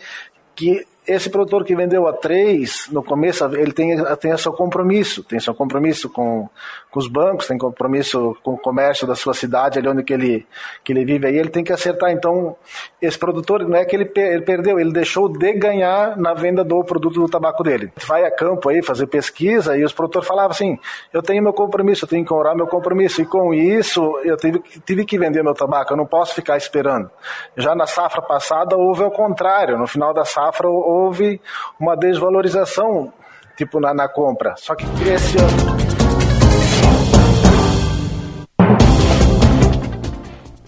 que 0.55 0.87
esse 1.07 1.29
produtor 1.29 1.65
que 1.65 1.75
vendeu 1.75 2.07
a 2.07 2.13
três, 2.13 2.89
no 2.91 3.03
começo, 3.03 3.45
ele 3.57 3.73
tem, 3.73 3.97
tem 4.21 4.37
seu 4.37 4.53
compromisso, 4.53 5.23
tem 5.25 5.41
seu 5.41 5.55
compromisso 5.55 6.09
com, 6.09 6.49
com 6.93 7.01
os 7.01 7.09
bancos, 7.09 7.47
tem 7.47 7.57
compromisso 7.57 8.37
com 8.43 8.53
o 8.53 8.59
comércio 8.59 9.07
da 9.07 9.15
sua 9.15 9.33
cidade, 9.33 9.79
ali 9.79 9.89
onde 9.89 10.03
que 10.03 10.13
ele, 10.13 10.47
que 10.85 10.93
ele 10.93 11.07
vive, 11.07 11.27
aí 11.27 11.39
ele 11.39 11.49
tem 11.49 11.65
que 11.65 11.73
acertar. 11.73 12.11
Então, 12.11 12.55
esse 13.01 13.19
produtor, 13.19 13.67
não 13.67 13.79
é 13.79 13.85
que 13.87 13.97
ele, 13.97 14.13
ele 14.15 14.43
perdeu, 14.43 14.79
ele 14.79 14.93
deixou 14.93 15.27
de 15.27 15.55
ganhar 15.55 16.19
na 16.19 16.35
venda 16.35 16.63
do 16.63 16.85
produto 16.85 17.19
do 17.19 17.29
tabaco 17.29 17.63
dele. 17.63 17.91
Vai 18.07 18.25
a 18.25 18.31
campo 18.31 18.69
aí 18.69 18.83
fazer 18.83 19.07
pesquisa 19.07 19.75
e 19.75 19.83
os 19.83 19.93
produtores 19.93 20.29
falavam 20.29 20.51
assim, 20.51 20.79
eu 21.15 21.23
tenho 21.23 21.43
meu 21.43 21.55
compromisso, 21.55 22.05
eu 22.05 22.09
tenho 22.09 22.27
que 22.27 22.35
honrar 22.35 22.55
meu 22.55 22.67
compromisso, 22.67 23.23
e 23.23 23.25
com 23.25 23.55
isso 23.55 24.21
eu 24.23 24.37
tive, 24.37 24.59
tive 24.85 25.07
que 25.07 25.19
vender 25.19 25.43
meu 25.43 25.55
tabaco, 25.55 25.95
eu 25.95 25.97
não 25.97 26.05
posso 26.05 26.35
ficar 26.35 26.59
esperando. 26.59 27.11
Já 27.57 27.75
na 27.75 27.87
safra 27.87 28.21
passada 28.21 28.77
houve 28.77 29.03
o 29.03 29.11
contrário, 29.11 29.79
no 29.79 29.87
final 29.87 30.13
da 30.13 30.27
safra 30.27 30.69
houve 30.69 31.41
uma 31.81 31.97
desvalorização 31.97 33.11
tipo 33.57 33.81
na, 33.81 33.95
na 33.95 34.09
compra. 34.09 34.55
Só 34.59 34.75
que 34.75 34.85
esse 35.09 35.39
ano 35.39 36.02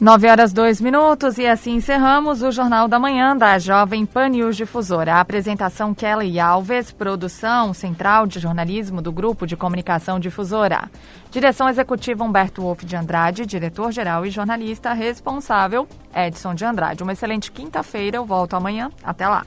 9 0.05 0.29
horas 0.29 0.53
2 0.53 0.83
minutos 0.83 1.39
e 1.39 1.47
assim 1.47 1.77
encerramos 1.77 2.43
o 2.43 2.53
Jornal 2.53 2.87
da 2.87 2.99
Manhã 2.99 3.35
da 3.35 3.59
Jovem 3.59 4.05
Pan 4.05 4.29
News 4.29 4.55
Difusora. 4.55 5.15
A 5.15 5.21
apresentação 5.21 5.95
Kelly 5.95 6.39
Alves, 6.39 6.93
produção 6.93 7.73
central 7.73 8.27
de 8.27 8.39
jornalismo 8.39 9.01
do 9.01 9.11
Grupo 9.11 9.47
de 9.47 9.57
Comunicação 9.57 10.21
Difusora. 10.21 10.91
Direção 11.31 11.71
executiva 11.71 12.23
Humberto 12.23 12.61
Wolff 12.61 12.85
de 12.85 12.95
Andrade, 12.95 13.47
diretor-geral 13.47 14.27
e 14.27 14.31
jornalista 14.31 14.93
responsável 14.93 15.89
Edson 16.15 16.55
de 16.55 16.67
Andrade. 16.67 17.03
Uma 17.03 17.15
excelente 17.15 17.51
quinta-feira, 17.51 18.19
eu 18.19 18.27
volto 18.27 18.53
amanhã. 18.53 18.91
Até 19.03 19.27
lá. 19.27 19.47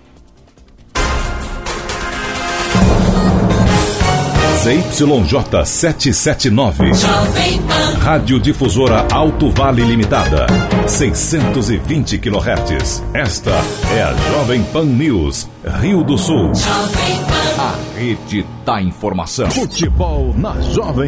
ZYJ 4.67 5.63
779. 5.63 6.91
Rádio 8.01 8.37
Difusora 8.37 9.07
Alto 9.09 9.49
Vale 9.49 9.81
Limitada. 9.81 10.45
620 10.85 12.17
kHz. 12.17 13.01
Esta 13.13 13.51
é 13.95 14.03
a 14.03 14.13
Jovem 14.13 14.61
Pan 14.65 14.83
News, 14.83 15.47
Rio 15.79 16.03
do 16.03 16.17
Sul. 16.17 16.51
A 17.57 17.75
rede 17.97 18.45
da 18.65 18.81
informação. 18.81 19.49
Futebol 19.49 20.33
na 20.35 20.59
Jovem 20.59 21.05